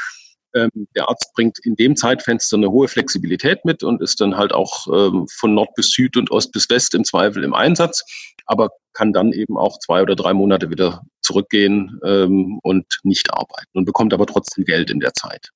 Ähm, 0.57 0.89
der 0.97 1.09
Arzt 1.09 1.33
bringt 1.35 1.59
in 1.65 1.77
dem 1.77 1.97
Zeitfenster 1.97 2.57
eine 2.57 2.71
hohe 2.71 2.89
Flexibilität 2.89 3.65
mit 3.65 3.83
und 3.83 4.01
ist 4.01 4.21
dann 4.21 4.37
halt 4.37 4.53
auch 4.53 4.87
ähm, 4.89 5.27
von 5.29 5.55
Nord 5.55 5.75
bis 5.75 5.91
Süd 5.91 6.17
und 6.17 6.31
Ost 6.31 6.53
bis 6.53 6.69
West 6.71 6.95
im 6.95 7.05
Zweifel 7.05 7.45
im 7.45 7.55
Einsatz, 7.55 8.03
aber 8.47 8.71
kann 8.95 9.13
dann 9.13 9.33
eben 9.33 9.59
auch 9.59 9.79
zwei 9.79 10.03
oder 10.03 10.17
drei 10.17 10.33
Monate 10.33 10.71
wieder 10.71 11.03
zurückgehen 11.21 12.01
ähm, 12.05 12.59
und 12.63 12.87
nicht 13.03 13.33
arbeiten 13.35 13.71
und 13.75 13.85
bekommt 13.85 14.15
aber 14.15 14.27
trotzdem 14.27 14.65
Geld 14.65 14.91
in 14.91 15.01
der 15.01 15.13
Zeit. 15.13 15.51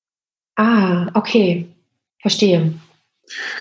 Ah, 0.55 1.09
okay. 1.15 1.67
Verstehe. 2.21 2.73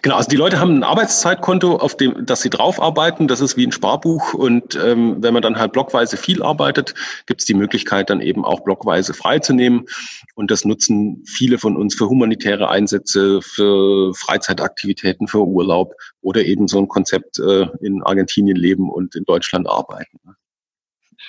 Genau, 0.02 0.16
also 0.16 0.28
die 0.28 0.36
Leute 0.36 0.58
haben 0.58 0.76
ein 0.76 0.82
Arbeitszeitkonto, 0.82 1.76
auf 1.76 1.96
dem, 1.96 2.26
dass 2.26 2.42
sie 2.42 2.50
drauf 2.50 2.80
arbeiten. 2.80 3.28
Das 3.28 3.40
ist 3.40 3.56
wie 3.56 3.66
ein 3.66 3.72
Sparbuch. 3.72 4.34
Und 4.34 4.74
ähm, 4.76 5.22
wenn 5.22 5.34
man 5.34 5.42
dann 5.42 5.58
halt 5.58 5.72
blockweise 5.72 6.16
viel 6.16 6.42
arbeitet, 6.42 6.94
gibt 7.26 7.40
es 7.40 7.46
die 7.46 7.54
Möglichkeit, 7.54 8.10
dann 8.10 8.20
eben 8.20 8.44
auch 8.44 8.60
blockweise 8.60 9.14
freizunehmen. 9.14 9.86
Und 10.34 10.50
das 10.50 10.64
nutzen 10.64 11.22
viele 11.26 11.58
von 11.58 11.76
uns 11.76 11.94
für 11.94 12.08
humanitäre 12.08 12.68
Einsätze, 12.68 13.40
für 13.42 14.14
Freizeitaktivitäten, 14.14 15.28
für 15.28 15.46
Urlaub 15.46 15.94
oder 16.22 16.44
eben 16.44 16.68
so 16.68 16.78
ein 16.78 16.88
Konzept 16.88 17.38
äh, 17.38 17.66
in 17.80 18.02
Argentinien 18.02 18.56
leben 18.56 18.90
und 18.90 19.14
in 19.14 19.24
Deutschland 19.24 19.68
arbeiten. 19.68 20.18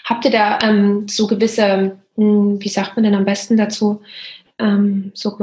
Habt 0.06 0.26
ihr 0.26 0.32
da 0.32 0.60
ähm, 0.62 1.08
so 1.08 1.28
gewisse, 1.28 1.98
hm, 2.16 2.62
wie 2.62 2.70
sagt 2.70 2.96
man 2.96 3.04
denn 3.04 3.16
am 3.16 3.26
besten 3.26 3.58
dazu, 3.58 4.02
ähm, 4.58 5.12
so 5.14 5.38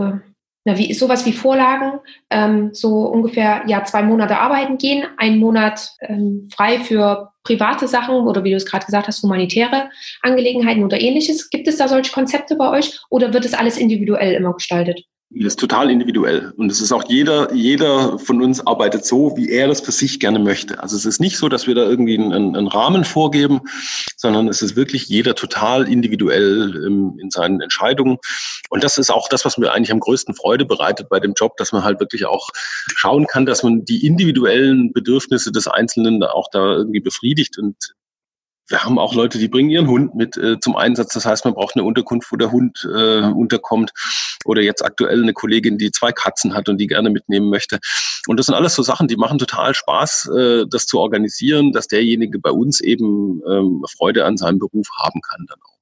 na, 0.65 0.77
wie, 0.77 0.93
sowas 0.93 1.25
wie 1.25 1.33
Vorlagen, 1.33 2.01
ähm, 2.31 2.71
so 2.73 3.07
ungefähr 3.07 3.63
ja 3.67 3.85
zwei 3.85 4.03
Monate 4.03 4.39
arbeiten 4.39 4.79
gehen, 4.79 5.07
einen 5.17 5.39
Monat 5.39 5.93
ähm, 6.01 6.49
frei 6.55 6.81
für 6.81 7.33
private 7.45 7.89
Sachen 7.89 8.27
oder 8.27 8.45
wie 8.45 8.51
du 8.51 8.57
es 8.57 8.67
gerade 8.67 8.85
gesagt 8.85 9.09
hast, 9.09 9.23
humanitäre 9.23 9.89
Angelegenheiten 10.23 10.85
oder 10.85 11.01
ähnliches. 11.01 11.49
Gibt 11.51 11.69
es 11.69 11.79
da 11.79 11.89
solche 11.89 12.13
Konzepte 12.13 12.57
bei 12.57 12.69
euch 12.71 13.01
oder 13.09 13.33
wird 13.33 13.45
es 13.45 13.55
alles 13.55 13.79
individuell 13.79 14.35
immer 14.35 14.53
gestaltet? 14.53 15.05
Das 15.31 15.53
ist 15.53 15.61
total 15.61 15.91
individuell. 15.91 16.55
Und 16.57 16.73
es 16.73 16.81
ist 16.81 16.91
auch 16.91 17.05
jeder, 17.07 17.53
jeder 17.53 18.19
von 18.19 18.43
uns 18.43 18.67
arbeitet 18.67 19.05
so, 19.05 19.37
wie 19.37 19.51
er 19.51 19.69
das 19.69 19.83
für 19.83 19.93
sich 19.93 20.21
gerne 20.21 20.39
möchte. 20.39 20.83
Also 20.83 20.97
es 20.97 21.05
ist 21.05 21.21
nicht 21.21 21.37
so, 21.37 21.51
dass 21.51 21.67
wir 21.67 21.75
da 21.75 21.83
irgendwie 21.83 22.19
einen, 22.19 22.57
einen 22.57 22.67
Rahmen 22.67 23.05
vorgeben, 23.05 23.61
sondern 24.17 24.49
es 24.49 24.63
ist 24.63 24.75
wirklich 24.75 25.07
jeder 25.07 25.35
total 25.35 25.87
individuell 25.87 26.83
ähm, 26.87 27.19
in 27.21 27.31
seinen 27.31 27.61
Entscheidungen. 27.61 28.17
Und 28.71 28.83
das 28.83 28.97
ist 28.97 29.11
auch 29.11 29.29
das, 29.29 29.45
was 29.45 29.59
mir 29.59 29.71
eigentlich 29.71 29.93
am 29.93 30.01
größten 30.01 30.35
Freude 30.35 30.65
bereitet 30.65 31.11
bei 31.11 31.21
dem 31.21 31.35
Job, 31.35 31.59
dass 31.59 31.73
man 31.73 31.85
halt 31.85 32.01
wirklich 32.01 32.25
auch 32.25 32.49
schauen 32.97 33.27
kann, 33.27 33.45
dass 33.45 33.63
man 33.63 33.85
die 33.85 34.07
individuellen 34.07 34.95
Bedürfnisse 34.95 35.53
des 35.53 35.69
Einzelnen 35.69 36.23
auch 36.23 36.49
da 36.51 36.77
irgendwie 36.77 37.01
befriedigt 37.01 37.59
und 37.59 37.77
wir 38.69 38.85
haben 38.85 38.99
auch 38.99 39.15
Leute, 39.15 39.39
die 39.39 39.49
bringen 39.49 39.71
ihren 39.71 39.89
Hund 39.89 40.15
mit 40.15 40.37
äh, 40.37 40.61
zum 40.61 40.77
Einsatz. 40.77 41.15
Das 41.15 41.25
heißt, 41.25 41.45
man 41.45 41.55
braucht 41.55 41.75
eine 41.75 41.85
Unterkunft, 41.85 42.31
wo 42.31 42.37
der 42.37 42.53
Hund 42.53 42.87
äh, 42.93 43.23
unterkommt. 43.23 43.93
Oder 44.45 44.63
jetzt 44.63 44.85
aktuell 44.85 45.23
eine 45.23 45.33
Kollegin, 45.33 45.79
die 45.79 45.91
zwei 45.91 46.13
Katzen 46.13 46.55
hat 46.55 46.69
und 46.69 46.79
die 46.79 46.87
gerne 46.87 47.11
mitnehmen 47.11 47.49
möchte. 47.51 47.79
Und 48.27 48.39
das 48.39 48.47
sind 48.47 48.55
alles 48.55 48.75
so 48.75 48.83
Sachen, 48.83 49.09
die 49.09 49.17
machen 49.17 49.39
total 49.39 49.75
Spaß, 49.75 50.31
äh, 50.37 50.65
das 50.69 50.87
zu 50.87 51.01
organisieren, 51.01 51.73
dass 51.73 51.89
derjenige 51.89 52.39
bei 52.39 52.51
uns 52.51 52.81
eben 52.81 53.41
ähm, 53.49 53.85
Freude 53.97 54.25
an 54.25 54.37
seinem 54.37 54.59
Beruf 54.59 54.89
haben 55.03 55.21
kann 55.23 55.47
dann 55.49 55.59
auch. 55.63 55.78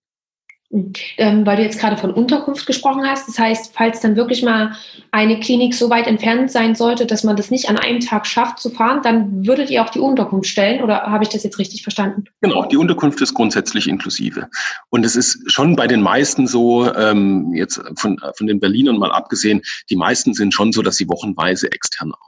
Ähm, 1.16 1.46
weil 1.46 1.56
du 1.56 1.62
jetzt 1.62 1.78
gerade 1.78 1.96
von 1.96 2.10
Unterkunft 2.10 2.66
gesprochen 2.66 3.02
hast. 3.06 3.28
Das 3.28 3.38
heißt, 3.38 3.72
falls 3.74 4.00
dann 4.00 4.16
wirklich 4.16 4.42
mal 4.42 4.76
eine 5.10 5.40
Klinik 5.40 5.74
so 5.74 5.88
weit 5.88 6.06
entfernt 6.06 6.50
sein 6.50 6.74
sollte, 6.74 7.06
dass 7.06 7.24
man 7.24 7.36
das 7.36 7.50
nicht 7.50 7.70
an 7.70 7.78
einem 7.78 8.00
Tag 8.00 8.26
schafft 8.26 8.58
zu 8.58 8.68
fahren, 8.68 9.00
dann 9.02 9.46
würdet 9.46 9.70
ihr 9.70 9.82
auch 9.82 9.88
die 9.88 10.00
Unterkunft 10.00 10.48
stellen 10.48 10.82
oder 10.82 11.02
habe 11.02 11.24
ich 11.24 11.30
das 11.30 11.44
jetzt 11.44 11.58
richtig 11.58 11.82
verstanden? 11.82 12.24
Genau, 12.42 12.66
die 12.66 12.76
Unterkunft 12.76 13.20
ist 13.22 13.32
grundsätzlich 13.32 13.88
inklusive. 13.88 14.48
Und 14.90 15.06
es 15.06 15.16
ist 15.16 15.50
schon 15.50 15.76
bei 15.76 15.86
den 15.86 16.02
meisten 16.02 16.46
so, 16.46 16.92
ähm, 16.94 17.52
jetzt 17.54 17.80
von, 17.96 18.20
von 18.36 18.46
den 18.46 18.60
Berlinern 18.60 18.98
mal 18.98 19.12
abgesehen, 19.12 19.62
die 19.88 19.96
meisten 19.96 20.34
sind 20.34 20.52
schon 20.52 20.72
so, 20.72 20.82
dass 20.82 20.96
sie 20.96 21.08
wochenweise 21.08 21.72
extern 21.72 22.12
arbeiten. 22.12 22.26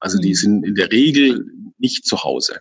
Also 0.00 0.18
die 0.18 0.30
mhm. 0.30 0.34
sind 0.34 0.66
in 0.66 0.74
der 0.74 0.90
Regel 0.90 1.46
nicht 1.78 2.04
zu 2.04 2.24
Hause. 2.24 2.58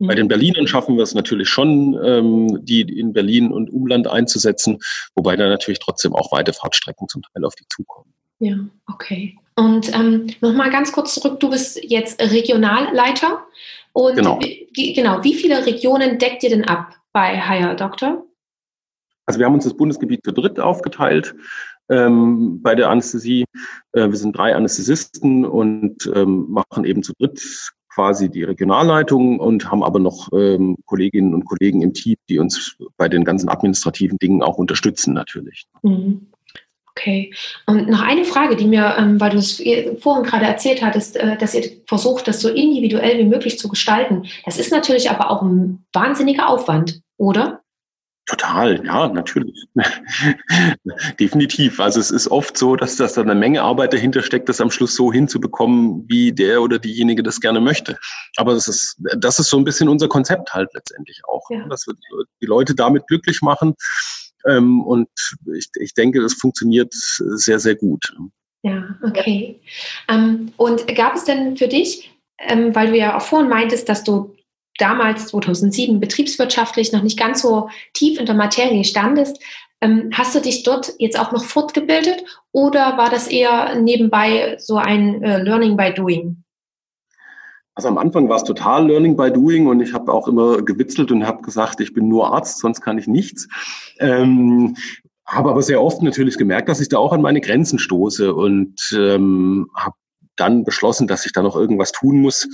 Bei 0.00 0.14
den 0.14 0.28
Berlinern 0.28 0.66
schaffen 0.66 0.96
wir 0.96 1.02
es 1.02 1.14
natürlich 1.14 1.48
schon, 1.48 1.98
ähm, 2.02 2.64
die 2.64 2.80
in 2.80 3.12
Berlin 3.12 3.52
und 3.52 3.70
Umland 3.70 4.08
einzusetzen, 4.08 4.78
wobei 5.14 5.36
da 5.36 5.48
natürlich 5.48 5.78
trotzdem 5.78 6.14
auch 6.14 6.32
weite 6.32 6.54
Fahrtstrecken 6.54 7.06
zum 7.08 7.22
Teil 7.22 7.44
auf 7.44 7.54
die 7.54 7.64
zukommen. 7.68 8.14
Ja, 8.38 8.56
okay. 8.86 9.36
Und 9.56 9.94
ähm, 9.94 10.28
nochmal 10.40 10.70
ganz 10.70 10.92
kurz 10.92 11.14
zurück, 11.14 11.38
du 11.40 11.50
bist 11.50 11.78
jetzt 11.84 12.20
Regionalleiter. 12.20 13.44
Und 13.92 14.16
genau. 14.16 14.40
Wie, 14.40 14.94
genau, 14.94 15.22
wie 15.22 15.34
viele 15.34 15.66
Regionen 15.66 16.18
deckt 16.18 16.42
ihr 16.44 16.50
denn 16.50 16.64
ab 16.64 16.94
bei 17.12 17.38
Higher 17.38 17.74
Doctor? 17.74 18.24
Also 19.26 19.38
wir 19.38 19.46
haben 19.46 19.54
uns 19.54 19.64
das 19.64 19.76
Bundesgebiet 19.76 20.22
für 20.24 20.32
dritt 20.32 20.58
aufgeteilt 20.58 21.34
ähm, 21.90 22.62
bei 22.62 22.74
der 22.74 22.88
Anästhesie. 22.88 23.44
Äh, 23.92 24.08
wir 24.08 24.16
sind 24.16 24.34
drei 24.34 24.54
Anästhesisten 24.54 25.44
und 25.44 26.10
ähm, 26.14 26.46
machen 26.48 26.84
eben 26.84 27.02
zu 27.02 27.12
dritt 27.18 27.70
quasi 27.92 28.30
die 28.30 28.44
Regionalleitung 28.44 29.38
und 29.40 29.70
haben 29.70 29.82
aber 29.82 29.98
noch 29.98 30.28
ähm, 30.32 30.76
Kolleginnen 30.86 31.34
und 31.34 31.44
Kollegen 31.44 31.82
im 31.82 31.92
Team, 31.92 32.16
die 32.28 32.38
uns 32.38 32.76
bei 32.96 33.08
den 33.08 33.24
ganzen 33.24 33.48
administrativen 33.48 34.18
Dingen 34.18 34.42
auch 34.42 34.58
unterstützen 34.58 35.12
natürlich. 35.12 35.66
Mhm. 35.82 36.28
Okay. 36.90 37.32
Und 37.66 37.88
noch 37.88 38.02
eine 38.02 38.24
Frage, 38.24 38.56
die 38.56 38.66
mir, 38.66 38.96
ähm, 38.98 39.20
weil 39.20 39.30
du 39.30 39.38
es 39.38 39.62
vorhin 40.00 40.24
gerade 40.24 40.44
erzählt 40.44 40.82
hattest, 40.82 41.16
äh, 41.16 41.36
dass 41.38 41.54
ihr 41.54 41.64
versucht, 41.86 42.28
das 42.28 42.40
so 42.40 42.48
individuell 42.48 43.18
wie 43.18 43.28
möglich 43.28 43.58
zu 43.58 43.68
gestalten. 43.68 44.26
Das 44.44 44.58
ist 44.58 44.72
natürlich 44.72 45.10
aber 45.10 45.30
auch 45.30 45.42
ein 45.42 45.84
wahnsinniger 45.92 46.48
Aufwand, 46.48 47.00
oder? 47.16 47.62
Total, 48.30 48.84
ja, 48.86 49.08
natürlich. 49.08 49.66
Definitiv. 51.18 51.80
Also 51.80 51.98
es 51.98 52.12
ist 52.12 52.28
oft 52.28 52.56
so, 52.56 52.76
dass, 52.76 52.94
dass 52.94 53.14
da 53.14 53.22
eine 53.22 53.34
Menge 53.34 53.60
Arbeit 53.60 53.92
dahinter 53.92 54.22
steckt, 54.22 54.48
das 54.48 54.60
am 54.60 54.70
Schluss 54.70 54.94
so 54.94 55.12
hinzubekommen, 55.12 56.04
wie 56.08 56.30
der 56.30 56.62
oder 56.62 56.78
diejenige 56.78 57.24
das 57.24 57.40
gerne 57.40 57.60
möchte. 57.60 57.98
Aber 58.36 58.54
das 58.54 58.68
ist, 58.68 59.00
das 59.18 59.40
ist 59.40 59.50
so 59.50 59.56
ein 59.56 59.64
bisschen 59.64 59.88
unser 59.88 60.06
Konzept 60.06 60.54
halt 60.54 60.68
letztendlich 60.74 61.20
auch. 61.24 61.42
Ja. 61.50 61.66
Dass 61.68 61.88
wir 61.88 61.94
die 62.40 62.46
Leute 62.46 62.76
damit 62.76 63.08
glücklich 63.08 63.42
machen, 63.42 63.74
Ähm, 64.46 64.82
und 64.82 65.08
ich, 65.54 65.68
ich 65.80 65.92
denke, 65.94 66.22
das 66.22 66.34
funktioniert 66.34 66.94
sehr, 66.94 67.58
sehr 67.58 67.74
gut. 67.74 68.14
Ja, 68.62 68.96
okay. 69.02 69.60
Ähm, 70.08 70.52
und 70.56 70.86
gab 70.94 71.14
es 71.16 71.24
denn 71.24 71.56
für 71.56 71.68
dich, 71.68 72.10
ähm, 72.38 72.74
weil 72.74 72.92
du 72.92 72.96
ja 72.96 73.16
auch 73.16 73.22
vorhin 73.22 73.50
meintest, 73.50 73.88
dass 73.88 74.04
du 74.04 74.34
damals 74.78 75.28
2007 75.28 76.00
betriebswirtschaftlich 76.00 76.92
noch 76.92 77.02
nicht 77.02 77.18
ganz 77.18 77.42
so 77.42 77.68
tief 77.92 78.18
in 78.18 78.26
der 78.26 78.34
Materie 78.34 78.84
standest, 78.84 79.42
ähm, 79.80 80.10
hast 80.12 80.34
du 80.34 80.40
dich 80.40 80.62
dort 80.62 80.92
jetzt 80.98 81.18
auch 81.18 81.32
noch 81.32 81.44
fortgebildet 81.44 82.24
oder 82.52 82.98
war 82.98 83.08
das 83.08 83.28
eher 83.28 83.76
nebenbei 83.80 84.56
so 84.58 84.76
ein 84.76 85.22
äh, 85.22 85.42
Learning 85.42 85.76
by 85.76 85.92
Doing? 85.94 86.44
Also 87.74 87.88
am 87.88 87.98
Anfang 87.98 88.28
war 88.28 88.36
es 88.36 88.44
total 88.44 88.86
Learning 88.86 89.16
by 89.16 89.32
Doing 89.32 89.66
und 89.66 89.80
ich 89.80 89.94
habe 89.94 90.12
auch 90.12 90.28
immer 90.28 90.60
gewitzelt 90.60 91.10
und 91.12 91.26
habe 91.26 91.40
gesagt, 91.42 91.80
ich 91.80 91.94
bin 91.94 92.08
nur 92.08 92.32
Arzt, 92.34 92.58
sonst 92.58 92.82
kann 92.82 92.98
ich 92.98 93.06
nichts. 93.06 93.48
Ähm, 94.00 94.76
habe 95.24 95.50
aber 95.50 95.62
sehr 95.62 95.80
oft 95.80 96.02
natürlich 96.02 96.36
gemerkt, 96.36 96.68
dass 96.68 96.80
ich 96.80 96.88
da 96.88 96.98
auch 96.98 97.12
an 97.12 97.22
meine 97.22 97.40
Grenzen 97.40 97.78
stoße 97.78 98.34
und 98.34 98.76
ähm, 98.92 99.70
habe 99.74 99.94
dann 100.36 100.64
beschlossen, 100.64 101.06
dass 101.06 101.26
ich 101.26 101.32
da 101.32 101.42
noch 101.42 101.56
irgendwas 101.56 101.92
tun 101.92 102.20
muss 102.20 102.48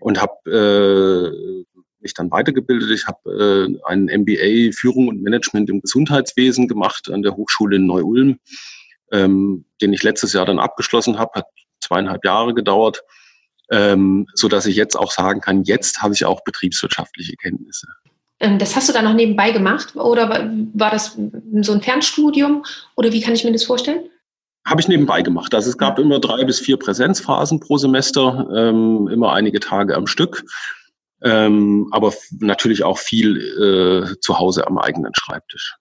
und 0.00 0.20
habe 0.20 0.34
äh, 0.50 1.64
mich 2.00 2.14
dann 2.14 2.30
weitergebildet. 2.30 2.90
Ich 2.90 3.06
habe 3.06 3.30
äh, 3.30 3.88
einen 3.90 4.22
MBA 4.22 4.72
Führung 4.72 5.08
und 5.08 5.22
Management 5.22 5.68
im 5.70 5.80
Gesundheitswesen 5.80 6.68
gemacht 6.68 7.10
an 7.10 7.22
der 7.22 7.36
Hochschule 7.36 7.76
in 7.76 7.86
Neu-Ulm, 7.86 8.38
ähm, 9.12 9.64
den 9.80 9.92
ich 9.92 10.02
letztes 10.02 10.32
Jahr 10.32 10.46
dann 10.46 10.58
abgeschlossen 10.58 11.18
habe. 11.18 11.32
Hat 11.34 11.46
zweieinhalb 11.80 12.24
Jahre 12.24 12.54
gedauert, 12.54 13.02
ähm, 13.70 14.26
so 14.34 14.48
dass 14.48 14.66
ich 14.66 14.76
jetzt 14.76 14.96
auch 14.96 15.12
sagen 15.12 15.40
kann, 15.40 15.64
jetzt 15.64 16.02
habe 16.02 16.14
ich 16.14 16.24
auch 16.24 16.42
betriebswirtschaftliche 16.44 17.36
Kenntnisse. 17.36 17.86
Ähm, 18.40 18.58
das 18.58 18.76
hast 18.76 18.88
du 18.88 18.92
dann 18.92 19.04
noch 19.04 19.14
nebenbei 19.14 19.50
gemacht 19.50 19.96
oder 19.96 20.50
war 20.74 20.90
das 20.90 21.18
so 21.60 21.72
ein 21.72 21.82
Fernstudium 21.82 22.64
oder 22.94 23.12
wie 23.12 23.20
kann 23.20 23.34
ich 23.34 23.44
mir 23.44 23.52
das 23.52 23.64
vorstellen? 23.64 24.08
Habe 24.64 24.80
ich 24.80 24.88
nebenbei 24.88 25.22
gemacht. 25.22 25.54
Also 25.54 25.70
es 25.70 25.78
gab 25.78 25.98
immer 25.98 26.20
drei 26.20 26.44
bis 26.44 26.60
vier 26.60 26.76
Präsenzphasen 26.76 27.60
pro 27.60 27.78
Semester, 27.78 28.48
ähm, 28.54 29.08
immer 29.08 29.32
einige 29.32 29.60
Tage 29.60 29.96
am 29.96 30.06
Stück, 30.06 30.44
ähm, 31.22 31.88
aber 31.90 32.12
natürlich 32.38 32.84
auch 32.84 32.98
viel 32.98 33.38
äh, 33.38 34.20
zu 34.20 34.38
Hause 34.38 34.66
am 34.66 34.78
eigenen 34.78 35.12
Schreibtisch. 35.14 35.76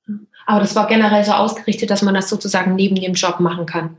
Aber 0.46 0.62
das 0.62 0.76
war 0.76 0.88
generell 0.88 1.24
so 1.24 1.34
ausgerichtet, 1.34 1.90
dass 1.90 2.02
man 2.02 2.14
das 2.14 2.30
sozusagen 2.30 2.76
neben 2.76 2.96
dem 2.96 3.14
Job 3.14 3.40
machen 3.40 3.66
kann. 3.66 3.98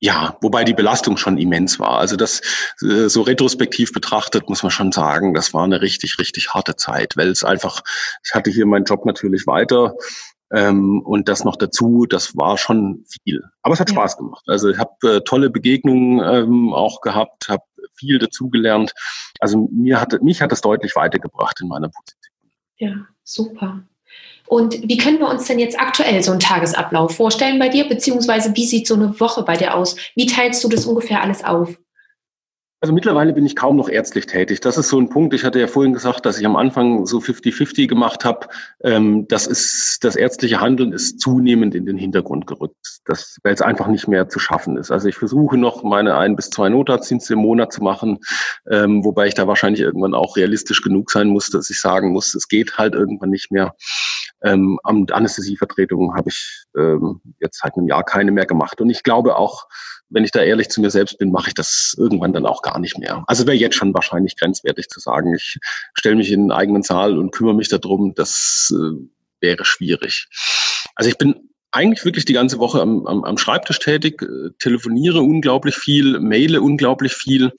Ja, 0.00 0.36
wobei 0.42 0.64
die 0.64 0.74
Belastung 0.74 1.16
schon 1.16 1.38
immens 1.38 1.80
war. 1.80 1.98
Also 1.98 2.16
das 2.16 2.42
äh, 2.82 3.08
so 3.08 3.22
retrospektiv 3.22 3.90
betrachtet 3.92 4.50
muss 4.50 4.62
man 4.62 4.70
schon 4.70 4.92
sagen, 4.92 5.32
das 5.32 5.54
war 5.54 5.64
eine 5.64 5.80
richtig, 5.80 6.18
richtig 6.18 6.52
harte 6.52 6.76
Zeit, 6.76 7.16
weil 7.16 7.28
es 7.28 7.42
einfach, 7.42 7.80
ich 8.22 8.34
hatte 8.34 8.50
hier 8.50 8.66
meinen 8.66 8.84
Job 8.84 9.06
natürlich 9.06 9.46
weiter 9.46 9.94
ähm, 10.52 11.00
und 11.02 11.28
das 11.28 11.44
noch 11.44 11.56
dazu, 11.56 12.06
das 12.08 12.36
war 12.36 12.58
schon 12.58 13.04
viel. 13.06 13.42
Aber 13.62 13.74
es 13.74 13.80
hat 13.80 13.90
ja. 13.90 13.94
Spaß 13.94 14.16
gemacht. 14.16 14.44
Also 14.46 14.68
ich 14.70 14.78
habe 14.78 14.92
äh, 15.16 15.20
tolle 15.22 15.50
Begegnungen 15.50 16.20
ähm, 16.20 16.72
auch 16.72 17.00
gehabt, 17.00 17.48
habe 17.48 17.62
viel 17.94 18.18
dazugelernt. 18.18 18.92
Also 19.40 19.68
mir 19.72 20.00
hat, 20.00 20.22
mich 20.22 20.42
hat 20.42 20.52
das 20.52 20.60
deutlich 20.60 20.94
weitergebracht 20.96 21.60
in 21.60 21.68
meiner 21.68 21.88
Position. 21.88 22.34
Ja, 22.76 23.06
super. 23.22 23.82
Und 24.46 24.88
wie 24.88 24.98
können 24.98 25.18
wir 25.18 25.28
uns 25.28 25.46
denn 25.46 25.58
jetzt 25.58 25.80
aktuell 25.80 26.22
so 26.22 26.30
einen 26.30 26.40
Tagesablauf 26.40 27.16
vorstellen 27.16 27.58
bei 27.58 27.68
dir, 27.68 27.88
beziehungsweise 27.88 28.54
wie 28.54 28.66
sieht 28.66 28.86
so 28.86 28.94
eine 28.94 29.18
Woche 29.18 29.42
bei 29.42 29.56
dir 29.56 29.74
aus? 29.74 29.96
Wie 30.14 30.26
teilst 30.26 30.62
du 30.62 30.68
das 30.68 30.84
ungefähr 30.84 31.22
alles 31.22 31.42
auf? 31.44 31.78
Also 32.84 32.92
mittlerweile 32.92 33.32
bin 33.32 33.46
ich 33.46 33.56
kaum 33.56 33.76
noch 33.76 33.88
ärztlich 33.88 34.26
tätig. 34.26 34.60
Das 34.60 34.76
ist 34.76 34.90
so 34.90 35.00
ein 35.00 35.08
Punkt. 35.08 35.32
Ich 35.32 35.42
hatte 35.42 35.58
ja 35.58 35.68
vorhin 35.68 35.94
gesagt, 35.94 36.26
dass 36.26 36.38
ich 36.38 36.44
am 36.44 36.54
Anfang 36.54 37.06
so 37.06 37.16
50-50 37.16 37.88
gemacht 37.88 38.26
habe. 38.26 38.46
Ähm, 38.82 39.26
das 39.26 39.46
ist 39.46 40.04
das 40.04 40.16
ärztliche 40.16 40.60
Handeln 40.60 40.92
ist 40.92 41.18
zunehmend 41.18 41.74
in 41.74 41.86
den 41.86 41.96
Hintergrund 41.96 42.46
gerückt, 42.46 43.00
das, 43.06 43.38
weil 43.42 43.54
es 43.54 43.62
einfach 43.62 43.86
nicht 43.86 44.06
mehr 44.06 44.28
zu 44.28 44.38
schaffen 44.38 44.76
ist. 44.76 44.90
Also 44.90 45.08
ich 45.08 45.16
versuche 45.16 45.56
noch 45.56 45.82
meine 45.82 46.18
ein 46.18 46.36
bis 46.36 46.50
zwei 46.50 46.68
Notarztdienste 46.68 47.32
im 47.32 47.38
Monat 47.38 47.72
zu 47.72 47.82
machen, 47.82 48.18
ähm, 48.70 49.02
wobei 49.02 49.28
ich 49.28 49.34
da 49.34 49.46
wahrscheinlich 49.46 49.80
irgendwann 49.80 50.12
auch 50.12 50.36
realistisch 50.36 50.82
genug 50.82 51.10
sein 51.10 51.28
muss, 51.28 51.48
dass 51.48 51.70
ich 51.70 51.80
sagen 51.80 52.12
muss, 52.12 52.34
es 52.34 52.48
geht 52.48 52.76
halt 52.76 52.94
irgendwann 52.94 53.30
nicht 53.30 53.50
mehr. 53.50 53.74
Ähm, 54.42 54.78
Anästhesievertretungen 54.82 56.14
habe 56.14 56.28
ich 56.28 56.64
ähm, 56.76 57.22
jetzt 57.40 57.60
seit 57.62 57.78
einem 57.78 57.86
Jahr 57.86 58.04
keine 58.04 58.30
mehr 58.30 58.44
gemacht. 58.44 58.82
Und 58.82 58.90
ich 58.90 59.02
glaube 59.02 59.36
auch, 59.36 59.68
wenn 60.10 60.24
ich 60.24 60.30
da 60.30 60.42
ehrlich 60.42 60.68
zu 60.68 60.80
mir 60.80 60.90
selbst 60.90 61.18
bin, 61.18 61.32
mache 61.32 61.48
ich 61.48 61.54
das 61.54 61.94
irgendwann 61.98 62.32
dann 62.32 62.46
auch 62.46 62.62
gar 62.62 62.78
nicht 62.78 62.98
mehr. 62.98 63.24
Also 63.26 63.46
wäre 63.46 63.56
jetzt 63.56 63.76
schon 63.76 63.94
wahrscheinlich 63.94 64.36
grenzwertig 64.36 64.88
zu 64.88 65.00
sagen, 65.00 65.34
ich 65.34 65.58
stelle 65.94 66.16
mich 66.16 66.30
in 66.30 66.42
einen 66.42 66.52
eigenen 66.52 66.82
Saal 66.82 67.18
und 67.18 67.32
kümmere 67.32 67.54
mich 67.54 67.68
darum, 67.68 68.14
das 68.14 68.72
äh, 68.74 68.98
wäre 69.40 69.64
schwierig. 69.64 70.28
Also 70.94 71.10
ich 71.10 71.18
bin 71.18 71.50
eigentlich 71.74 72.04
wirklich 72.04 72.24
die 72.24 72.32
ganze 72.32 72.58
Woche 72.58 72.80
am, 72.80 73.04
am, 73.06 73.24
am 73.24 73.36
Schreibtisch 73.36 73.80
tätig, 73.80 74.22
äh, 74.22 74.50
telefoniere 74.60 75.20
unglaublich 75.20 75.74
viel, 75.74 76.20
maile 76.20 76.60
unglaublich 76.60 77.14
viel. 77.14 77.52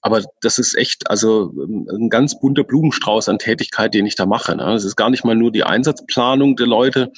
Aber 0.00 0.24
das 0.40 0.58
ist 0.58 0.74
echt 0.74 1.10
also 1.10 1.52
ähm, 1.62 1.86
ein 1.92 2.08
ganz 2.08 2.40
bunter 2.40 2.64
Blumenstrauß 2.64 3.28
an 3.28 3.38
Tätigkeit, 3.38 3.92
den 3.92 4.06
ich 4.06 4.16
da 4.16 4.24
mache. 4.24 4.56
Ne? 4.56 4.72
Es 4.74 4.84
ist 4.84 4.96
gar 4.96 5.10
nicht 5.10 5.24
mal 5.24 5.36
nur 5.36 5.52
die 5.52 5.64
Einsatzplanung 5.64 6.56
der 6.56 6.66
Leute, 6.66 7.12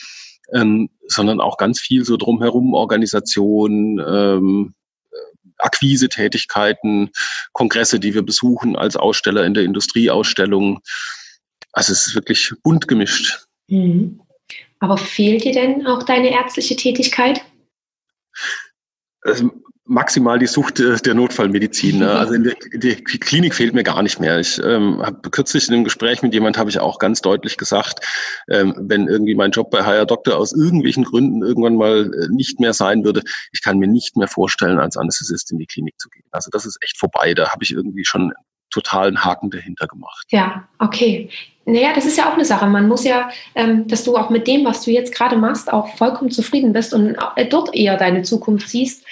ähm, 0.52 0.90
sondern 1.10 1.40
auch 1.40 1.56
ganz 1.56 1.80
viel 1.80 2.04
so 2.04 2.16
drumherum, 2.16 2.74
Organisation, 2.74 3.98
ähm, 4.06 4.74
Akquise-Tätigkeiten, 5.58 7.10
Kongresse, 7.52 8.00
die 8.00 8.14
wir 8.14 8.22
besuchen 8.22 8.76
als 8.76 8.96
Aussteller 8.96 9.44
in 9.44 9.54
der 9.54 9.64
Industrieausstellung. 9.64 10.80
Also 11.72 11.92
es 11.92 12.08
ist 12.08 12.14
wirklich 12.14 12.52
bunt 12.62 12.88
gemischt. 12.88 13.44
Mhm. 13.68 14.20
Aber 14.78 14.96
fehlt 14.96 15.44
dir 15.44 15.52
denn 15.52 15.86
auch 15.86 16.02
deine 16.02 16.30
ärztliche 16.30 16.76
Tätigkeit? 16.76 17.42
Also 19.22 19.50
maximal 19.90 20.38
die 20.38 20.46
Sucht 20.46 20.78
der 20.78 21.14
Notfallmedizin. 21.14 21.98
Ne? 21.98 22.10
Also 22.10 22.34
in 22.34 22.44
der, 22.44 22.54
die 22.72 22.94
Klinik 22.94 23.54
fehlt 23.54 23.74
mir 23.74 23.82
gar 23.82 24.02
nicht 24.02 24.20
mehr. 24.20 24.38
Ich 24.38 24.60
ähm, 24.62 25.02
habe 25.02 25.28
kürzlich 25.30 25.68
in 25.68 25.74
einem 25.74 25.84
Gespräch 25.84 26.22
mit 26.22 26.32
jemand 26.32 26.56
habe 26.56 26.70
ich 26.70 26.78
auch 26.78 26.98
ganz 27.00 27.20
deutlich 27.20 27.56
gesagt, 27.56 28.06
ähm, 28.48 28.74
wenn 28.78 29.08
irgendwie 29.08 29.34
mein 29.34 29.50
Job 29.50 29.70
bei 29.70 29.84
Higher 29.84 30.06
Doctor 30.06 30.36
aus 30.36 30.52
irgendwelchen 30.52 31.04
Gründen 31.04 31.42
irgendwann 31.42 31.74
mal 31.74 32.08
äh, 32.14 32.28
nicht 32.32 32.60
mehr 32.60 32.72
sein 32.72 33.04
würde, 33.04 33.22
ich 33.50 33.62
kann 33.62 33.78
mir 33.78 33.88
nicht 33.88 34.16
mehr 34.16 34.28
vorstellen, 34.28 34.78
als 34.78 34.96
Anästhesist 34.96 35.50
in 35.50 35.58
die 35.58 35.66
Klinik 35.66 35.98
zu 35.98 36.08
gehen. 36.08 36.24
Also 36.30 36.50
das 36.52 36.66
ist 36.66 36.78
echt 36.82 36.96
vorbei. 36.96 37.34
Da 37.34 37.50
habe 37.50 37.64
ich 37.64 37.72
irgendwie 37.72 38.04
schon 38.04 38.32
totalen 38.70 39.24
Haken 39.24 39.50
dahinter 39.50 39.88
gemacht. 39.88 40.24
Ja, 40.30 40.68
okay. 40.78 41.28
Naja, 41.64 41.92
das 41.94 42.06
ist 42.06 42.16
ja 42.16 42.28
auch 42.28 42.34
eine 42.34 42.44
Sache. 42.44 42.66
Man 42.66 42.86
muss 42.86 43.04
ja, 43.04 43.28
ähm, 43.56 43.88
dass 43.88 44.04
du 44.04 44.16
auch 44.16 44.30
mit 44.30 44.46
dem, 44.46 44.64
was 44.64 44.84
du 44.84 44.92
jetzt 44.92 45.12
gerade 45.12 45.36
machst, 45.36 45.72
auch 45.72 45.96
vollkommen 45.96 46.30
zufrieden 46.30 46.72
bist 46.72 46.94
und 46.94 47.16
äh, 47.34 47.46
dort 47.46 47.74
eher 47.74 47.96
deine 47.96 48.22
Zukunft 48.22 48.68
siehst 48.68 49.04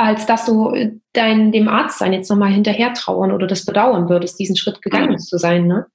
als 0.00 0.26
dass 0.26 0.46
du 0.46 0.70
äh, 0.70 0.92
dein, 1.12 1.52
dem 1.52 1.68
Arzt 1.68 1.98
sein 1.98 2.12
jetzt 2.12 2.30
nochmal 2.30 2.50
hinterher 2.50 2.94
trauern 2.94 3.32
oder 3.32 3.46
das 3.46 3.66
bedauern 3.66 4.08
würdest, 4.08 4.38
diesen 4.38 4.56
Schritt 4.56 4.80
gegangen 4.82 5.12
mhm. 5.12 5.18
zu 5.18 5.38
sein, 5.38 5.66
ne? 5.66 5.86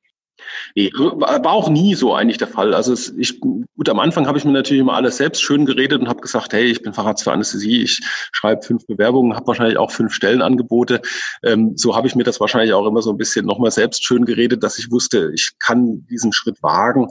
Nee, 0.76 0.92
war 0.94 1.52
auch 1.52 1.70
nie 1.70 1.96
so 1.96 2.14
eigentlich 2.14 2.38
der 2.38 2.48
Fall. 2.48 2.74
Also 2.74 2.94
es, 2.94 3.14
ich, 3.18 3.40
gut, 3.40 3.90
am 3.90 4.00
Anfang 4.00 4.28
habe 4.28 4.38
ich 4.38 4.46
mir 4.46 4.52
natürlich 4.52 4.82
immer 4.82 4.94
alles 4.94 5.18
selbst 5.18 5.42
schön 5.42 5.66
geredet 5.66 6.02
und 6.02 6.08
habe 6.08 6.22
gesagt, 6.22 6.54
hey, 6.54 6.66
ich 6.66 6.84
bin 6.84 6.94
Facharzt 6.94 7.24
für 7.24 7.32
Anästhesie, 7.32 7.82
ich 7.82 8.00
schreibe 8.32 8.62
fünf 8.62 8.86
Bewerbungen, 8.86 9.36
habe 9.36 9.48
wahrscheinlich 9.48 9.78
auch 9.78 9.92
fünf 9.92 10.14
Stellenangebote. 10.14 11.02
Ähm, 11.44 11.76
so 11.76 11.96
habe 11.96 12.08
ich 12.08 12.16
mir 12.16 12.24
das 12.26 12.40
wahrscheinlich 12.40 12.74
auch 12.74 12.86
immer 12.86 13.02
so 13.02 13.12
ein 13.12 13.18
bisschen 13.18 13.46
nochmal 13.46 13.72
selbst 13.72 14.06
schön 14.06 14.26
geredet, 14.26 14.62
dass 14.62 14.78
ich 14.78 14.92
wusste, 14.92 15.32
ich 15.34 15.54
kann 15.60 16.06
diesen 16.10 16.32
Schritt 16.32 16.62
wagen. 16.62 17.08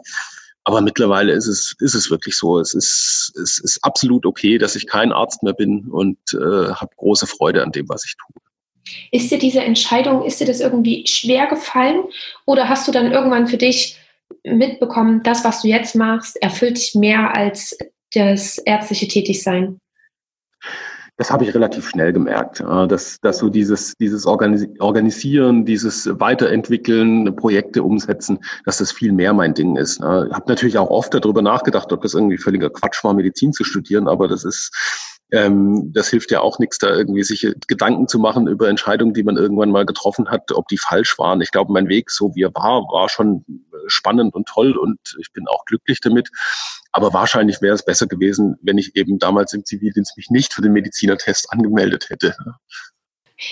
Aber 0.64 0.80
mittlerweile 0.80 1.32
ist 1.32 1.46
es, 1.46 1.76
ist 1.80 1.94
es 1.94 2.10
wirklich 2.10 2.36
so. 2.36 2.58
Es 2.58 2.72
ist, 2.72 3.32
es 3.40 3.58
ist 3.58 3.78
absolut 3.82 4.24
okay, 4.24 4.56
dass 4.56 4.76
ich 4.76 4.86
kein 4.86 5.12
Arzt 5.12 5.42
mehr 5.42 5.52
bin 5.52 5.86
und 5.90 6.16
äh, 6.32 6.72
habe 6.72 6.96
große 6.96 7.26
Freude 7.26 7.62
an 7.62 7.70
dem, 7.70 7.88
was 7.88 8.04
ich 8.04 8.14
tue. 8.16 8.42
Ist 9.12 9.30
dir 9.30 9.38
diese 9.38 9.60
Entscheidung, 9.60 10.24
ist 10.24 10.40
dir 10.40 10.46
das 10.46 10.60
irgendwie 10.60 11.06
schwer 11.06 11.46
gefallen 11.46 12.04
oder 12.46 12.68
hast 12.68 12.88
du 12.88 12.92
dann 12.92 13.12
irgendwann 13.12 13.46
für 13.46 13.56
dich 13.56 13.98
mitbekommen, 14.42 15.22
das, 15.22 15.44
was 15.44 15.62
du 15.62 15.68
jetzt 15.68 15.94
machst, 15.94 16.40
erfüllt 16.42 16.76
dich 16.76 16.94
mehr 16.94 17.34
als 17.34 17.76
das 18.12 18.58
ärztliche 18.58 19.08
Tätigsein? 19.08 19.78
Das 21.16 21.30
habe 21.30 21.44
ich 21.44 21.54
relativ 21.54 21.88
schnell 21.88 22.12
gemerkt, 22.12 22.60
dass, 22.60 23.20
dass 23.20 23.38
so 23.38 23.48
dieses, 23.48 23.94
dieses 24.00 24.26
Organisieren, 24.26 25.64
dieses 25.64 26.08
Weiterentwickeln, 26.18 27.36
Projekte 27.36 27.84
umsetzen, 27.84 28.40
dass 28.64 28.78
das 28.78 28.90
viel 28.90 29.12
mehr 29.12 29.32
mein 29.32 29.54
Ding 29.54 29.76
ist. 29.76 29.98
Ich 29.98 30.04
habe 30.04 30.44
natürlich 30.48 30.76
auch 30.76 30.90
oft 30.90 31.14
darüber 31.14 31.40
nachgedacht, 31.40 31.92
ob 31.92 32.02
das 32.02 32.14
irgendwie 32.14 32.38
völliger 32.38 32.70
Quatsch 32.70 33.04
war, 33.04 33.14
Medizin 33.14 33.52
zu 33.52 33.62
studieren, 33.62 34.08
aber 34.08 34.26
das 34.26 34.44
ist 34.44 34.72
ähm, 35.34 35.90
das 35.92 36.08
hilft 36.08 36.30
ja 36.30 36.40
auch 36.40 36.58
nichts, 36.58 36.78
da 36.78 36.94
irgendwie 36.94 37.24
sich 37.24 37.46
Gedanken 37.66 38.06
zu 38.06 38.20
machen 38.20 38.46
über 38.46 38.68
Entscheidungen, 38.68 39.14
die 39.14 39.24
man 39.24 39.36
irgendwann 39.36 39.70
mal 39.70 39.84
getroffen 39.84 40.28
hat, 40.28 40.52
ob 40.52 40.68
die 40.68 40.78
falsch 40.78 41.18
waren. 41.18 41.40
Ich 41.40 41.50
glaube, 41.50 41.72
mein 41.72 41.88
Weg, 41.88 42.10
so 42.10 42.34
wie 42.34 42.42
er 42.42 42.54
war, 42.54 42.82
war 42.82 43.08
schon 43.08 43.44
spannend 43.88 44.34
und 44.34 44.46
toll 44.46 44.76
und 44.76 44.98
ich 45.20 45.32
bin 45.32 45.48
auch 45.48 45.64
glücklich 45.64 46.00
damit. 46.00 46.30
Aber 46.92 47.12
wahrscheinlich 47.12 47.60
wäre 47.60 47.74
es 47.74 47.84
besser 47.84 48.06
gewesen, 48.06 48.56
wenn 48.62 48.78
ich 48.78 48.94
eben 48.94 49.18
damals 49.18 49.52
im 49.52 49.64
Zivildienst 49.64 50.16
mich 50.16 50.30
nicht 50.30 50.54
für 50.54 50.62
den 50.62 50.72
Medizinertest 50.72 51.52
angemeldet 51.52 52.10
hätte. 52.10 52.36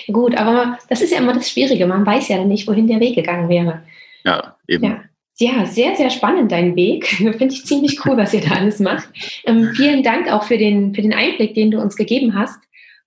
Gut, 0.07 0.35
aber 0.37 0.77
das 0.87 1.01
ist 1.01 1.11
ja 1.11 1.17
immer 1.17 1.33
das 1.33 1.49
Schwierige. 1.49 1.85
Man 1.85 2.05
weiß 2.05 2.29
ja 2.29 2.43
nicht, 2.45 2.67
wohin 2.67 2.87
der 2.87 3.01
Weg 3.01 3.15
gegangen 3.15 3.49
wäre. 3.49 3.83
Ja, 4.23 4.55
eben. 4.67 4.85
Ja. 4.85 5.01
Ja, 5.39 5.65
sehr, 5.65 5.95
sehr 5.95 6.09
spannend 6.09 6.51
dein 6.51 6.75
Weg. 6.75 7.05
Finde 7.17 7.47
ich 7.47 7.65
ziemlich 7.65 8.05
cool, 8.05 8.17
was 8.17 8.33
ihr 8.33 8.41
da 8.41 8.51
alles 8.51 8.79
macht. 8.79 9.09
Ähm, 9.45 9.71
vielen 9.75 10.03
Dank 10.03 10.31
auch 10.31 10.43
für 10.43 10.57
den, 10.57 10.93
für 10.93 11.01
den 11.01 11.13
Einblick, 11.13 11.55
den 11.55 11.71
du 11.71 11.79
uns 11.79 11.95
gegeben 11.95 12.35
hast. 12.35 12.59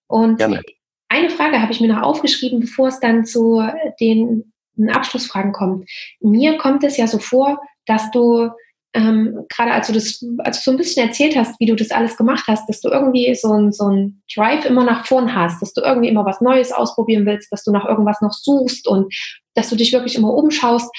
Und 0.08 0.38
Gerne. 0.38 0.60
eine 1.08 1.30
Frage 1.30 1.62
habe 1.62 1.72
ich 1.72 1.80
mir 1.80 1.88
noch 1.88 2.02
aufgeschrieben, 2.02 2.60
bevor 2.60 2.88
es 2.88 3.00
dann 3.00 3.24
zu 3.24 3.62
den 4.00 4.52
Abschlussfragen 4.88 5.52
kommt. 5.52 5.88
Mir 6.20 6.58
kommt 6.58 6.84
es 6.84 6.96
ja 6.96 7.06
so 7.06 7.18
vor, 7.18 7.60
dass 7.86 8.10
du 8.10 8.50
ähm, 8.96 9.44
gerade 9.54 9.72
als 9.72 9.88
du 9.88 9.92
das, 9.92 10.24
als 10.38 10.58
du 10.58 10.62
so 10.64 10.70
ein 10.70 10.78
bisschen 10.78 11.06
erzählt 11.06 11.36
hast, 11.36 11.60
wie 11.60 11.66
du 11.66 11.76
das 11.76 11.90
alles 11.90 12.16
gemacht 12.16 12.44
hast, 12.48 12.66
dass 12.66 12.80
du 12.80 12.88
irgendwie 12.88 13.34
so 13.34 13.52
ein, 13.52 13.70
so 13.70 13.88
ein 13.88 14.22
Drive 14.34 14.64
immer 14.64 14.84
nach 14.84 15.04
vorn 15.06 15.34
hast, 15.34 15.60
dass 15.60 15.74
du 15.74 15.82
irgendwie 15.82 16.08
immer 16.08 16.24
was 16.24 16.40
Neues 16.40 16.72
ausprobieren 16.72 17.26
willst, 17.26 17.52
dass 17.52 17.62
du 17.62 17.72
nach 17.72 17.84
irgendwas 17.84 18.22
noch 18.22 18.32
suchst 18.32 18.88
und 18.88 19.14
dass 19.54 19.68
du 19.68 19.76
dich 19.76 19.92
wirklich 19.92 20.16
immer 20.16 20.32
umschaust. 20.32 20.90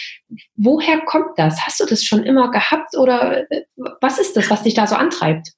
Woher 0.55 1.01
kommt 1.01 1.37
das? 1.37 1.65
Hast 1.65 1.79
du 1.79 1.85
das 1.85 2.03
schon 2.03 2.23
immer 2.23 2.51
gehabt 2.51 2.95
oder 2.97 3.49
äh, 3.51 3.63
was 3.99 4.19
ist 4.19 4.37
das, 4.37 4.49
was 4.51 4.63
dich 4.63 4.75
da 4.75 4.85
so 4.85 4.95
antreibt? 4.95 5.49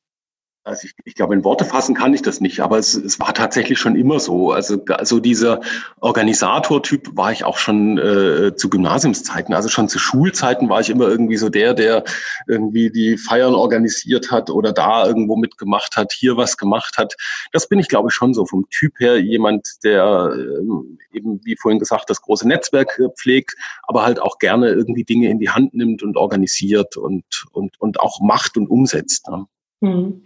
Also 0.70 0.86
ich, 0.86 0.94
ich 1.04 1.16
glaube, 1.16 1.34
in 1.34 1.44
Worte 1.44 1.66
fassen 1.66 1.96
kann 1.96 2.14
ich 2.14 2.22
das 2.22 2.42
nicht, 2.42 2.60
aber 2.60 2.78
es, 2.78 2.94
es 2.94 3.20
war 3.20 3.34
tatsächlich 3.34 3.80
schon 3.80 3.96
immer 3.96 4.20
so. 4.20 4.52
Also, 4.52 4.80
also 4.90 5.20
dieser 5.20 5.62
Organisator-Typ 6.00 7.18
war 7.18 7.32
ich 7.32 7.44
auch 7.44 7.58
schon 7.58 7.98
äh, 7.98 8.56
zu 8.56 8.70
Gymnasiumszeiten. 8.70 9.56
Also 9.56 9.68
schon 9.68 9.90
zu 9.90 9.98
Schulzeiten 9.98 10.70
war 10.70 10.80
ich 10.80 10.92
immer 10.92 11.08
irgendwie 11.08 11.38
so 11.38 11.50
der, 11.50 11.74
der 11.74 12.04
irgendwie 12.48 12.92
die 12.92 13.18
Feiern 13.18 13.56
organisiert 13.56 14.30
hat 14.30 14.52
oder 14.52 14.72
da 14.72 15.08
irgendwo 15.08 15.38
mitgemacht 15.38 15.96
hat, 15.98 16.14
hier 16.14 16.38
was 16.38 16.56
gemacht 16.56 17.00
hat. 17.00 17.16
Das 17.52 17.68
bin 17.68 17.80
ich, 17.80 17.88
glaube 17.88 18.10
ich, 18.10 18.14
schon 18.14 18.36
so 18.36 18.46
vom 18.46 18.70
Typ 18.70 19.00
her 19.00 19.20
jemand, 19.20 19.68
der 19.84 20.32
äh, 20.36 21.18
eben, 21.18 21.42
wie 21.46 21.56
vorhin 21.60 21.80
gesagt, 21.80 22.12
das 22.12 22.22
große 22.22 22.48
Netzwerk 22.48 23.00
äh, 23.00 23.10
pflegt, 23.18 23.56
aber 23.88 24.04
halt 24.04 24.22
auch 24.22 24.38
gerne 24.38 24.70
irgendwie 24.70 25.04
Dinge 25.04 25.32
in 25.32 25.40
die 25.40 25.50
Hand 25.50 25.74
nimmt 25.74 26.04
und 26.04 26.16
organisiert 26.16 26.96
und, 26.96 27.24
und, 27.54 27.82
und 27.82 28.00
auch 28.00 28.22
macht 28.22 28.56
und 28.56 28.68
umsetzt. 28.68 29.28
Ne? 29.30 29.48
Hm. 29.82 30.24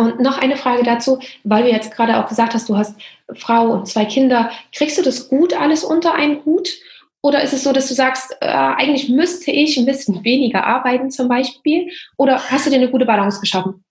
Und 0.00 0.20
noch 0.20 0.38
eine 0.38 0.56
Frage 0.56 0.82
dazu, 0.82 1.20
weil 1.44 1.64
du 1.64 1.70
jetzt 1.70 1.94
gerade 1.94 2.16
auch 2.18 2.28
gesagt 2.28 2.54
hast, 2.54 2.68
du 2.68 2.76
hast 2.76 2.96
Frau 3.34 3.72
und 3.72 3.86
zwei 3.86 4.06
Kinder. 4.06 4.50
Kriegst 4.72 4.98
du 4.98 5.02
das 5.02 5.28
gut 5.28 5.52
alles 5.52 5.84
unter 5.84 6.14
einen 6.14 6.44
Hut? 6.44 6.70
Oder 7.22 7.42
ist 7.42 7.52
es 7.52 7.64
so, 7.64 7.72
dass 7.72 7.88
du 7.88 7.94
sagst, 7.94 8.34
äh, 8.40 8.46
eigentlich 8.46 9.10
müsste 9.10 9.50
ich 9.50 9.76
ein 9.76 9.84
bisschen 9.84 10.24
weniger 10.24 10.66
arbeiten 10.66 11.10
zum 11.10 11.28
Beispiel? 11.28 11.90
Oder 12.16 12.40
hast 12.50 12.66
du 12.66 12.70
dir 12.70 12.76
eine 12.76 12.90
gute 12.90 13.04
Balance 13.04 13.40
geschaffen? 13.40 13.84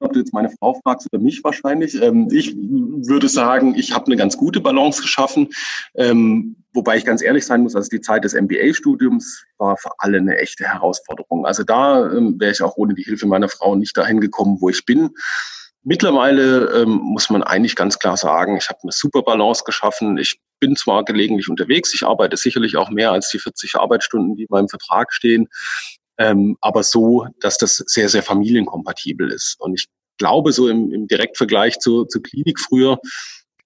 Ob 0.00 0.12
du 0.12 0.20
jetzt 0.20 0.32
meine 0.32 0.50
Frau 0.50 0.74
fragst 0.82 1.08
oder 1.12 1.22
mich 1.22 1.42
wahrscheinlich. 1.42 2.00
Ähm, 2.00 2.28
ich 2.30 2.54
würde 2.56 3.28
sagen, 3.28 3.74
ich 3.76 3.92
habe 3.92 4.06
eine 4.06 4.16
ganz 4.16 4.36
gute 4.36 4.60
Balance 4.60 5.02
geschaffen. 5.02 5.48
Ähm, 5.94 6.56
wobei 6.72 6.96
ich 6.96 7.04
ganz 7.04 7.22
ehrlich 7.22 7.46
sein 7.46 7.62
muss, 7.62 7.76
also 7.76 7.88
die 7.88 8.00
Zeit 8.00 8.24
des 8.24 8.34
MBA-Studiums 8.34 9.44
war 9.58 9.76
für 9.76 9.90
alle 9.98 10.18
eine 10.18 10.38
echte 10.38 10.64
Herausforderung. 10.64 11.46
Also 11.46 11.62
da 11.62 12.10
ähm, 12.10 12.38
wäre 12.38 12.52
ich 12.52 12.62
auch 12.62 12.76
ohne 12.76 12.94
die 12.94 13.04
Hilfe 13.04 13.26
meiner 13.26 13.48
Frau 13.48 13.74
nicht 13.76 13.96
dahin 13.96 14.20
gekommen, 14.20 14.58
wo 14.60 14.68
ich 14.68 14.84
bin. 14.84 15.10
Mittlerweile 15.86 16.82
ähm, 16.82 17.00
muss 17.02 17.28
man 17.28 17.42
eigentlich 17.42 17.76
ganz 17.76 17.98
klar 17.98 18.16
sagen, 18.16 18.56
ich 18.56 18.70
habe 18.70 18.78
eine 18.82 18.92
super 18.92 19.22
Balance 19.22 19.64
geschaffen. 19.64 20.16
Ich 20.16 20.40
bin 20.58 20.76
zwar 20.76 21.04
gelegentlich 21.04 21.50
unterwegs, 21.50 21.92
ich 21.92 22.06
arbeite 22.06 22.38
sicherlich 22.38 22.78
auch 22.78 22.88
mehr 22.88 23.12
als 23.12 23.28
die 23.28 23.38
40 23.38 23.74
Arbeitsstunden, 23.74 24.34
die 24.34 24.44
in 24.44 24.48
meinem 24.48 24.68
Vertrag 24.68 25.12
stehen, 25.12 25.48
ähm, 26.18 26.56
aber 26.60 26.82
so, 26.82 27.26
dass 27.40 27.58
das 27.58 27.76
sehr, 27.86 28.08
sehr 28.08 28.22
familienkompatibel 28.22 29.30
ist. 29.30 29.56
Und 29.58 29.74
ich 29.74 29.88
glaube, 30.18 30.52
so 30.52 30.68
im, 30.68 30.92
im 30.92 31.06
Direktvergleich 31.06 31.78
zu, 31.78 32.04
zur 32.04 32.22
Klinik 32.22 32.60
früher, 32.60 32.98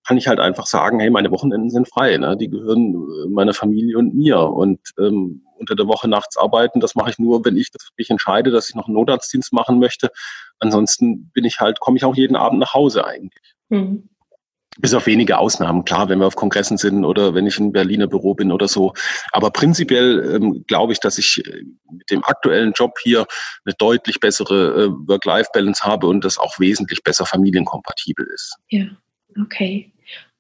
kann 0.06 0.16
ich 0.16 0.26
halt 0.26 0.40
einfach 0.40 0.66
sagen, 0.66 1.00
hey, 1.00 1.10
meine 1.10 1.30
Wochenenden 1.30 1.68
sind 1.68 1.86
frei, 1.86 2.16
ne? 2.16 2.34
die 2.34 2.48
gehören 2.48 2.94
äh, 2.94 3.28
meiner 3.28 3.52
Familie 3.52 3.98
und 3.98 4.14
mir. 4.14 4.40
Und 4.40 4.80
ähm, 4.98 5.42
unter 5.58 5.74
der 5.74 5.86
Woche 5.86 6.08
nachts 6.08 6.38
arbeiten, 6.38 6.80
das 6.80 6.94
mache 6.94 7.10
ich 7.10 7.18
nur, 7.18 7.44
wenn 7.44 7.58
ich 7.58 7.70
das 7.70 7.90
mich 7.98 8.08
entscheide, 8.08 8.50
dass 8.50 8.70
ich 8.70 8.74
noch 8.74 8.86
einen 8.86 8.94
Notarztdienst 8.94 9.52
machen 9.52 9.78
möchte. 9.78 10.10
Ansonsten 10.60 11.30
bin 11.34 11.44
ich 11.44 11.60
halt, 11.60 11.80
komme 11.80 11.98
ich 11.98 12.06
auch 12.06 12.16
jeden 12.16 12.36
Abend 12.36 12.58
nach 12.58 12.72
Hause 12.72 13.04
eigentlich. 13.04 13.54
Mhm. 13.68 14.08
Bis 14.76 14.94
auf 14.94 15.06
wenige 15.06 15.38
Ausnahmen, 15.38 15.84
klar, 15.84 16.08
wenn 16.08 16.20
wir 16.20 16.26
auf 16.26 16.36
Kongressen 16.36 16.76
sind 16.76 17.04
oder 17.04 17.34
wenn 17.34 17.46
ich 17.46 17.58
im 17.58 17.72
Berliner 17.72 18.06
Büro 18.06 18.34
bin 18.34 18.52
oder 18.52 18.68
so. 18.68 18.92
Aber 19.32 19.50
prinzipiell 19.50 20.36
ähm, 20.36 20.64
glaube 20.68 20.92
ich, 20.92 21.00
dass 21.00 21.18
ich 21.18 21.42
äh, 21.44 21.64
mit 21.90 22.10
dem 22.10 22.22
aktuellen 22.24 22.72
Job 22.76 22.96
hier 23.02 23.26
eine 23.64 23.74
deutlich 23.78 24.20
bessere 24.20 24.84
äh, 24.84 25.08
Work-Life-Balance 25.08 25.82
habe 25.82 26.06
und 26.06 26.24
das 26.24 26.38
auch 26.38 26.60
wesentlich 26.60 27.02
besser 27.02 27.26
familienkompatibel 27.26 28.26
ist. 28.32 28.56
Ja, 28.68 28.84
okay. 29.42 29.90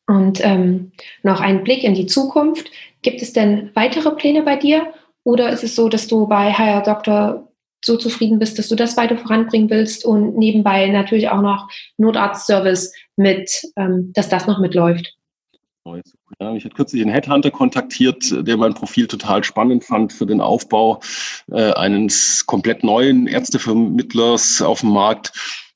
Und 0.06 0.44
ähm, 0.44 0.92
noch 1.22 1.40
ein 1.40 1.64
Blick 1.64 1.82
in 1.82 1.94
die 1.94 2.06
Zukunft. 2.06 2.70
Gibt 3.02 3.22
es 3.22 3.32
denn 3.32 3.70
weitere 3.74 4.12
Pläne 4.12 4.42
bei 4.42 4.56
dir? 4.56 4.92
Oder 5.24 5.50
ist 5.50 5.64
es 5.64 5.74
so, 5.74 5.88
dass 5.88 6.06
du 6.06 6.26
bei 6.26 6.52
Higher 6.52 6.82
Doctor 6.82 7.47
so 7.80 7.96
zufrieden 7.96 8.38
bist, 8.38 8.58
dass 8.58 8.68
du 8.68 8.74
das 8.74 8.96
weiter 8.96 9.16
voranbringen 9.16 9.70
willst 9.70 10.04
und 10.04 10.36
nebenbei 10.36 10.88
natürlich 10.88 11.28
auch 11.28 11.42
noch 11.42 11.68
Notarztservice 11.96 12.92
mit, 13.16 13.50
ähm, 13.76 14.12
dass 14.14 14.28
das 14.28 14.46
noch 14.46 14.58
mitläuft? 14.58 15.14
Ja, 16.40 16.54
ich 16.54 16.64
hatte 16.64 16.74
kürzlich 16.74 17.02
einen 17.02 17.10
Headhunter 17.10 17.50
kontaktiert, 17.50 18.46
der 18.46 18.56
mein 18.56 18.74
Profil 18.74 19.06
total 19.06 19.42
spannend 19.42 19.84
fand 19.84 20.12
für 20.12 20.26
den 20.26 20.40
Aufbau 20.40 21.00
äh, 21.50 21.72
eines 21.72 22.44
komplett 22.46 22.84
neuen 22.84 23.26
Ärztevermittlers 23.26 24.60
auf 24.60 24.80
dem 24.80 24.90
Markt. 24.90 25.32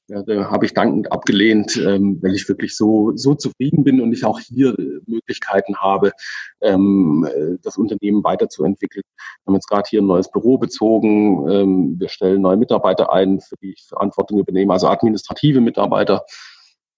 Ja, 0.09 0.23
da 0.23 0.51
habe 0.51 0.67
ich 0.67 0.75
dankend 0.75 1.13
abgelehnt, 1.13 1.77
ähm, 1.77 2.19
weil 2.23 2.35
ich 2.35 2.49
wirklich 2.49 2.77
so, 2.77 3.13
so 3.15 3.35
zufrieden 3.35 3.85
bin 3.85 4.01
und 4.01 4.13
ich 4.13 4.25
auch 4.25 4.41
hier 4.41 4.77
äh, 4.79 5.01
Möglichkeiten 5.07 5.77
habe, 5.77 6.13
ähm, 6.61 7.27
äh, 7.31 7.57
das 7.63 7.77
Unternehmen 7.77 8.25
weiterzuentwickeln. 8.25 9.05
Wir 9.07 9.47
haben 9.47 9.55
jetzt 9.55 9.69
gerade 9.69 9.89
hier 9.89 10.03
ein 10.03 10.07
neues 10.07 10.31
Büro 10.31 10.59
bezogen. 10.59 11.49
Ähm, 11.49 12.01
wir 12.01 12.09
stellen 12.09 12.43
neue 12.43 12.57
Mitarbeiter 12.57 13.13
ein, 13.13 13.41
für 13.41 13.55
die 13.63 13.73
ich 13.73 13.85
Verantwortung 13.89 14.41
übernehme, 14.41 14.73
also 14.73 14.89
administrative 14.89 15.61
Mitarbeiter. 15.61 16.25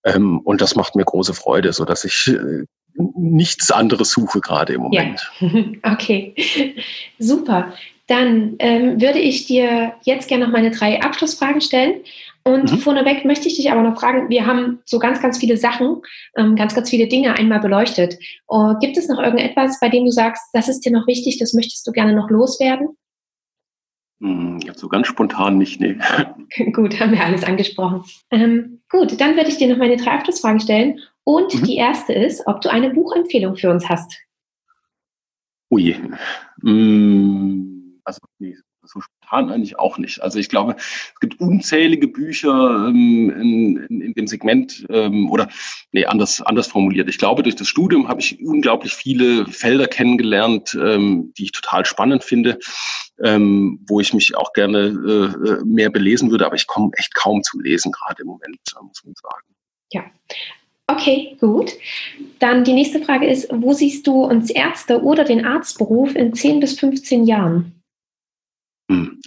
Ähm, 0.05 0.41
und 0.41 0.61
das 0.61 0.75
macht 0.75 0.97
mir 0.97 1.05
große 1.05 1.35
Freude, 1.35 1.73
so 1.73 1.85
dass 1.85 2.05
ich 2.05 2.29
äh, 2.29 2.65
nichts 2.95 3.71
anderes 3.71 4.13
suche 4.13 4.41
gerade 4.41 4.75
im 4.75 4.83
Moment. 4.83 5.31
Ja. 5.41 5.51
Okay, 5.93 6.35
super. 7.19 7.73
Dann 8.07 8.57
ähm, 8.59 9.01
würde 9.01 9.19
ich 9.19 9.47
dir 9.47 9.95
jetzt 10.03 10.29
gerne 10.29 10.47
noch 10.47 10.53
meine 10.53 10.71
drei 10.71 11.03
Abschlussfragen 11.03 11.61
stellen. 11.61 12.03
Und 12.47 12.70
mhm. 12.70 12.78
vorneweg 12.78 13.24
möchte 13.24 13.49
ich 13.49 13.57
dich 13.57 13.72
aber 13.72 13.82
noch 13.82 13.99
fragen, 13.99 14.28
wir 14.28 14.47
haben 14.47 14.80
so 14.84 14.99
ganz, 14.99 15.22
ganz 15.22 15.38
viele 15.38 15.57
Sachen, 15.57 16.03
ähm, 16.36 16.57
ganz, 16.57 16.74
ganz 16.74 16.90
viele 16.90 17.09
Dinge 17.09 17.34
einmal 17.38 17.61
beleuchtet. 17.61 18.18
Uh, 18.47 18.78
gibt 18.80 18.99
es 18.99 19.09
noch 19.09 19.18
irgendetwas, 19.18 19.80
bei 19.80 19.88
dem 19.88 20.05
du 20.05 20.11
sagst, 20.11 20.42
das 20.53 20.68
ist 20.68 20.80
dir 20.80 20.92
noch 20.92 21.07
wichtig, 21.07 21.38
das 21.38 21.55
möchtest 21.55 21.86
du 21.86 21.92
gerne 21.92 22.14
noch 22.14 22.28
loswerden? 22.28 22.88
Hm, 24.20 24.61
so 24.76 24.88
ganz 24.88 25.07
spontan 25.07 25.57
nicht, 25.57 25.80
nee. 25.80 25.97
gut, 26.72 27.01
haben 27.01 27.12
wir 27.12 27.24
alles 27.24 27.45
angesprochen. 27.45 28.05
Ähm, 28.30 28.82
gut, 28.90 29.18
dann 29.18 29.36
würde 29.36 29.49
ich 29.49 29.57
dir 29.57 29.68
noch 29.68 29.78
meine 29.78 29.97
drei 29.97 30.12
Abschlussfragen 30.12 30.61
stellen. 30.61 31.01
Und 31.24 31.55
mhm. 31.55 31.64
die 31.64 31.76
erste 31.76 32.12
ist, 32.12 32.47
ob 32.47 32.61
du 32.61 32.70
eine 32.70 32.90
Buchempfehlung 32.90 33.57
für 33.57 33.70
uns 33.70 33.88
hast. 33.88 34.18
Ui. 35.70 35.97
Hm, 36.61 38.01
also, 38.05 38.20
nee, 38.38 38.55
so 38.87 39.01
spontan 39.01 39.51
eigentlich 39.51 39.78
auch 39.78 39.99
nicht. 39.99 40.22
Also 40.22 40.39
ich 40.39 40.49
glaube, 40.49 40.76
es 40.76 41.20
gibt 41.20 41.41
unzählige 41.41 42.09
Bücher 42.09 42.89
ähm, 42.89 43.30
in, 43.30 43.76
in, 43.89 44.01
in, 44.01 44.14
dem 44.14 44.26
Segment 44.26 44.87
ähm, 44.91 45.30
oder 45.30 45.49
nee, 45.93 46.05
anders, 46.07 46.41
anders 46.43 46.68
formuliert. 46.68 47.09
Ich 47.09 47.18
glaube, 47.18 47.43
durch 47.43 47.57
das 47.57 47.68
Studium 47.68 48.09
habe 48.09 48.20
ich 48.20 48.41
unglaublich 48.45 48.95
viele 48.95 49.47
Felder 49.47 49.87
kennengelernt, 49.87 50.76
ähm, 50.80 51.32
die 51.37 51.45
ich 51.45 51.53
total 51.53 51.85
spannend 51.85 52.24
finde, 52.24 52.59
ähm, 53.22 53.80
wo 53.89 54.01
ich 54.01 54.12
mich 54.12 54.37
auch 54.37 54.53
gerne 54.53 54.78
äh, 54.78 55.49
äh 55.49 55.64
mehr 55.64 55.91
belesen 55.91 56.30
würde, 56.30 56.47
aber 56.47 56.57
ich 56.57 56.66
komme 56.66 56.91
echt 56.97 57.14
kaum 57.14 57.43
zum 57.43 57.61
Lesen 57.61 57.93
gerade 57.93 58.22
im 58.22 58.28
Moment, 58.28 58.59
muss 58.82 59.05
man 59.05 59.14
sagen. 59.14 59.55
Ja. 59.93 60.05
Okay, 60.87 61.37
gut. 61.41 61.72
Dann 62.41 62.64
die 62.64 62.74
nächste 62.74 63.01
Frage 63.01 63.26
ist, 63.26 63.49
wo 63.51 63.72
siehst 63.72 64.07
du 64.07 64.24
uns 64.24 64.51
Ärzte 64.51 65.03
oder 65.03 65.24
den 65.24 65.47
Arztberuf 65.47 66.14
in 66.14 66.35
10 66.35 66.61
bis 66.61 66.78
15 66.78 67.24
Jahren? 67.24 67.84
Hm. 68.91 69.20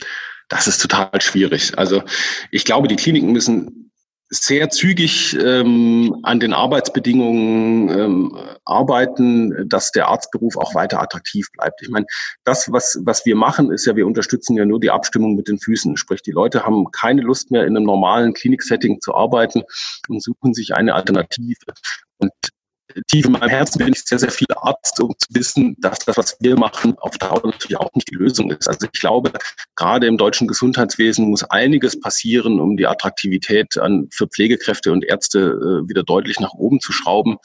Das 0.49 0.67
ist 0.67 0.81
total 0.81 1.19
schwierig. 1.21 1.77
Also 1.77 2.03
ich 2.51 2.63
glaube, 2.63 2.87
die 2.87 2.95
Kliniken 2.95 3.33
müssen 3.33 3.87
sehr 4.29 4.69
zügig 4.69 5.37
ähm, 5.39 6.19
an 6.23 6.39
den 6.39 6.53
Arbeitsbedingungen 6.53 7.89
ähm, 7.89 8.37
arbeiten, 8.65 9.69
dass 9.69 9.91
der 9.91 10.09
Arztberuf 10.09 10.57
auch 10.57 10.75
weiter 10.75 11.01
attraktiv 11.01 11.47
bleibt. 11.53 11.81
Ich 11.81 11.89
meine, 11.89 12.05
das, 12.43 12.69
was, 12.71 12.99
was 13.03 13.25
wir 13.25 13.37
machen, 13.37 13.71
ist 13.71 13.85
ja, 13.85 13.95
wir 13.95 14.05
unterstützen 14.05 14.57
ja 14.57 14.65
nur 14.65 14.81
die 14.81 14.89
Abstimmung 14.89 15.35
mit 15.35 15.47
den 15.47 15.59
Füßen. 15.59 15.95
Sprich, 15.95 16.21
die 16.23 16.31
Leute 16.31 16.65
haben 16.65 16.91
keine 16.91 17.21
Lust 17.21 17.51
mehr, 17.51 17.65
in 17.65 17.77
einem 17.77 17.85
normalen 17.85 18.33
Kliniksetting 18.33 18.99
zu 18.99 19.15
arbeiten 19.15 19.63
und 20.09 20.21
suchen 20.21 20.53
sich 20.53 20.75
eine 20.75 20.93
Alternative. 20.93 21.73
Und 22.17 22.33
tief 23.07 23.25
in 23.25 23.33
meinem 23.33 23.49
Herzen 23.49 23.79
bin 23.79 23.93
ich 23.93 24.03
sehr, 24.03 24.19
sehr 24.19 24.31
viel 24.31 24.47
Arzt, 24.61 24.99
um 24.99 25.13
zu 25.17 25.27
wissen, 25.31 25.75
dass 25.79 25.99
das, 25.99 26.17
was 26.17 26.37
wir 26.39 26.57
machen, 26.57 26.95
auf 26.99 27.17
Dauer 27.17 27.41
natürlich 27.43 27.77
auch 27.77 27.89
nicht 27.93 28.09
die 28.09 28.15
Lösung 28.15 28.51
ist. 28.51 28.67
Also 28.67 28.87
ich 28.91 28.99
glaube, 28.99 29.31
gerade 29.75 30.07
im 30.07 30.17
deutschen 30.17 30.47
Gesundheitswesen 30.47 31.29
muss 31.29 31.43
einiges 31.43 31.99
passieren, 31.99 32.59
um 32.59 32.77
die 32.77 32.87
Attraktivität 32.87 33.77
an, 33.77 34.07
für 34.11 34.27
Pflegekräfte 34.27 34.91
und 34.91 35.05
Ärzte 35.05 35.39
äh, 35.39 35.89
wieder 35.89 36.03
deutlich 36.03 36.39
nach 36.39 36.53
oben 36.53 36.79
zu 36.79 36.91
schrauben. 36.91 37.37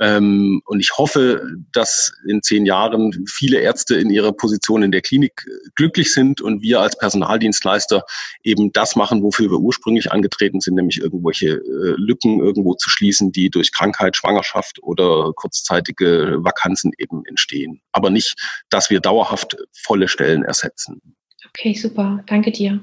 Ähm, 0.00 0.62
und 0.64 0.80
ich 0.80 0.96
hoffe, 0.96 1.42
dass 1.72 2.12
in 2.26 2.42
zehn 2.42 2.64
Jahren 2.66 3.26
viele 3.28 3.60
Ärzte 3.60 3.96
in 3.96 4.10
ihrer 4.10 4.32
Position 4.32 4.82
in 4.82 4.90
der 4.90 5.02
Klinik 5.02 5.44
äh, 5.46 5.68
glücklich 5.74 6.12
sind 6.12 6.40
und 6.40 6.62
wir 6.62 6.80
als 6.80 6.96
Personaldienstleister 6.96 8.02
eben 8.42 8.72
das 8.72 8.96
machen, 8.96 9.22
wofür 9.22 9.50
wir 9.50 9.58
ursprünglich 9.58 10.10
angetreten 10.10 10.60
sind, 10.60 10.74
nämlich 10.74 11.00
irgendwelche 11.00 11.56
äh, 11.56 11.94
Lücken 11.96 12.40
irgendwo 12.40 12.74
zu 12.74 12.88
schließen, 12.88 13.32
die 13.32 13.50
durch 13.50 13.72
Krankheit, 13.72 14.16
Schwangerschaft 14.16 14.82
oder 14.82 15.32
kurzzeitige 15.34 16.38
Vakanzen 16.40 16.92
eben 16.98 17.24
entstehen. 17.26 17.80
Aber 17.92 18.10
nicht, 18.10 18.34
dass 18.70 18.88
wir 18.88 19.00
dauerhaft 19.00 19.56
volle 19.72 20.08
Stellen 20.08 20.42
ersetzen. 20.42 21.00
Okay, 21.48 21.74
super. 21.74 22.24
Danke 22.26 22.50
dir. 22.50 22.80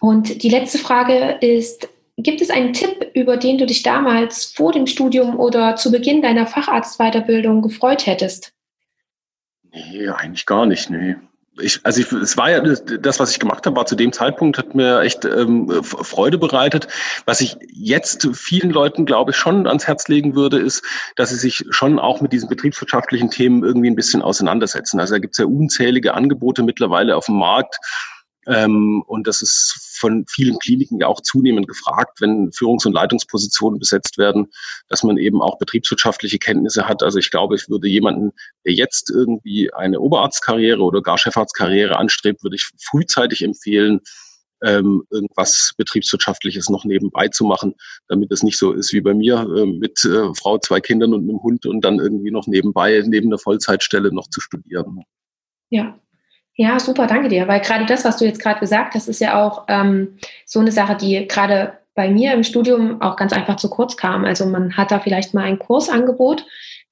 Und 0.00 0.42
die 0.42 0.50
letzte 0.50 0.78
Frage 0.78 1.38
ist, 1.40 1.88
Gibt 2.20 2.40
es 2.40 2.50
einen 2.50 2.72
Tipp, 2.72 3.12
über 3.14 3.36
den 3.36 3.58
du 3.58 3.66
dich 3.66 3.84
damals 3.84 4.46
vor 4.46 4.72
dem 4.72 4.88
Studium 4.88 5.38
oder 5.38 5.76
zu 5.76 5.92
Beginn 5.92 6.20
deiner 6.20 6.48
Facharztweiterbildung 6.48 7.62
gefreut 7.62 8.06
hättest? 8.06 8.52
Nee, 9.72 10.08
eigentlich 10.08 10.44
gar 10.44 10.66
nicht, 10.66 10.90
nee. 10.90 11.14
Ich, 11.60 11.78
also 11.84 12.00
ich, 12.00 12.10
es 12.10 12.36
war 12.36 12.50
ja 12.50 12.60
das, 12.60 13.20
was 13.20 13.30
ich 13.30 13.38
gemacht 13.38 13.66
habe, 13.66 13.76
war 13.76 13.86
zu 13.86 13.94
dem 13.94 14.12
Zeitpunkt, 14.12 14.58
hat 14.58 14.74
mir 14.74 15.00
echt 15.00 15.24
ähm, 15.24 15.68
Freude 15.82 16.38
bereitet. 16.38 16.88
Was 17.24 17.40
ich 17.40 17.56
jetzt 17.72 18.28
vielen 18.32 18.70
Leuten, 18.70 19.06
glaube 19.06 19.30
ich, 19.30 19.36
schon 19.36 19.68
ans 19.68 19.86
Herz 19.86 20.08
legen 20.08 20.34
würde, 20.34 20.58
ist, 20.58 20.84
dass 21.14 21.30
sie 21.30 21.36
sich 21.36 21.64
schon 21.70 22.00
auch 22.00 22.20
mit 22.20 22.32
diesen 22.32 22.48
betriebswirtschaftlichen 22.48 23.30
Themen 23.30 23.64
irgendwie 23.64 23.90
ein 23.90 23.96
bisschen 23.96 24.22
auseinandersetzen. 24.22 24.98
Also 24.98 25.14
da 25.14 25.18
gibt 25.18 25.34
es 25.34 25.38
ja 25.38 25.46
unzählige 25.46 26.14
Angebote 26.14 26.64
mittlerweile 26.64 27.16
auf 27.16 27.26
dem 27.26 27.36
Markt 27.36 27.78
ähm, 28.48 29.02
und 29.06 29.26
das 29.26 29.42
ist 29.42 29.96
von 29.98 30.24
vielen 30.26 30.58
Kliniken 30.58 31.00
ja 31.00 31.06
auch 31.06 31.20
zunehmend 31.20 31.68
gefragt, 31.68 32.20
wenn 32.22 32.50
Führungs- 32.50 32.86
und 32.86 32.94
Leitungspositionen 32.94 33.78
besetzt 33.78 34.16
werden, 34.16 34.46
dass 34.88 35.02
man 35.02 35.18
eben 35.18 35.42
auch 35.42 35.58
betriebswirtschaftliche 35.58 36.38
Kenntnisse 36.38 36.88
hat. 36.88 37.02
Also 37.02 37.18
ich 37.18 37.30
glaube, 37.30 37.56
ich 37.56 37.68
würde 37.68 37.88
jemanden, 37.88 38.32
der 38.64 38.72
jetzt 38.72 39.10
irgendwie 39.10 39.70
eine 39.74 40.00
Oberarztkarriere 40.00 40.80
oder 40.80 41.02
gar 41.02 41.18
Chefarztkarriere 41.18 41.98
anstrebt, 41.98 42.42
würde 42.42 42.56
ich 42.56 42.70
frühzeitig 42.78 43.42
empfehlen, 43.42 44.00
ähm, 44.62 45.04
irgendwas 45.10 45.74
Betriebswirtschaftliches 45.76 46.70
noch 46.70 46.84
nebenbei 46.84 47.28
zu 47.28 47.44
machen, 47.44 47.74
damit 48.08 48.32
es 48.32 48.42
nicht 48.42 48.58
so 48.58 48.72
ist 48.72 48.94
wie 48.94 49.02
bei 49.02 49.12
mir 49.12 49.40
äh, 49.40 49.66
mit 49.66 50.04
äh, 50.06 50.34
Frau, 50.34 50.58
zwei 50.58 50.80
Kindern 50.80 51.12
und 51.12 51.28
einem 51.28 51.42
Hund 51.42 51.66
und 51.66 51.82
dann 51.82 51.98
irgendwie 51.98 52.30
noch 52.30 52.46
nebenbei, 52.46 53.02
neben 53.06 53.28
der 53.28 53.38
Vollzeitstelle 53.38 54.12
noch 54.12 54.28
zu 54.30 54.40
studieren. 54.40 55.02
Ja, 55.70 56.00
ja, 56.60 56.80
super, 56.80 57.06
danke 57.06 57.28
dir. 57.28 57.46
Weil 57.46 57.60
gerade 57.60 57.86
das, 57.86 58.04
was 58.04 58.16
du 58.16 58.24
jetzt 58.24 58.42
gerade 58.42 58.58
gesagt 58.58 58.94
hast, 58.94 59.06
ist 59.06 59.20
ja 59.20 59.40
auch 59.40 59.66
ähm, 59.68 60.18
so 60.44 60.58
eine 60.58 60.72
Sache, 60.72 60.96
die 60.96 61.28
gerade 61.28 61.78
bei 61.94 62.10
mir 62.10 62.34
im 62.34 62.42
Studium 62.42 63.00
auch 63.00 63.14
ganz 63.14 63.32
einfach 63.32 63.56
zu 63.56 63.70
kurz 63.70 63.96
kam. 63.96 64.24
Also 64.24 64.44
man 64.44 64.76
hat 64.76 64.90
da 64.90 64.98
vielleicht 64.98 65.34
mal 65.34 65.44
ein 65.44 65.60
Kursangebot, 65.60 66.44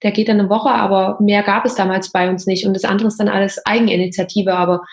der 0.05 0.13
geht 0.13 0.29
dann 0.29 0.39
eine 0.39 0.49
Woche, 0.51 0.71
aber 0.71 1.19
mehr 1.21 1.43
gab 1.43 1.65
es 1.65 1.75
damals 1.75 2.13
bei 2.13 2.31
uns 2.31 2.47
nicht. 2.47 2.65
Und 2.65 2.75
das 2.75 2.85
andere 2.85 3.09
ist 3.09 3.19
dann 3.19 3.29
alles 3.29 3.61
Eigeninitiative, 3.67 4.55
aber 4.55 4.85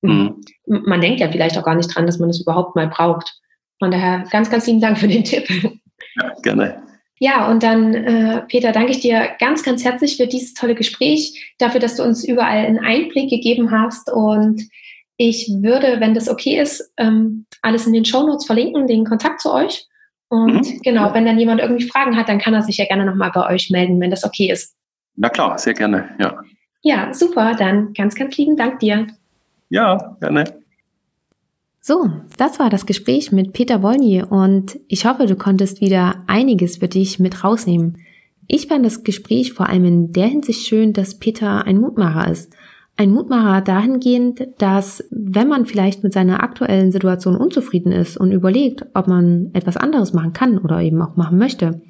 mhm. 0.00 0.40
man 0.66 1.02
denkt 1.02 1.20
ja 1.20 1.30
vielleicht 1.30 1.58
auch 1.58 1.64
gar 1.64 1.74
nicht 1.74 1.94
dran, 1.94 2.06
dass 2.06 2.18
man 2.18 2.30
es 2.30 2.38
das 2.38 2.46
überhaupt 2.46 2.76
mal 2.76 2.88
braucht. 2.88 3.38
Von 3.78 3.90
daher 3.90 4.24
ganz, 4.30 4.48
ganz 4.48 4.66
lieben 4.66 4.80
Dank 4.80 4.96
für 4.96 5.08
den 5.08 5.24
Tipp. 5.24 5.46
Ja, 6.16 6.32
gerne. 6.42 6.83
Ja, 7.20 7.50
und 7.50 7.62
dann, 7.62 7.94
äh, 7.94 8.42
Peter, 8.48 8.72
danke 8.72 8.92
ich 8.92 9.00
dir 9.00 9.30
ganz, 9.38 9.62
ganz 9.62 9.84
herzlich 9.84 10.16
für 10.16 10.26
dieses 10.26 10.54
tolle 10.54 10.74
Gespräch, 10.74 11.54
dafür, 11.58 11.80
dass 11.80 11.96
du 11.96 12.02
uns 12.02 12.24
überall 12.24 12.66
einen 12.66 12.80
Einblick 12.80 13.30
gegeben 13.30 13.70
hast. 13.70 14.12
Und 14.12 14.62
ich 15.16 15.48
würde, 15.60 16.00
wenn 16.00 16.14
das 16.14 16.28
okay 16.28 16.60
ist, 16.60 16.92
ähm, 16.96 17.46
alles 17.62 17.86
in 17.86 17.92
den 17.92 18.04
Shownotes 18.04 18.46
verlinken, 18.46 18.86
den 18.86 19.04
Kontakt 19.04 19.40
zu 19.40 19.52
euch. 19.52 19.86
Und 20.28 20.66
mhm. 20.66 20.80
genau, 20.82 21.14
wenn 21.14 21.24
dann 21.24 21.38
jemand 21.38 21.60
irgendwie 21.60 21.88
Fragen 21.88 22.16
hat, 22.16 22.28
dann 22.28 22.38
kann 22.38 22.54
er 22.54 22.62
sich 22.62 22.78
ja 22.78 22.86
gerne 22.86 23.06
nochmal 23.06 23.30
bei 23.32 23.48
euch 23.48 23.70
melden, 23.70 24.00
wenn 24.00 24.10
das 24.10 24.24
okay 24.24 24.50
ist. 24.50 24.74
Na 25.16 25.28
klar, 25.28 25.56
sehr 25.58 25.74
gerne, 25.74 26.08
ja. 26.18 26.36
Ja, 26.82 27.14
super. 27.14 27.54
Dann 27.54 27.94
ganz, 27.94 28.14
ganz 28.14 28.36
lieben 28.36 28.56
Dank 28.56 28.80
dir. 28.80 29.06
Ja, 29.70 30.16
gerne. 30.20 30.44
So, 31.86 32.10
das 32.38 32.58
war 32.58 32.70
das 32.70 32.86
Gespräch 32.86 33.30
mit 33.30 33.52
Peter 33.52 33.82
Wolny 33.82 34.22
und 34.22 34.80
ich 34.88 35.04
hoffe, 35.04 35.26
du 35.26 35.36
konntest 35.36 35.82
wieder 35.82 36.14
einiges 36.26 36.78
für 36.78 36.88
dich 36.88 37.18
mit 37.18 37.44
rausnehmen. 37.44 37.98
Ich 38.46 38.68
fand 38.68 38.86
das 38.86 39.04
Gespräch 39.04 39.52
vor 39.52 39.68
allem 39.68 39.84
in 39.84 40.12
der 40.14 40.28
Hinsicht 40.28 40.66
schön, 40.66 40.94
dass 40.94 41.18
Peter 41.18 41.66
ein 41.66 41.76
Mutmacher 41.76 42.30
ist. 42.30 42.54
Ein 42.96 43.10
Mutmacher 43.10 43.60
dahingehend, 43.60 44.48
dass 44.56 45.04
wenn 45.10 45.46
man 45.46 45.66
vielleicht 45.66 46.02
mit 46.02 46.14
seiner 46.14 46.42
aktuellen 46.42 46.90
Situation 46.90 47.36
unzufrieden 47.36 47.92
ist 47.92 48.16
und 48.16 48.32
überlegt, 48.32 48.86
ob 48.94 49.06
man 49.06 49.50
etwas 49.52 49.76
anderes 49.76 50.14
machen 50.14 50.32
kann 50.32 50.56
oder 50.56 50.80
eben 50.80 51.02
auch 51.02 51.16
machen 51.16 51.36
möchte, 51.36 51.82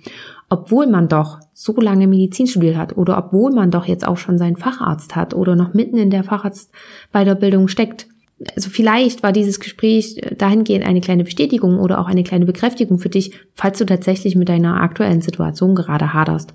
obwohl 0.48 0.88
man 0.88 1.06
doch 1.06 1.38
so 1.52 1.72
lange 1.76 2.08
Medizin 2.08 2.48
studiert 2.48 2.78
hat 2.78 2.96
oder 2.96 3.16
obwohl 3.16 3.52
man 3.52 3.70
doch 3.70 3.84
jetzt 3.84 4.08
auch 4.08 4.16
schon 4.16 4.38
seinen 4.38 4.56
Facharzt 4.56 5.14
hat 5.14 5.34
oder 5.34 5.54
noch 5.54 5.72
mitten 5.72 5.98
in 5.98 6.10
der 6.10 6.24
Facharzt 6.24 6.72
bei 7.12 7.22
der 7.22 7.36
Bildung 7.36 7.68
steckt, 7.68 8.08
also 8.54 8.70
vielleicht 8.70 9.22
war 9.22 9.32
dieses 9.32 9.60
Gespräch 9.60 10.20
dahingehend 10.36 10.86
eine 10.86 11.00
kleine 11.00 11.24
Bestätigung 11.24 11.78
oder 11.78 12.00
auch 12.00 12.06
eine 12.06 12.24
kleine 12.24 12.46
Bekräftigung 12.46 12.98
für 12.98 13.08
dich, 13.08 13.32
falls 13.54 13.78
du 13.78 13.86
tatsächlich 13.86 14.36
mit 14.36 14.48
deiner 14.48 14.80
aktuellen 14.80 15.20
Situation 15.20 15.74
gerade 15.74 16.12
haderst. 16.12 16.54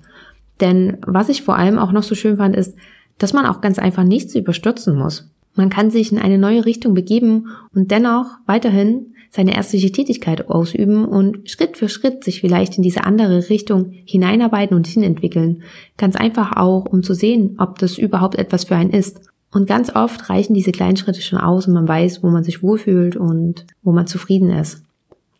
Denn 0.60 0.98
was 1.06 1.28
ich 1.28 1.42
vor 1.42 1.56
allem 1.56 1.78
auch 1.78 1.92
noch 1.92 2.02
so 2.02 2.14
schön 2.14 2.36
fand, 2.36 2.54
ist, 2.54 2.76
dass 3.18 3.32
man 3.32 3.46
auch 3.46 3.60
ganz 3.60 3.78
einfach 3.78 4.04
nichts 4.04 4.34
überstürzen 4.34 4.96
muss. 4.96 5.30
Man 5.54 5.70
kann 5.70 5.90
sich 5.90 6.12
in 6.12 6.18
eine 6.18 6.38
neue 6.38 6.64
Richtung 6.64 6.94
begeben 6.94 7.48
und 7.74 7.90
dennoch 7.90 8.26
weiterhin 8.46 9.14
seine 9.30 9.54
ärztliche 9.54 9.92
Tätigkeit 9.92 10.48
ausüben 10.48 11.04
und 11.04 11.48
Schritt 11.48 11.76
für 11.76 11.88
Schritt 11.88 12.24
sich 12.24 12.40
vielleicht 12.40 12.76
in 12.76 12.82
diese 12.82 13.04
andere 13.04 13.48
Richtung 13.48 13.92
hineinarbeiten 14.04 14.76
und 14.76 14.86
hinentwickeln. 14.86 15.62
Ganz 15.96 16.16
einfach 16.16 16.56
auch, 16.56 16.86
um 16.86 17.02
zu 17.02 17.14
sehen, 17.14 17.56
ob 17.58 17.78
das 17.78 17.96
überhaupt 17.96 18.36
etwas 18.36 18.64
für 18.64 18.74
einen 18.74 18.90
ist. 18.90 19.29
Und 19.52 19.66
ganz 19.66 19.94
oft 19.94 20.30
reichen 20.30 20.54
diese 20.54 20.72
kleinen 20.72 20.96
Schritte 20.96 21.22
schon 21.22 21.38
aus 21.38 21.66
und 21.66 21.74
man 21.74 21.88
weiß, 21.88 22.22
wo 22.22 22.28
man 22.28 22.44
sich 22.44 22.62
wohlfühlt 22.62 23.16
und 23.16 23.66
wo 23.82 23.92
man 23.92 24.06
zufrieden 24.06 24.50
ist. 24.50 24.84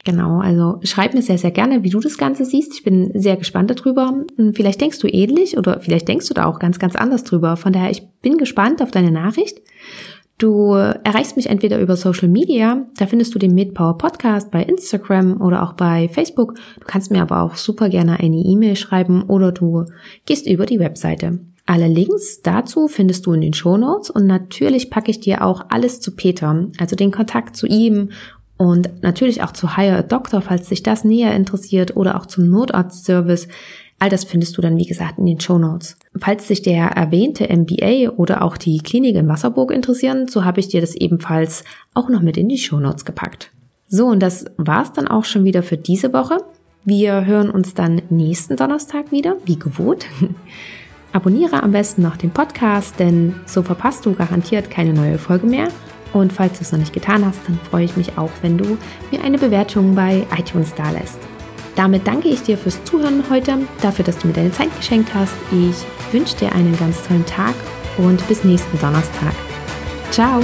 Genau, 0.04 0.40
also 0.40 0.80
schreib 0.82 1.12
mir 1.12 1.22
sehr, 1.22 1.36
sehr 1.36 1.50
gerne, 1.50 1.84
wie 1.84 1.90
du 1.90 2.00
das 2.00 2.16
Ganze 2.16 2.44
siehst. 2.44 2.72
Ich 2.74 2.82
bin 2.82 3.10
sehr 3.14 3.36
gespannt 3.36 3.70
darüber. 3.70 4.24
Vielleicht 4.54 4.80
denkst 4.80 4.98
du 4.98 5.06
ähnlich 5.06 5.58
oder 5.58 5.80
vielleicht 5.80 6.08
denkst 6.08 6.26
du 6.26 6.34
da 6.34 6.46
auch 6.46 6.58
ganz, 6.58 6.78
ganz 6.78 6.96
anders 6.96 7.22
drüber. 7.22 7.56
Von 7.56 7.72
daher, 7.72 7.90
ich 7.90 8.08
bin 8.22 8.38
gespannt 8.38 8.80
auf 8.82 8.90
deine 8.90 9.10
Nachricht. 9.10 9.60
Du 10.38 10.72
erreichst 10.72 11.36
mich 11.36 11.50
entweder 11.50 11.78
über 11.80 11.96
Social 11.96 12.28
Media, 12.28 12.86
da 12.96 13.06
findest 13.06 13.34
du 13.34 13.38
den 13.38 13.54
MedPower 13.54 13.98
Podcast 13.98 14.50
bei 14.50 14.62
Instagram 14.62 15.38
oder 15.38 15.62
auch 15.62 15.74
bei 15.74 16.08
Facebook. 16.08 16.54
Du 16.54 16.86
kannst 16.86 17.10
mir 17.10 17.20
aber 17.20 17.42
auch 17.42 17.56
super 17.56 17.90
gerne 17.90 18.18
eine 18.20 18.38
E-Mail 18.38 18.74
schreiben 18.74 19.24
oder 19.24 19.52
du 19.52 19.84
gehst 20.24 20.46
über 20.46 20.64
die 20.64 20.78
Webseite. 20.78 21.40
Alle 21.70 21.86
Links 21.86 22.42
dazu 22.42 22.88
findest 22.88 23.26
du 23.26 23.32
in 23.32 23.42
den 23.42 23.52
Shownotes 23.52 24.10
und 24.10 24.26
natürlich 24.26 24.90
packe 24.90 25.08
ich 25.08 25.20
dir 25.20 25.44
auch 25.44 25.66
alles 25.68 26.00
zu 26.00 26.16
Peter, 26.16 26.66
also 26.80 26.96
den 26.96 27.12
Kontakt 27.12 27.54
zu 27.54 27.68
ihm 27.68 28.10
und 28.56 29.04
natürlich 29.04 29.44
auch 29.44 29.52
zu 29.52 29.76
Hire 29.76 29.98
a 29.98 30.02
Doctor, 30.02 30.40
falls 30.40 30.68
dich 30.68 30.82
das 30.82 31.04
näher 31.04 31.32
interessiert 31.32 31.96
oder 31.96 32.16
auch 32.16 32.26
zum 32.26 32.50
Notarztservice. 32.50 33.46
All 34.00 34.10
das 34.10 34.24
findest 34.24 34.58
du 34.58 34.62
dann, 34.62 34.78
wie 34.78 34.86
gesagt, 34.86 35.20
in 35.20 35.26
den 35.26 35.38
Shownotes. 35.38 35.96
Falls 36.18 36.48
dich 36.48 36.62
der 36.62 36.86
erwähnte 36.86 37.44
MBA 37.44 38.16
oder 38.16 38.42
auch 38.42 38.56
die 38.56 38.78
Klinik 38.78 39.14
in 39.14 39.28
Wasserburg 39.28 39.70
interessieren, 39.70 40.26
so 40.26 40.44
habe 40.44 40.58
ich 40.58 40.66
dir 40.66 40.80
das 40.80 40.96
ebenfalls 40.96 41.62
auch 41.94 42.08
noch 42.08 42.20
mit 42.20 42.36
in 42.36 42.48
die 42.48 42.58
Shownotes 42.58 43.04
gepackt. 43.04 43.52
So, 43.86 44.08
und 44.08 44.18
das 44.18 44.44
war's 44.56 44.92
dann 44.92 45.06
auch 45.06 45.24
schon 45.24 45.44
wieder 45.44 45.62
für 45.62 45.76
diese 45.76 46.12
Woche. 46.12 46.38
Wir 46.84 47.26
hören 47.26 47.48
uns 47.48 47.74
dann 47.74 48.02
nächsten 48.10 48.56
Donnerstag 48.56 49.12
wieder, 49.12 49.36
wie 49.44 49.56
gewohnt. 49.56 50.06
Abonniere 51.12 51.62
am 51.62 51.72
besten 51.72 52.02
noch 52.02 52.16
den 52.16 52.30
Podcast, 52.30 52.98
denn 52.98 53.34
so 53.46 53.62
verpasst 53.62 54.06
du 54.06 54.14
garantiert 54.14 54.70
keine 54.70 54.92
neue 54.92 55.18
Folge 55.18 55.46
mehr. 55.46 55.68
Und 56.12 56.32
falls 56.32 56.58
du 56.58 56.62
es 56.62 56.72
noch 56.72 56.78
nicht 56.78 56.92
getan 56.92 57.24
hast, 57.24 57.40
dann 57.46 57.58
freue 57.70 57.84
ich 57.84 57.96
mich 57.96 58.16
auch, 58.18 58.30
wenn 58.42 58.58
du 58.58 58.78
mir 59.10 59.22
eine 59.22 59.38
Bewertung 59.38 59.94
bei 59.94 60.26
iTunes 60.36 60.74
dalässt. 60.74 61.18
Damit 61.76 62.06
danke 62.06 62.28
ich 62.28 62.42
dir 62.42 62.58
fürs 62.58 62.82
Zuhören 62.84 63.24
heute, 63.30 63.58
dafür, 63.80 64.04
dass 64.04 64.18
du 64.18 64.26
mir 64.26 64.34
deine 64.34 64.52
Zeit 64.52 64.74
geschenkt 64.76 65.14
hast. 65.14 65.34
Ich 65.52 66.12
wünsche 66.12 66.36
dir 66.36 66.52
einen 66.52 66.76
ganz 66.78 67.06
tollen 67.06 67.26
Tag 67.26 67.54
und 67.96 68.26
bis 68.28 68.44
nächsten 68.44 68.78
Donnerstag. 68.78 69.32
Ciao! 70.10 70.40